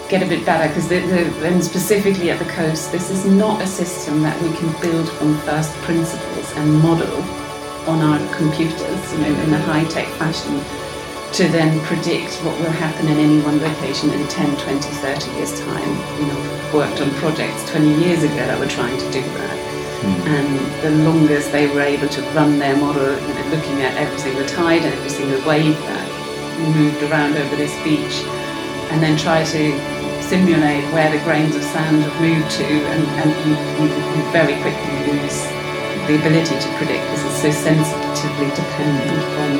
get 0.09 0.23
a 0.23 0.25
bit 0.25 0.45
better 0.45 0.67
because 0.69 0.89
and 0.91 1.63
specifically 1.63 2.29
at 2.29 2.39
the 2.39 2.45
coast, 2.45 2.91
this 2.91 3.09
is 3.09 3.25
not 3.25 3.61
a 3.61 3.67
system 3.67 4.21
that 4.21 4.41
we 4.41 4.49
can 4.55 4.69
build 4.81 5.09
from 5.09 5.37
first 5.39 5.73
principles 5.83 6.53
and 6.55 6.73
model 6.79 7.21
on 7.87 8.01
our 8.01 8.35
computers, 8.35 9.13
you 9.13 9.19
know, 9.19 9.41
in 9.41 9.53
a 9.53 9.59
high 9.59 9.83
tech 9.85 10.07
fashion 10.15 10.59
to 11.33 11.47
then 11.49 11.79
predict 11.85 12.35
what 12.43 12.57
will 12.59 12.71
happen 12.71 13.07
in 13.07 13.17
any 13.17 13.41
one 13.41 13.59
location 13.59 14.09
in 14.11 14.27
10, 14.27 14.57
20, 14.57 14.79
30 14.79 15.31
years' 15.31 15.59
time. 15.61 15.89
You 16.19 16.27
know, 16.27 16.71
worked 16.73 17.01
on 17.01 17.09
projects 17.15 17.69
20 17.71 17.93
years 18.03 18.23
ago 18.23 18.35
that 18.35 18.59
were 18.59 18.67
trying 18.67 18.97
to 18.97 19.11
do 19.11 19.21
that. 19.21 19.66
Mm. 19.97 20.27
And 20.29 20.49
the 20.85 20.91
longest 21.03 21.51
they 21.51 21.67
were 21.67 21.81
able 21.81 22.07
to 22.07 22.21
run 22.37 22.59
their 22.59 22.75
model, 22.77 23.17
you 23.17 23.33
know, 23.33 23.47
looking 23.49 23.81
at 23.81 23.97
every 23.97 24.19
single 24.19 24.45
tide 24.45 24.83
and 24.83 24.93
every 24.93 25.09
single 25.09 25.41
wave 25.47 25.77
that 25.89 26.07
moved 26.75 27.01
around 27.03 27.35
over 27.37 27.55
this 27.55 27.73
beach, 27.83 28.21
and 28.93 29.01
then 29.01 29.17
try 29.17 29.43
to 29.43 29.63
simulate 30.21 30.83
where 30.93 31.09
the 31.09 31.23
grains 31.23 31.55
of 31.55 31.63
sand 31.63 32.03
have 32.03 32.21
moved 32.21 32.49
to, 32.51 32.65
and, 32.65 33.03
and 33.21 33.29
you, 33.45 33.53
you, 33.79 33.87
you 33.89 34.21
very 34.31 34.55
quickly 34.61 35.13
lose 35.13 35.45
the 36.05 36.15
ability 36.19 36.55
to 36.59 36.69
predict 36.77 37.03
because 37.07 37.23
it's 37.25 37.41
so 37.41 37.51
sensitively 37.51 38.49
dependent 38.53 39.23
on 39.43 39.51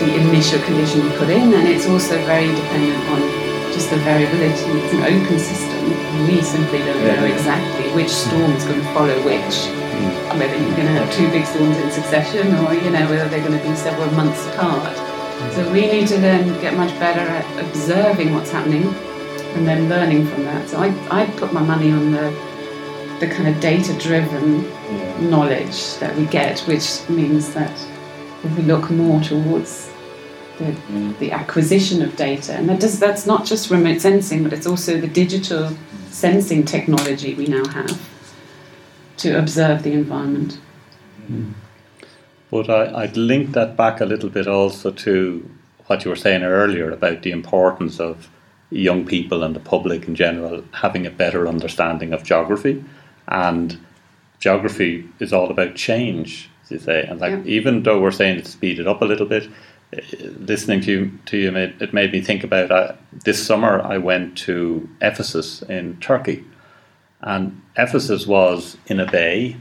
the 0.00 0.16
initial 0.16 0.60
condition 0.62 1.04
you 1.04 1.10
put 1.18 1.30
in, 1.30 1.52
and 1.54 1.68
it's 1.68 1.86
also 1.86 2.16
very 2.24 2.48
dependent 2.48 3.02
on 3.08 3.41
just 3.72 3.90
the 3.90 3.96
variability. 3.96 4.70
It's 4.80 4.92
an 4.94 5.02
open 5.02 5.38
system. 5.38 5.82
We 6.26 6.42
simply 6.42 6.78
don't 6.78 7.00
yeah. 7.00 7.20
know 7.20 7.26
exactly 7.26 7.90
which 7.92 8.10
storm 8.10 8.52
is 8.52 8.64
going 8.64 8.80
to 8.80 8.86
follow 8.92 9.16
which. 9.24 9.56
Mm. 9.72 10.38
Whether 10.38 10.56
you're 10.56 10.76
going 10.76 10.88
to 10.88 10.96
have 11.00 11.12
two 11.12 11.28
big 11.30 11.44
storms 11.46 11.76
in 11.78 11.90
succession, 11.90 12.54
or 12.64 12.74
you 12.74 12.90
know 12.90 13.08
whether 13.08 13.28
they're 13.28 13.46
going 13.46 13.58
to 13.58 13.68
be 13.68 13.74
several 13.76 14.10
months 14.12 14.46
apart. 14.48 14.94
Mm. 14.96 15.52
So 15.54 15.72
we 15.72 15.82
need 15.86 16.08
to 16.08 16.18
then 16.18 16.60
get 16.60 16.76
much 16.76 16.92
better 16.98 17.20
at 17.20 17.64
observing 17.64 18.34
what's 18.34 18.50
happening 18.50 18.86
and 19.54 19.66
then 19.66 19.88
learning 19.88 20.26
from 20.26 20.44
that. 20.44 20.68
So 20.68 20.78
I, 20.78 20.88
I 21.10 21.26
put 21.36 21.52
my 21.52 21.62
money 21.62 21.90
on 21.92 22.12
the 22.12 22.52
the 23.20 23.28
kind 23.28 23.46
of 23.46 23.60
data 23.60 23.96
driven 23.98 24.64
yeah. 24.64 25.20
knowledge 25.20 25.96
that 25.98 26.16
we 26.16 26.26
get, 26.26 26.58
which 26.60 27.08
means 27.08 27.54
that 27.54 27.70
if 28.42 28.56
we 28.56 28.64
look 28.64 28.90
more 28.90 29.20
towards 29.20 29.91
the, 30.64 31.14
the 31.18 31.32
acquisition 31.32 32.02
of 32.02 32.16
data. 32.16 32.54
And 32.54 32.68
that 32.68 32.80
does, 32.80 32.98
that's 32.98 33.26
not 33.26 33.44
just 33.44 33.70
remote 33.70 34.00
sensing, 34.00 34.42
but 34.42 34.52
it's 34.52 34.66
also 34.66 35.00
the 35.00 35.08
digital 35.08 35.70
sensing 36.10 36.64
technology 36.64 37.34
we 37.34 37.46
now 37.46 37.64
have 37.66 38.10
to 39.18 39.38
observe 39.38 39.82
the 39.82 39.92
environment. 39.92 40.58
Mm. 41.28 41.52
But 42.50 42.68
I, 42.68 43.02
I'd 43.02 43.16
link 43.16 43.52
that 43.52 43.76
back 43.76 44.00
a 44.00 44.04
little 44.04 44.28
bit 44.28 44.46
also 44.46 44.90
to 44.90 45.50
what 45.86 46.04
you 46.04 46.10
were 46.10 46.16
saying 46.16 46.42
earlier 46.42 46.90
about 46.90 47.22
the 47.22 47.30
importance 47.30 47.98
of 47.98 48.28
young 48.70 49.04
people 49.06 49.42
and 49.42 49.54
the 49.54 49.60
public 49.60 50.08
in 50.08 50.14
general 50.14 50.64
having 50.72 51.06
a 51.06 51.10
better 51.10 51.46
understanding 51.46 52.12
of 52.12 52.24
geography. 52.24 52.84
And 53.28 53.78
geography 54.38 55.08
is 55.18 55.32
all 55.32 55.50
about 55.50 55.76
change, 55.76 56.50
as 56.64 56.70
you 56.72 56.78
say. 56.78 57.04
And 57.04 57.20
like 57.20 57.32
yeah. 57.32 57.44
even 57.44 57.84
though 57.84 58.00
we're 58.00 58.10
saying 58.10 58.38
it's 58.38 58.50
speeded 58.50 58.86
up 58.86 59.00
a 59.02 59.06
little 59.06 59.26
bit, 59.26 59.48
listening 60.38 60.80
to 60.82 60.90
you, 60.90 61.18
to 61.26 61.36
you 61.36 61.52
made, 61.52 61.80
it 61.80 61.92
made 61.92 62.12
me 62.12 62.20
think 62.20 62.44
about 62.44 62.70
uh, 62.70 62.94
this 63.24 63.44
summer 63.44 63.80
I 63.82 63.98
went 63.98 64.38
to 64.38 64.88
Ephesus 65.00 65.62
in 65.62 65.98
Turkey. 66.00 66.44
And 67.20 67.60
Ephesus 67.76 68.26
was 68.26 68.76
in 68.86 68.98
a 69.00 69.10
bay 69.10 69.56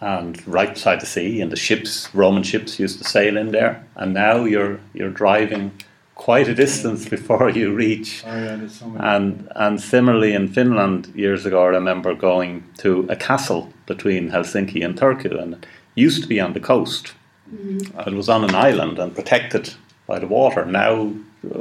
and 0.00 0.46
right 0.46 0.74
beside 0.74 1.00
the 1.00 1.06
sea, 1.06 1.40
and 1.40 1.50
the 1.50 1.56
ships, 1.56 2.12
Roman 2.14 2.42
ships, 2.42 2.78
used 2.78 2.98
to 2.98 3.08
sail 3.08 3.36
in 3.36 3.52
there. 3.52 3.86
And 3.94 4.12
now 4.12 4.44
you're 4.44 4.80
you're 4.92 5.10
driving 5.10 5.72
quite 6.14 6.48
a 6.48 6.54
distance 6.54 7.08
before 7.16 7.50
you 7.50 7.72
reach. 7.72 8.22
Oh, 8.26 8.36
yeah, 8.36 8.66
so 8.68 8.94
and 8.98 9.48
and 9.54 9.80
similarly 9.80 10.34
in 10.34 10.48
Finland, 10.48 11.12
years 11.14 11.46
ago, 11.46 11.62
I 11.62 11.68
remember 11.68 12.14
going 12.14 12.64
to 12.78 13.06
a 13.08 13.16
castle 13.16 13.72
between 13.86 14.30
Helsinki 14.30 14.84
and 14.84 14.98
Turku, 14.98 15.40
and 15.40 15.54
it 15.54 15.66
used 15.94 16.22
to 16.22 16.28
be 16.28 16.40
on 16.40 16.52
the 16.52 16.60
coast 16.60 17.14
Mm. 17.54 18.06
It 18.06 18.14
was 18.14 18.28
on 18.28 18.44
an 18.44 18.54
island 18.54 18.98
and 18.98 19.14
protected 19.14 19.74
by 20.06 20.18
the 20.18 20.26
water. 20.26 20.64
Now 20.64 21.12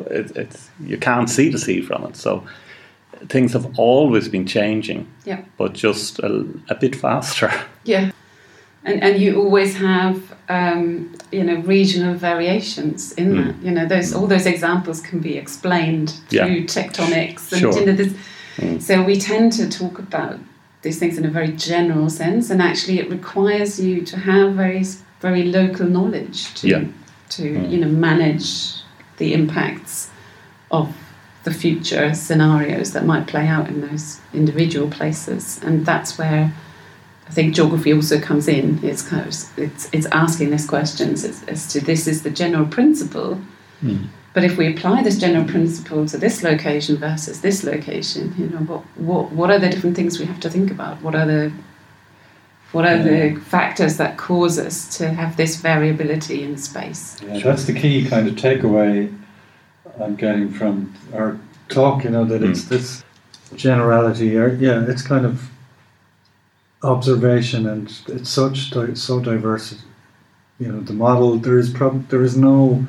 it, 0.09 0.35
it's 0.35 0.69
you 0.79 0.97
can't 0.97 1.29
see 1.29 1.49
the 1.49 1.57
sea 1.57 1.81
from 1.81 2.05
it. 2.05 2.15
So 2.15 2.43
things 3.29 3.53
have 3.53 3.79
always 3.79 4.27
been 4.27 4.45
changing, 4.45 5.07
yeah. 5.25 5.43
but 5.57 5.73
just 5.73 6.19
a, 6.19 6.45
a 6.69 6.75
bit 6.75 6.95
faster. 6.95 7.51
Yeah, 7.85 8.11
and 8.85 9.03
and 9.03 9.21
you 9.21 9.35
always 9.41 9.75
have 9.75 10.33
um, 10.47 11.13
you 11.33 11.43
know 11.43 11.55
regional 11.63 12.15
variations 12.15 13.11
in 13.11 13.33
mm. 13.33 13.45
that. 13.45 13.65
You 13.65 13.71
know 13.71 13.85
those 13.85 14.13
all 14.13 14.25
those 14.25 14.45
examples 14.45 15.01
can 15.01 15.19
be 15.19 15.37
explained 15.37 16.11
through 16.29 16.39
yeah. 16.39 16.77
tectonics 16.77 17.51
and 17.51 17.59
sure. 17.59 17.77
you 17.77 17.85
know 17.85 17.91
this. 17.91 18.13
Mm. 18.55 18.81
So 18.81 19.03
we 19.03 19.19
tend 19.19 19.51
to 19.53 19.69
talk 19.69 19.99
about 19.99 20.39
these 20.81 20.97
things 20.97 21.17
in 21.17 21.25
a 21.25 21.29
very 21.29 21.51
general 21.51 22.09
sense, 22.09 22.49
and 22.49 22.61
actually 22.61 22.99
it 22.99 23.09
requires 23.09 23.81
you 23.81 24.05
to 24.05 24.17
have 24.17 24.53
very 24.53 24.85
very 25.23 25.43
local 25.45 25.87
knowledge 25.87 26.53
to 26.55 26.67
yeah. 26.67 26.83
to 27.29 27.43
mm. 27.43 27.71
you 27.71 27.79
know 27.79 27.87
manage 27.87 28.75
the 29.17 29.33
impacts 29.33 30.11
of 30.69 30.93
the 31.45 31.53
future 31.53 32.13
scenarios 32.13 32.93
that 32.93 33.05
might 33.05 33.25
play 33.27 33.47
out 33.47 33.67
in 33.67 33.81
those 33.81 34.19
individual 34.33 34.89
places, 34.89 35.59
and 35.63 35.85
that's 35.85 36.17
where 36.17 36.53
I 37.27 37.31
think 37.31 37.55
geography 37.55 37.93
also 37.93 38.19
comes 38.19 38.47
in. 38.47 38.65
It's 38.83 39.01
kind 39.01 39.25
of 39.25 39.33
it's 39.57 39.89
it's 39.95 40.07
asking 40.11 40.51
these 40.51 40.67
questions 40.67 41.23
as, 41.23 41.43
as 41.53 41.67
to 41.71 41.79
this 41.79 42.05
is 42.05 42.23
the 42.23 42.29
general 42.29 42.67
principle. 42.67 43.41
Mm. 43.81 44.07
But 44.33 44.43
if 44.43 44.57
we 44.57 44.65
apply 44.73 45.03
this 45.03 45.19
general 45.19 45.45
principle 45.45 46.07
to 46.07 46.17
this 46.17 46.41
location 46.43 46.97
versus 46.97 47.41
this 47.41 47.63
location, 47.63 48.33
you 48.35 48.47
know, 48.49 48.63
what, 48.69 48.81
what, 48.97 49.31
what 49.31 49.51
are 49.51 49.59
the 49.59 49.69
different 49.69 49.95
things 49.95 50.17
we 50.17 50.25
have 50.25 50.39
to 50.39 50.49
think 50.49 50.71
about? 50.71 50.99
What 51.03 51.13
are 51.13 51.27
the 51.27 51.51
what 52.73 52.85
are 52.85 52.97
yeah. 52.97 53.29
the 53.29 53.39
factors 53.39 53.97
that 53.97 54.17
cause 54.17 54.59
us 54.59 54.97
to 54.97 55.09
have 55.13 55.37
this 55.37 55.55
variability 55.57 56.43
in 56.43 56.57
space? 56.57 57.21
Yeah, 57.21 57.39
that's 57.39 57.65
the 57.65 57.73
key 57.73 58.07
kind 58.07 58.27
of 58.27 58.35
takeaway 58.35 59.15
I'm 59.99 60.15
getting 60.15 60.51
from 60.51 60.93
our 61.13 61.39
talk, 61.69 62.03
you 62.03 62.09
know, 62.09 62.25
that 62.25 62.41
mm. 62.41 62.49
it's 62.49 62.65
this 62.65 63.03
generality, 63.55 64.35
or 64.37 64.55
yeah, 64.55 64.83
it's 64.87 65.01
kind 65.01 65.25
of 65.25 65.49
observation 66.83 67.65
and 67.65 67.87
it's 68.07 68.29
such 68.29 68.73
so 68.95 69.19
diverse 69.21 69.81
you 70.59 70.71
know 70.71 70.79
the 70.81 70.93
model. 70.93 71.37
There 71.37 71.57
is 71.57 71.69
prob- 71.69 72.07
there 72.09 72.23
is 72.23 72.37
no 72.37 72.85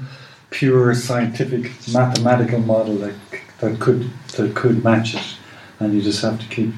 pure 0.50 0.94
scientific 0.94 1.70
mathematical 1.92 2.60
model 2.60 2.96
that 2.98 3.14
that 3.60 3.80
could 3.80 4.10
that 4.36 4.54
could 4.54 4.82
match 4.84 5.14
it, 5.14 5.36
and 5.80 5.94
you 5.94 6.02
just 6.02 6.22
have 6.22 6.40
to 6.40 6.46
keep 6.46 6.72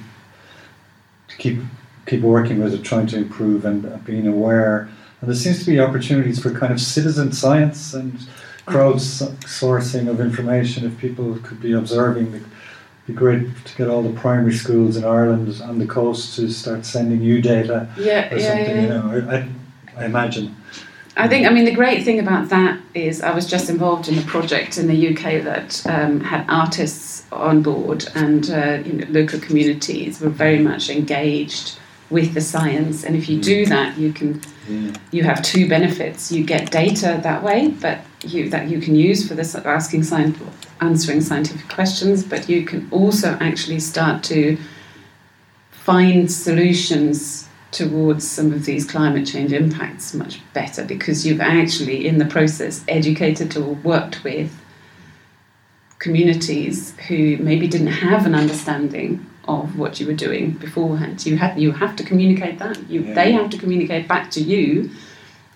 to 1.28 1.36
keep 1.36 1.58
keep 2.06 2.22
working 2.22 2.62
with 2.62 2.72
it, 2.74 2.82
trying 2.82 3.06
to 3.08 3.16
improve 3.18 3.64
and 3.64 4.04
being 4.04 4.26
aware. 4.26 4.88
And 5.20 5.28
there 5.28 5.36
seems 5.36 5.60
to 5.60 5.66
be 5.66 5.80
opportunities 5.80 6.40
for 6.40 6.50
kind 6.50 6.72
of 6.72 6.80
citizen 6.80 7.32
science 7.32 7.94
and 7.94 8.18
crowdsourcing 8.66 10.08
of 10.08 10.20
information. 10.20 10.84
If 10.84 10.98
people 10.98 11.36
could 11.42 11.60
be 11.60 11.72
observing, 11.72 12.28
it'd 12.28 12.44
be 13.06 13.12
great 13.12 13.46
to 13.64 13.76
get 13.76 13.88
all 13.88 14.02
the 14.02 14.18
primary 14.18 14.54
schools 14.54 14.96
in 14.96 15.04
Ireland 15.04 15.60
on 15.62 15.78
the 15.78 15.86
coast 15.86 16.36
to 16.36 16.50
start 16.50 16.84
sending 16.84 17.22
you 17.22 17.40
data 17.40 17.88
Yeah, 17.96 18.32
or 18.32 18.38
yeah, 18.38 18.48
something. 18.48 18.76
yeah. 18.76 18.82
You 18.82 18.88
know, 18.88 19.28
I, 19.30 19.36
I, 19.36 19.48
I 20.02 20.04
imagine. 20.06 20.54
I 21.18 21.28
think, 21.28 21.46
I 21.46 21.50
mean, 21.50 21.64
the 21.64 21.74
great 21.74 22.04
thing 22.04 22.18
about 22.20 22.50
that 22.50 22.78
is 22.92 23.22
I 23.22 23.34
was 23.34 23.46
just 23.46 23.70
involved 23.70 24.08
in 24.08 24.18
a 24.18 24.22
project 24.22 24.76
in 24.76 24.86
the 24.86 25.08
UK 25.08 25.42
that 25.44 25.86
um, 25.86 26.20
had 26.20 26.44
artists 26.46 27.24
on 27.32 27.62
board 27.62 28.06
and 28.14 28.50
uh, 28.50 28.82
you 28.84 28.92
know, 28.92 29.06
local 29.08 29.40
communities 29.40 30.20
were 30.20 30.28
very 30.28 30.58
much 30.58 30.90
engaged 30.90 31.78
with 32.10 32.34
the 32.34 32.40
science. 32.40 33.04
And 33.04 33.16
if 33.16 33.28
you 33.28 33.40
do 33.40 33.64
mm. 33.64 33.68
that, 33.68 33.98
you 33.98 34.12
can 34.12 34.40
Yeah. 34.68 34.92
you 35.12 35.22
have 35.22 35.42
two 35.42 35.68
benefits. 35.68 36.32
You 36.32 36.44
get 36.44 36.70
data 36.70 37.20
that 37.22 37.42
way, 37.42 37.68
but 37.68 37.98
you 38.24 38.48
that 38.50 38.68
you 38.68 38.80
can 38.80 38.94
use 38.94 39.26
for 39.26 39.34
this 39.34 39.54
asking 39.54 40.04
science, 40.04 40.38
answering 40.80 41.20
scientific 41.20 41.68
questions. 41.68 42.22
But 42.24 42.48
you 42.48 42.64
can 42.64 42.88
also 42.90 43.36
actually 43.40 43.80
start 43.80 44.22
to 44.24 44.58
find 45.70 46.30
solutions 46.30 47.48
towards 47.70 48.28
some 48.28 48.52
of 48.52 48.64
these 48.64 48.84
climate 48.84 49.26
change 49.26 49.52
impacts 49.52 50.14
much 50.14 50.40
better 50.52 50.84
because 50.84 51.26
you've 51.26 51.40
actually, 51.40 52.06
in 52.06 52.18
the 52.18 52.24
process, 52.24 52.84
educated 52.88 53.56
or 53.56 53.74
worked 53.74 54.24
with 54.24 54.50
communities 55.98 56.94
who 57.08 57.36
maybe 57.38 57.66
didn't 57.66 57.88
have 57.88 58.26
an 58.26 58.34
understanding 58.34 59.24
of 59.48 59.78
what 59.78 60.00
you 60.00 60.06
were 60.06 60.12
doing 60.26 60.52
beforehand. 60.52 61.24
You 61.26 61.36
have 61.36 61.58
you 61.58 61.72
have 61.72 61.96
to 61.96 62.04
communicate 62.04 62.58
that. 62.58 62.78
You 62.90 63.02
Yeah. 63.02 63.14
they 63.14 63.32
have 63.32 63.50
to 63.50 63.58
communicate 63.58 64.08
back 64.08 64.30
to 64.32 64.40
you 64.40 64.90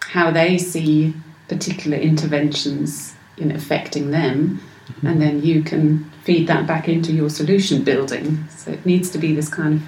how 0.00 0.30
they 0.30 0.58
see 0.58 1.14
particular 1.48 1.96
interventions 1.96 3.14
in 3.36 3.50
affecting 3.50 4.10
them, 4.10 4.60
mm-hmm. 4.88 5.06
and 5.06 5.20
then 5.20 5.42
you 5.42 5.62
can 5.62 6.10
feed 6.24 6.46
that 6.46 6.66
back 6.66 6.88
into 6.88 7.12
your 7.12 7.30
solution 7.30 7.82
building. 7.82 8.44
So 8.56 8.70
it 8.70 8.84
needs 8.86 9.10
to 9.10 9.18
be 9.18 9.34
this 9.34 9.48
kind 9.48 9.74
of 9.74 9.82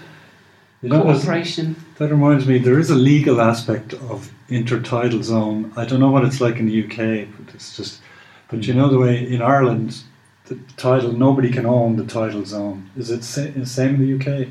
You 0.82 0.88
know, 0.88 1.02
cooperation. 1.02 1.76
That 1.98 2.10
reminds 2.10 2.46
me, 2.46 2.58
there 2.58 2.78
is 2.78 2.90
a 2.90 2.94
legal 2.96 3.40
aspect 3.40 3.94
of 3.94 4.30
intertidal 4.48 5.22
zone. 5.22 5.72
I 5.76 5.84
don't 5.84 6.00
know 6.00 6.10
what 6.10 6.24
it's 6.24 6.40
like 6.40 6.56
in 6.56 6.66
the 6.66 6.84
UK, 6.84 7.28
but 7.36 7.54
it's 7.54 7.76
just. 7.76 8.00
But 8.48 8.66
you 8.66 8.74
know 8.74 8.88
the 8.90 8.98
way 8.98 9.14
in 9.34 9.40
Ireland, 9.40 10.02
the 10.46 10.58
title 10.76 11.12
nobody 11.12 11.50
can 11.50 11.66
own 11.66 11.96
the 11.96 12.04
tidal 12.04 12.44
zone. 12.44 12.90
Is 12.96 13.10
it 13.10 13.22
sa- 13.24 13.46
the 13.54 13.66
same 13.66 13.94
in 13.96 14.00
the 14.00 14.14
UK? 14.16 14.48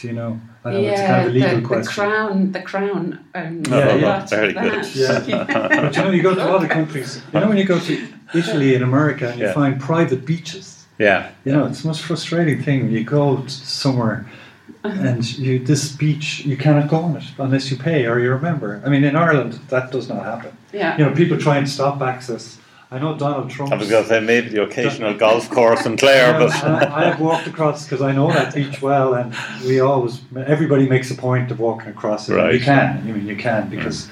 Do 0.00 0.06
you 0.08 0.12
know? 0.14 0.40
I 0.64 0.72
know 0.72 0.80
it's 0.80 1.00
kind 1.00 1.22
of 1.22 1.28
a 1.28 1.30
legal 1.30 1.60
the, 1.60 1.80
the 1.82 1.88
crown, 1.88 2.52
the 2.52 2.60
crown 2.62 3.24
owns 3.34 3.68
Yeah, 3.68 3.94
yeah. 3.94 4.10
part 4.10 4.22
of 4.24 4.30
Very 4.30 4.52
good. 4.52 4.86
Yeah. 4.94 5.80
but 5.82 5.96
you 5.96 6.02
know, 6.02 6.10
you 6.10 6.22
go 6.22 6.34
to 6.34 6.44
a 6.44 6.50
lot 6.52 6.62
of 6.62 6.68
countries. 6.70 7.22
You 7.32 7.40
know, 7.40 7.48
when 7.48 7.56
you 7.56 7.64
go 7.64 7.78
to 7.80 8.08
Italy 8.34 8.74
and 8.74 8.84
America 8.84 9.28
and 9.30 9.38
you 9.40 9.46
Yeah. 9.46 9.52
find 9.54 9.80
private 9.80 10.26
beaches. 10.26 10.84
Yeah. 10.98 11.30
You 11.44 11.52
know, 11.52 11.64
it's 11.66 11.80
the 11.82 11.88
most 11.88 12.02
frustrating 12.02 12.62
thing 12.62 12.82
when 12.84 12.92
you 12.92 13.04
go 13.04 13.46
somewhere 13.46 14.26
Uh-huh. 14.84 15.08
and 15.08 15.38
you 15.38 15.58
this 15.58 15.92
beach 15.96 16.44
you 16.46 16.56
cannot 16.56 16.88
go 16.88 16.96
on 16.96 17.16
it 17.16 17.24
unless 17.38 17.70
you 17.70 17.76
pay 17.76 18.06
or 18.06 18.18
you're 18.18 18.36
a 18.36 18.40
member. 18.50 18.80
I 18.84 18.88
mean, 18.90 19.04
in 19.04 19.14
Ireland 19.16 19.52
that 19.68 19.90
does 19.92 20.08
not 20.08 20.24
happen. 20.24 20.52
yeah. 20.72 20.96
You 20.98 21.04
know, 21.06 21.12
people 21.14 21.36
try 21.38 21.56
and 21.58 21.68
stop 21.68 22.00
access. 22.02 22.58
I 22.92 22.98
know 22.98 23.16
Donald 23.16 23.50
Trump. 23.50 23.72
I 23.72 23.76
was 23.76 23.88
going 23.88 24.02
to 24.02 24.08
say 24.08 24.20
maybe 24.20 24.48
the 24.48 24.62
occasional 24.64 25.14
golf 25.14 25.48
course 25.50 25.86
in 25.86 25.96
Clare, 25.96 26.36
but 26.38 26.50
I, 26.64 27.02
I 27.02 27.04
have 27.10 27.20
walked 27.20 27.46
across 27.46 27.84
because 27.84 28.02
I 28.02 28.10
know 28.12 28.32
that 28.32 28.52
beach 28.54 28.82
well, 28.82 29.14
and 29.14 29.32
we 29.64 29.78
always 29.78 30.20
everybody 30.36 30.88
makes 30.88 31.08
a 31.10 31.14
point 31.14 31.52
of 31.52 31.60
walking 31.60 31.88
across 31.90 32.28
it. 32.28 32.34
Right. 32.34 32.54
You 32.54 32.60
can, 32.60 32.96
I 32.98 33.02
mean, 33.02 33.26
you 33.28 33.36
can 33.36 33.68
because 33.70 34.08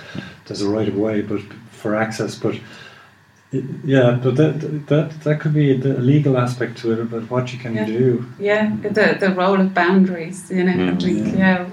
there's 0.47 0.62
a 0.62 0.68
right 0.68 0.87
of 0.87 0.97
way, 0.97 1.22
but 1.22 1.41
for 1.72 1.97
access, 1.97 2.35
but. 2.37 2.55
it- 2.55 3.64
Yeah, 3.85 4.18
but 4.22 4.37
that 4.37 4.87
that 4.89 5.09
that 5.24 5.41
could 5.41 5.55
be 5.55 5.72
the 5.76 5.95
legal 6.12 6.37
aspect 6.37 6.76
to 6.83 6.93
it, 6.93 7.11
but 7.11 7.22
what 7.31 7.51
you 7.53 7.59
can 7.59 7.74
Yeah. 7.74 7.87
do. 7.87 8.24
Yeah, 8.39 8.76
the 8.83 9.16
the 9.24 9.31
role 9.43 9.61
of 9.61 9.72
boundaries. 9.74 10.51
You 10.51 10.64
know, 10.64 10.72
I 10.72 10.91
Mm. 10.93 11.01
think 11.03 11.37
yeah. 11.39 11.66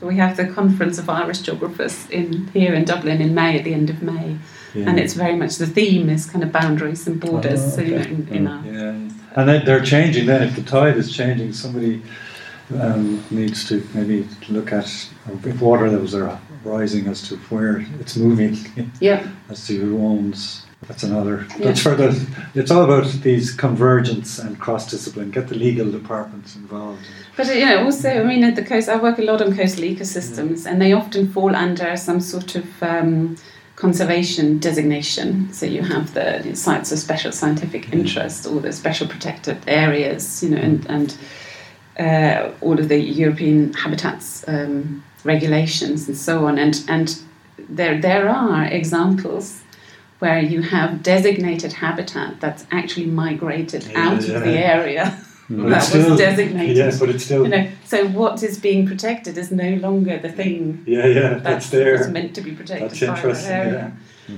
We 0.00 0.16
have 0.16 0.34
the 0.36 0.46
conference 0.54 0.96
of 1.02 1.08
Irish 1.08 1.40
geographers 1.46 1.96
in 2.10 2.26
here 2.54 2.72
in 2.78 2.84
Dublin 2.84 3.20
in 3.20 3.34
May 3.34 3.58
at 3.58 3.64
the 3.64 3.74
end 3.74 3.90
of 3.90 4.00
May, 4.02 4.36
Yeah. 4.74 4.88
and 4.88 4.98
it's 4.98 5.14
very 5.14 5.34
much 5.34 5.56
the 5.56 5.66
theme 5.66 6.10
is 6.10 6.26
kind 6.26 6.44
of 6.44 6.52
boundaries 6.52 7.06
and 7.06 7.20
borders. 7.20 7.60
Oh, 7.64 7.68
So 7.70 7.80
you 7.80 7.94
know, 7.96 8.00
okay. 8.02 8.10
in, 8.10 8.28
in 8.28 8.46
our 8.46 8.64
Yeah, 8.64 9.08
and 9.36 9.48
then 9.48 9.64
they're 9.64 9.82
changing. 9.84 10.26
Then, 10.26 10.42
if 10.42 10.56
the 10.56 10.62
tide 10.62 10.96
is 10.96 11.14
changing, 11.14 11.52
somebody 11.52 12.02
um, 12.78 13.24
needs 13.30 13.66
to 13.68 13.86
maybe 13.94 14.26
look 14.48 14.72
at 14.72 14.86
if 15.44 15.60
water 15.60 15.88
levels 15.88 16.14
are 16.14 16.38
rising 16.64 17.06
as 17.06 17.26
to 17.28 17.36
where 17.48 17.86
it's 18.00 18.16
moving, 18.16 18.56
yeah, 19.00 19.26
as 19.48 19.66
to 19.66 19.78
who 19.78 20.04
owns. 20.04 20.64
That's 20.86 21.02
another. 21.02 21.44
Yeah. 21.50 21.66
That's 21.66 21.82
for 21.82 21.96
the. 21.96 22.26
It's 22.54 22.70
all 22.70 22.84
about 22.84 23.10
these 23.22 23.52
convergence 23.52 24.38
and 24.38 24.60
cross 24.60 24.88
discipline. 24.88 25.32
Get 25.32 25.48
the 25.48 25.56
legal 25.56 25.90
departments 25.90 26.54
involved. 26.54 27.00
But 27.36 27.48
you 27.48 27.64
know, 27.64 27.84
also, 27.84 28.08
I 28.08 28.22
mean, 28.22 28.44
at 28.44 28.54
the 28.54 28.64
coast, 28.64 28.88
I 28.88 28.96
work 28.96 29.18
a 29.18 29.22
lot 29.22 29.42
on 29.42 29.56
coastal 29.56 29.82
ecosystems, 29.84 30.66
and 30.66 30.80
they 30.80 30.92
often 30.92 31.32
fall 31.32 31.54
under 31.54 31.96
some 31.96 32.20
sort 32.20 32.54
of 32.54 32.82
um, 32.82 33.36
conservation 33.78 34.58
designation. 34.58 35.52
So 35.52 35.64
you 35.64 35.82
have 35.82 36.12
the 36.12 36.54
sites 36.54 36.90
of 36.90 36.98
special 36.98 37.30
scientific 37.32 37.92
interest, 37.92 38.46
or 38.46 38.60
the 38.60 38.72
special 38.72 39.06
protected 39.06 39.56
areas, 39.66 40.42
you 40.42 40.50
know, 40.50 40.58
and 40.58 40.86
and 40.86 41.16
uh, 41.98 42.50
all 42.60 42.78
of 42.78 42.88
the 42.88 42.98
European 42.98 43.72
habitats 43.74 44.44
um, 44.48 45.04
regulations 45.24 46.08
and 46.08 46.16
so 46.16 46.46
on. 46.46 46.58
And 46.58 46.84
and 46.88 47.18
there 47.68 48.00
there 48.00 48.28
are 48.28 48.64
examples 48.64 49.62
where 50.18 50.40
you 50.40 50.62
have 50.62 51.02
designated 51.04 51.72
habitat 51.72 52.40
that's 52.40 52.66
actually 52.72 53.06
migrated 53.06 53.84
Yeah, 53.84 54.08
out 54.08 54.22
yeah. 54.22 54.36
of 54.36 54.42
the 54.42 54.58
area 54.58 55.16
But 55.50 55.68
that 55.70 55.76
it's 55.84 55.94
was 55.94 56.04
still- 56.04 56.16
designated. 56.16 56.76
Yes, 56.76 56.98
but 57.00 57.08
it's 57.08 57.24
still. 57.24 57.44
You 57.44 57.48
know, 57.48 57.68
so 57.84 58.06
what 58.08 58.42
is 58.42 58.58
being 58.58 58.86
protected 58.86 59.38
is 59.38 59.50
no 59.50 59.70
longer 59.76 60.18
the 60.18 60.30
thing 60.30 60.84
yeah, 60.86 61.06
yeah, 61.06 61.20
that's, 61.30 61.42
that's, 61.42 61.70
there. 61.70 61.96
that's 61.98 62.10
meant 62.10 62.34
to 62.34 62.42
be 62.42 62.52
protected 62.52 62.90
That's 62.90 63.00
by 63.00 63.06
that 63.06 63.16
interesting. 63.16 63.52
area. 63.52 63.92
Yeah. 64.28 64.34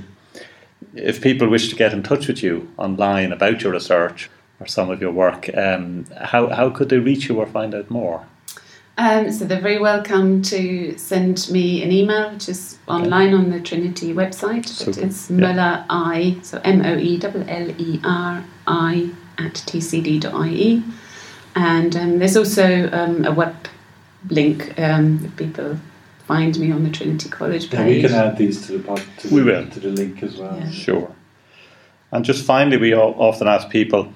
if 0.95 1.21
people 1.21 1.49
wish 1.49 1.69
to 1.71 1.77
get 1.77 1.93
in 1.93 2.03
touch 2.03 2.29
with 2.29 2.43
you 2.43 2.69
online 2.77 3.33
about 3.33 3.63
your 3.63 3.73
research 3.73 4.31
or 4.61 4.67
some 4.67 4.89
of 4.91 5.01
your 5.01 5.11
work, 5.13 5.51
um, 5.57 6.07
how, 6.21 6.49
how 6.49 6.71
could 6.71 6.89
they 6.91 6.99
reach 6.99 7.29
you 7.29 7.39
or 7.39 7.47
find 7.47 7.75
out 7.75 7.91
more? 7.91 8.25
Um, 8.99 9.33
so 9.33 9.47
they're 9.47 9.61
very 9.61 9.79
welcome 9.79 10.43
to 10.43 10.97
send 10.99 11.49
me 11.51 11.83
an 11.83 11.91
email, 11.91 12.31
which 12.33 12.49
is 12.49 12.79
online 12.87 13.33
on 13.33 13.51
the 13.51 13.59
Trinity 13.59 14.13
website. 14.13 14.85
But 14.85 14.99
it's 14.99 15.31
yeah. 15.31 15.37
Möller 15.39 15.85
I, 15.89 16.39
so 16.43 16.61
M 16.65 16.83
O 16.85 16.97
E 16.99 17.19
L 17.23 17.45
L 17.49 17.71
E 17.81 18.01
R 18.05 18.45
I 18.67 19.11
at 19.39 19.55
tcd.ie. 19.55 20.83
And 21.55 21.97
um, 21.97 22.19
there's 22.19 22.37
also 22.37 22.91
um, 22.93 23.25
a 23.25 23.33
web 23.33 23.55
link 24.29 24.79
um, 24.79 25.25
if 25.25 25.37
people 25.37 25.79
find 26.27 26.59
me 26.59 26.71
on 26.71 26.85
the 26.85 26.91
Trinity 26.91 27.29
College 27.29 27.71
page. 27.71 27.79
Yeah, 27.79 27.87
we 27.87 28.03
can 28.03 28.13
add 28.13 28.37
these 28.39 28.67
to 28.67 28.79
the 28.79 28.85
pod, 28.85 29.03
to 29.19 29.35
We 29.35 29.43
will. 29.43 29.67
to 29.69 29.81
the 29.81 29.89
link 29.89 30.23
as 30.23 30.37
well. 30.37 30.57
Yeah. 30.57 30.71
Sure. 30.71 31.15
And 32.13 32.25
just 32.25 32.45
finally, 32.45 32.77
we 32.77 32.95
often 32.95 33.49
ask 33.49 33.69
people, 33.69 34.13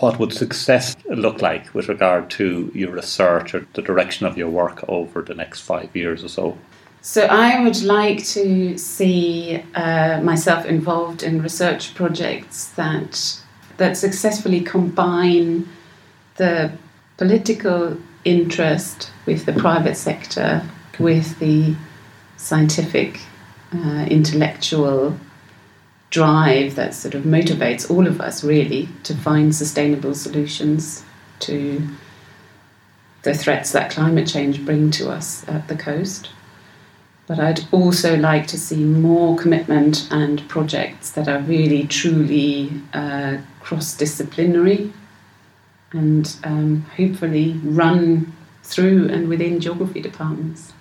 what 0.00 0.18
would 0.18 0.32
success 0.32 0.96
look 1.08 1.40
like 1.40 1.72
with 1.74 1.88
regard 1.88 2.30
to 2.30 2.70
your 2.74 2.90
research 2.90 3.54
or 3.54 3.66
the 3.74 3.82
direction 3.82 4.26
of 4.26 4.36
your 4.36 4.48
work 4.48 4.84
over 4.88 5.22
the 5.22 5.34
next 5.34 5.60
five 5.60 5.94
years 5.94 6.22
or 6.24 6.28
so? 6.28 6.58
So 7.00 7.22
I 7.22 7.62
would 7.62 7.82
like 7.82 8.24
to 8.26 8.76
see 8.76 9.62
uh, 9.74 10.20
myself 10.20 10.66
involved 10.66 11.22
in 11.22 11.40
research 11.42 11.94
projects 11.94 12.66
that 12.70 13.40
that 13.76 13.96
successfully 13.96 14.60
combine 14.60 15.68
the 16.38 16.72
political 17.18 17.96
interest 18.24 19.10
with 19.26 19.44
the 19.44 19.52
private 19.52 19.96
sector, 19.96 20.62
with 20.98 21.38
the 21.38 21.76
scientific, 22.36 23.20
uh, 23.72 24.06
intellectual 24.08 25.18
drive 26.10 26.74
that 26.76 26.94
sort 26.94 27.14
of 27.14 27.24
motivates 27.24 27.90
all 27.90 28.06
of 28.06 28.20
us 28.20 28.42
really 28.42 28.88
to 29.02 29.14
find 29.14 29.54
sustainable 29.54 30.14
solutions 30.14 31.04
to 31.40 31.86
the 33.22 33.34
threats 33.34 33.72
that 33.72 33.90
climate 33.90 34.26
change 34.26 34.64
bring 34.64 34.90
to 34.90 35.10
us 35.10 35.46
at 35.48 35.68
the 35.68 35.76
coast. 35.76 36.30
But 37.26 37.38
I'd 37.38 37.60
also 37.72 38.16
like 38.16 38.46
to 38.46 38.58
see 38.58 38.82
more 38.82 39.36
commitment 39.36 40.08
and 40.10 40.48
projects 40.48 41.10
that 41.10 41.28
are 41.28 41.40
really 41.40 41.86
truly 41.86 42.72
uh, 42.94 43.36
cross 43.60 43.94
disciplinary 43.94 44.92
and 45.92 46.36
um, 46.44 46.82
hopefully 46.96 47.58
run 47.64 48.32
through 48.62 49.08
and 49.08 49.28
within 49.28 49.60
geography 49.60 50.00
departments. 50.00 50.72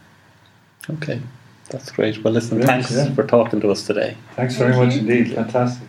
Okay. 0.89 1.21
That's 1.69 1.91
great. 1.91 2.23
Well, 2.23 2.33
listen, 2.33 2.59
Brilliant, 2.59 2.85
thanks 2.87 2.91
yeah. 2.91 3.13
for 3.13 3.25
talking 3.25 3.59
to 3.61 3.69
us 3.71 3.85
today. 3.85 4.15
Thanks 4.35 4.55
very 4.55 4.73
Thank 4.73 4.85
much 4.85 4.93
you. 4.95 5.01
indeed. 5.01 5.35
Fantastic. 5.35 5.87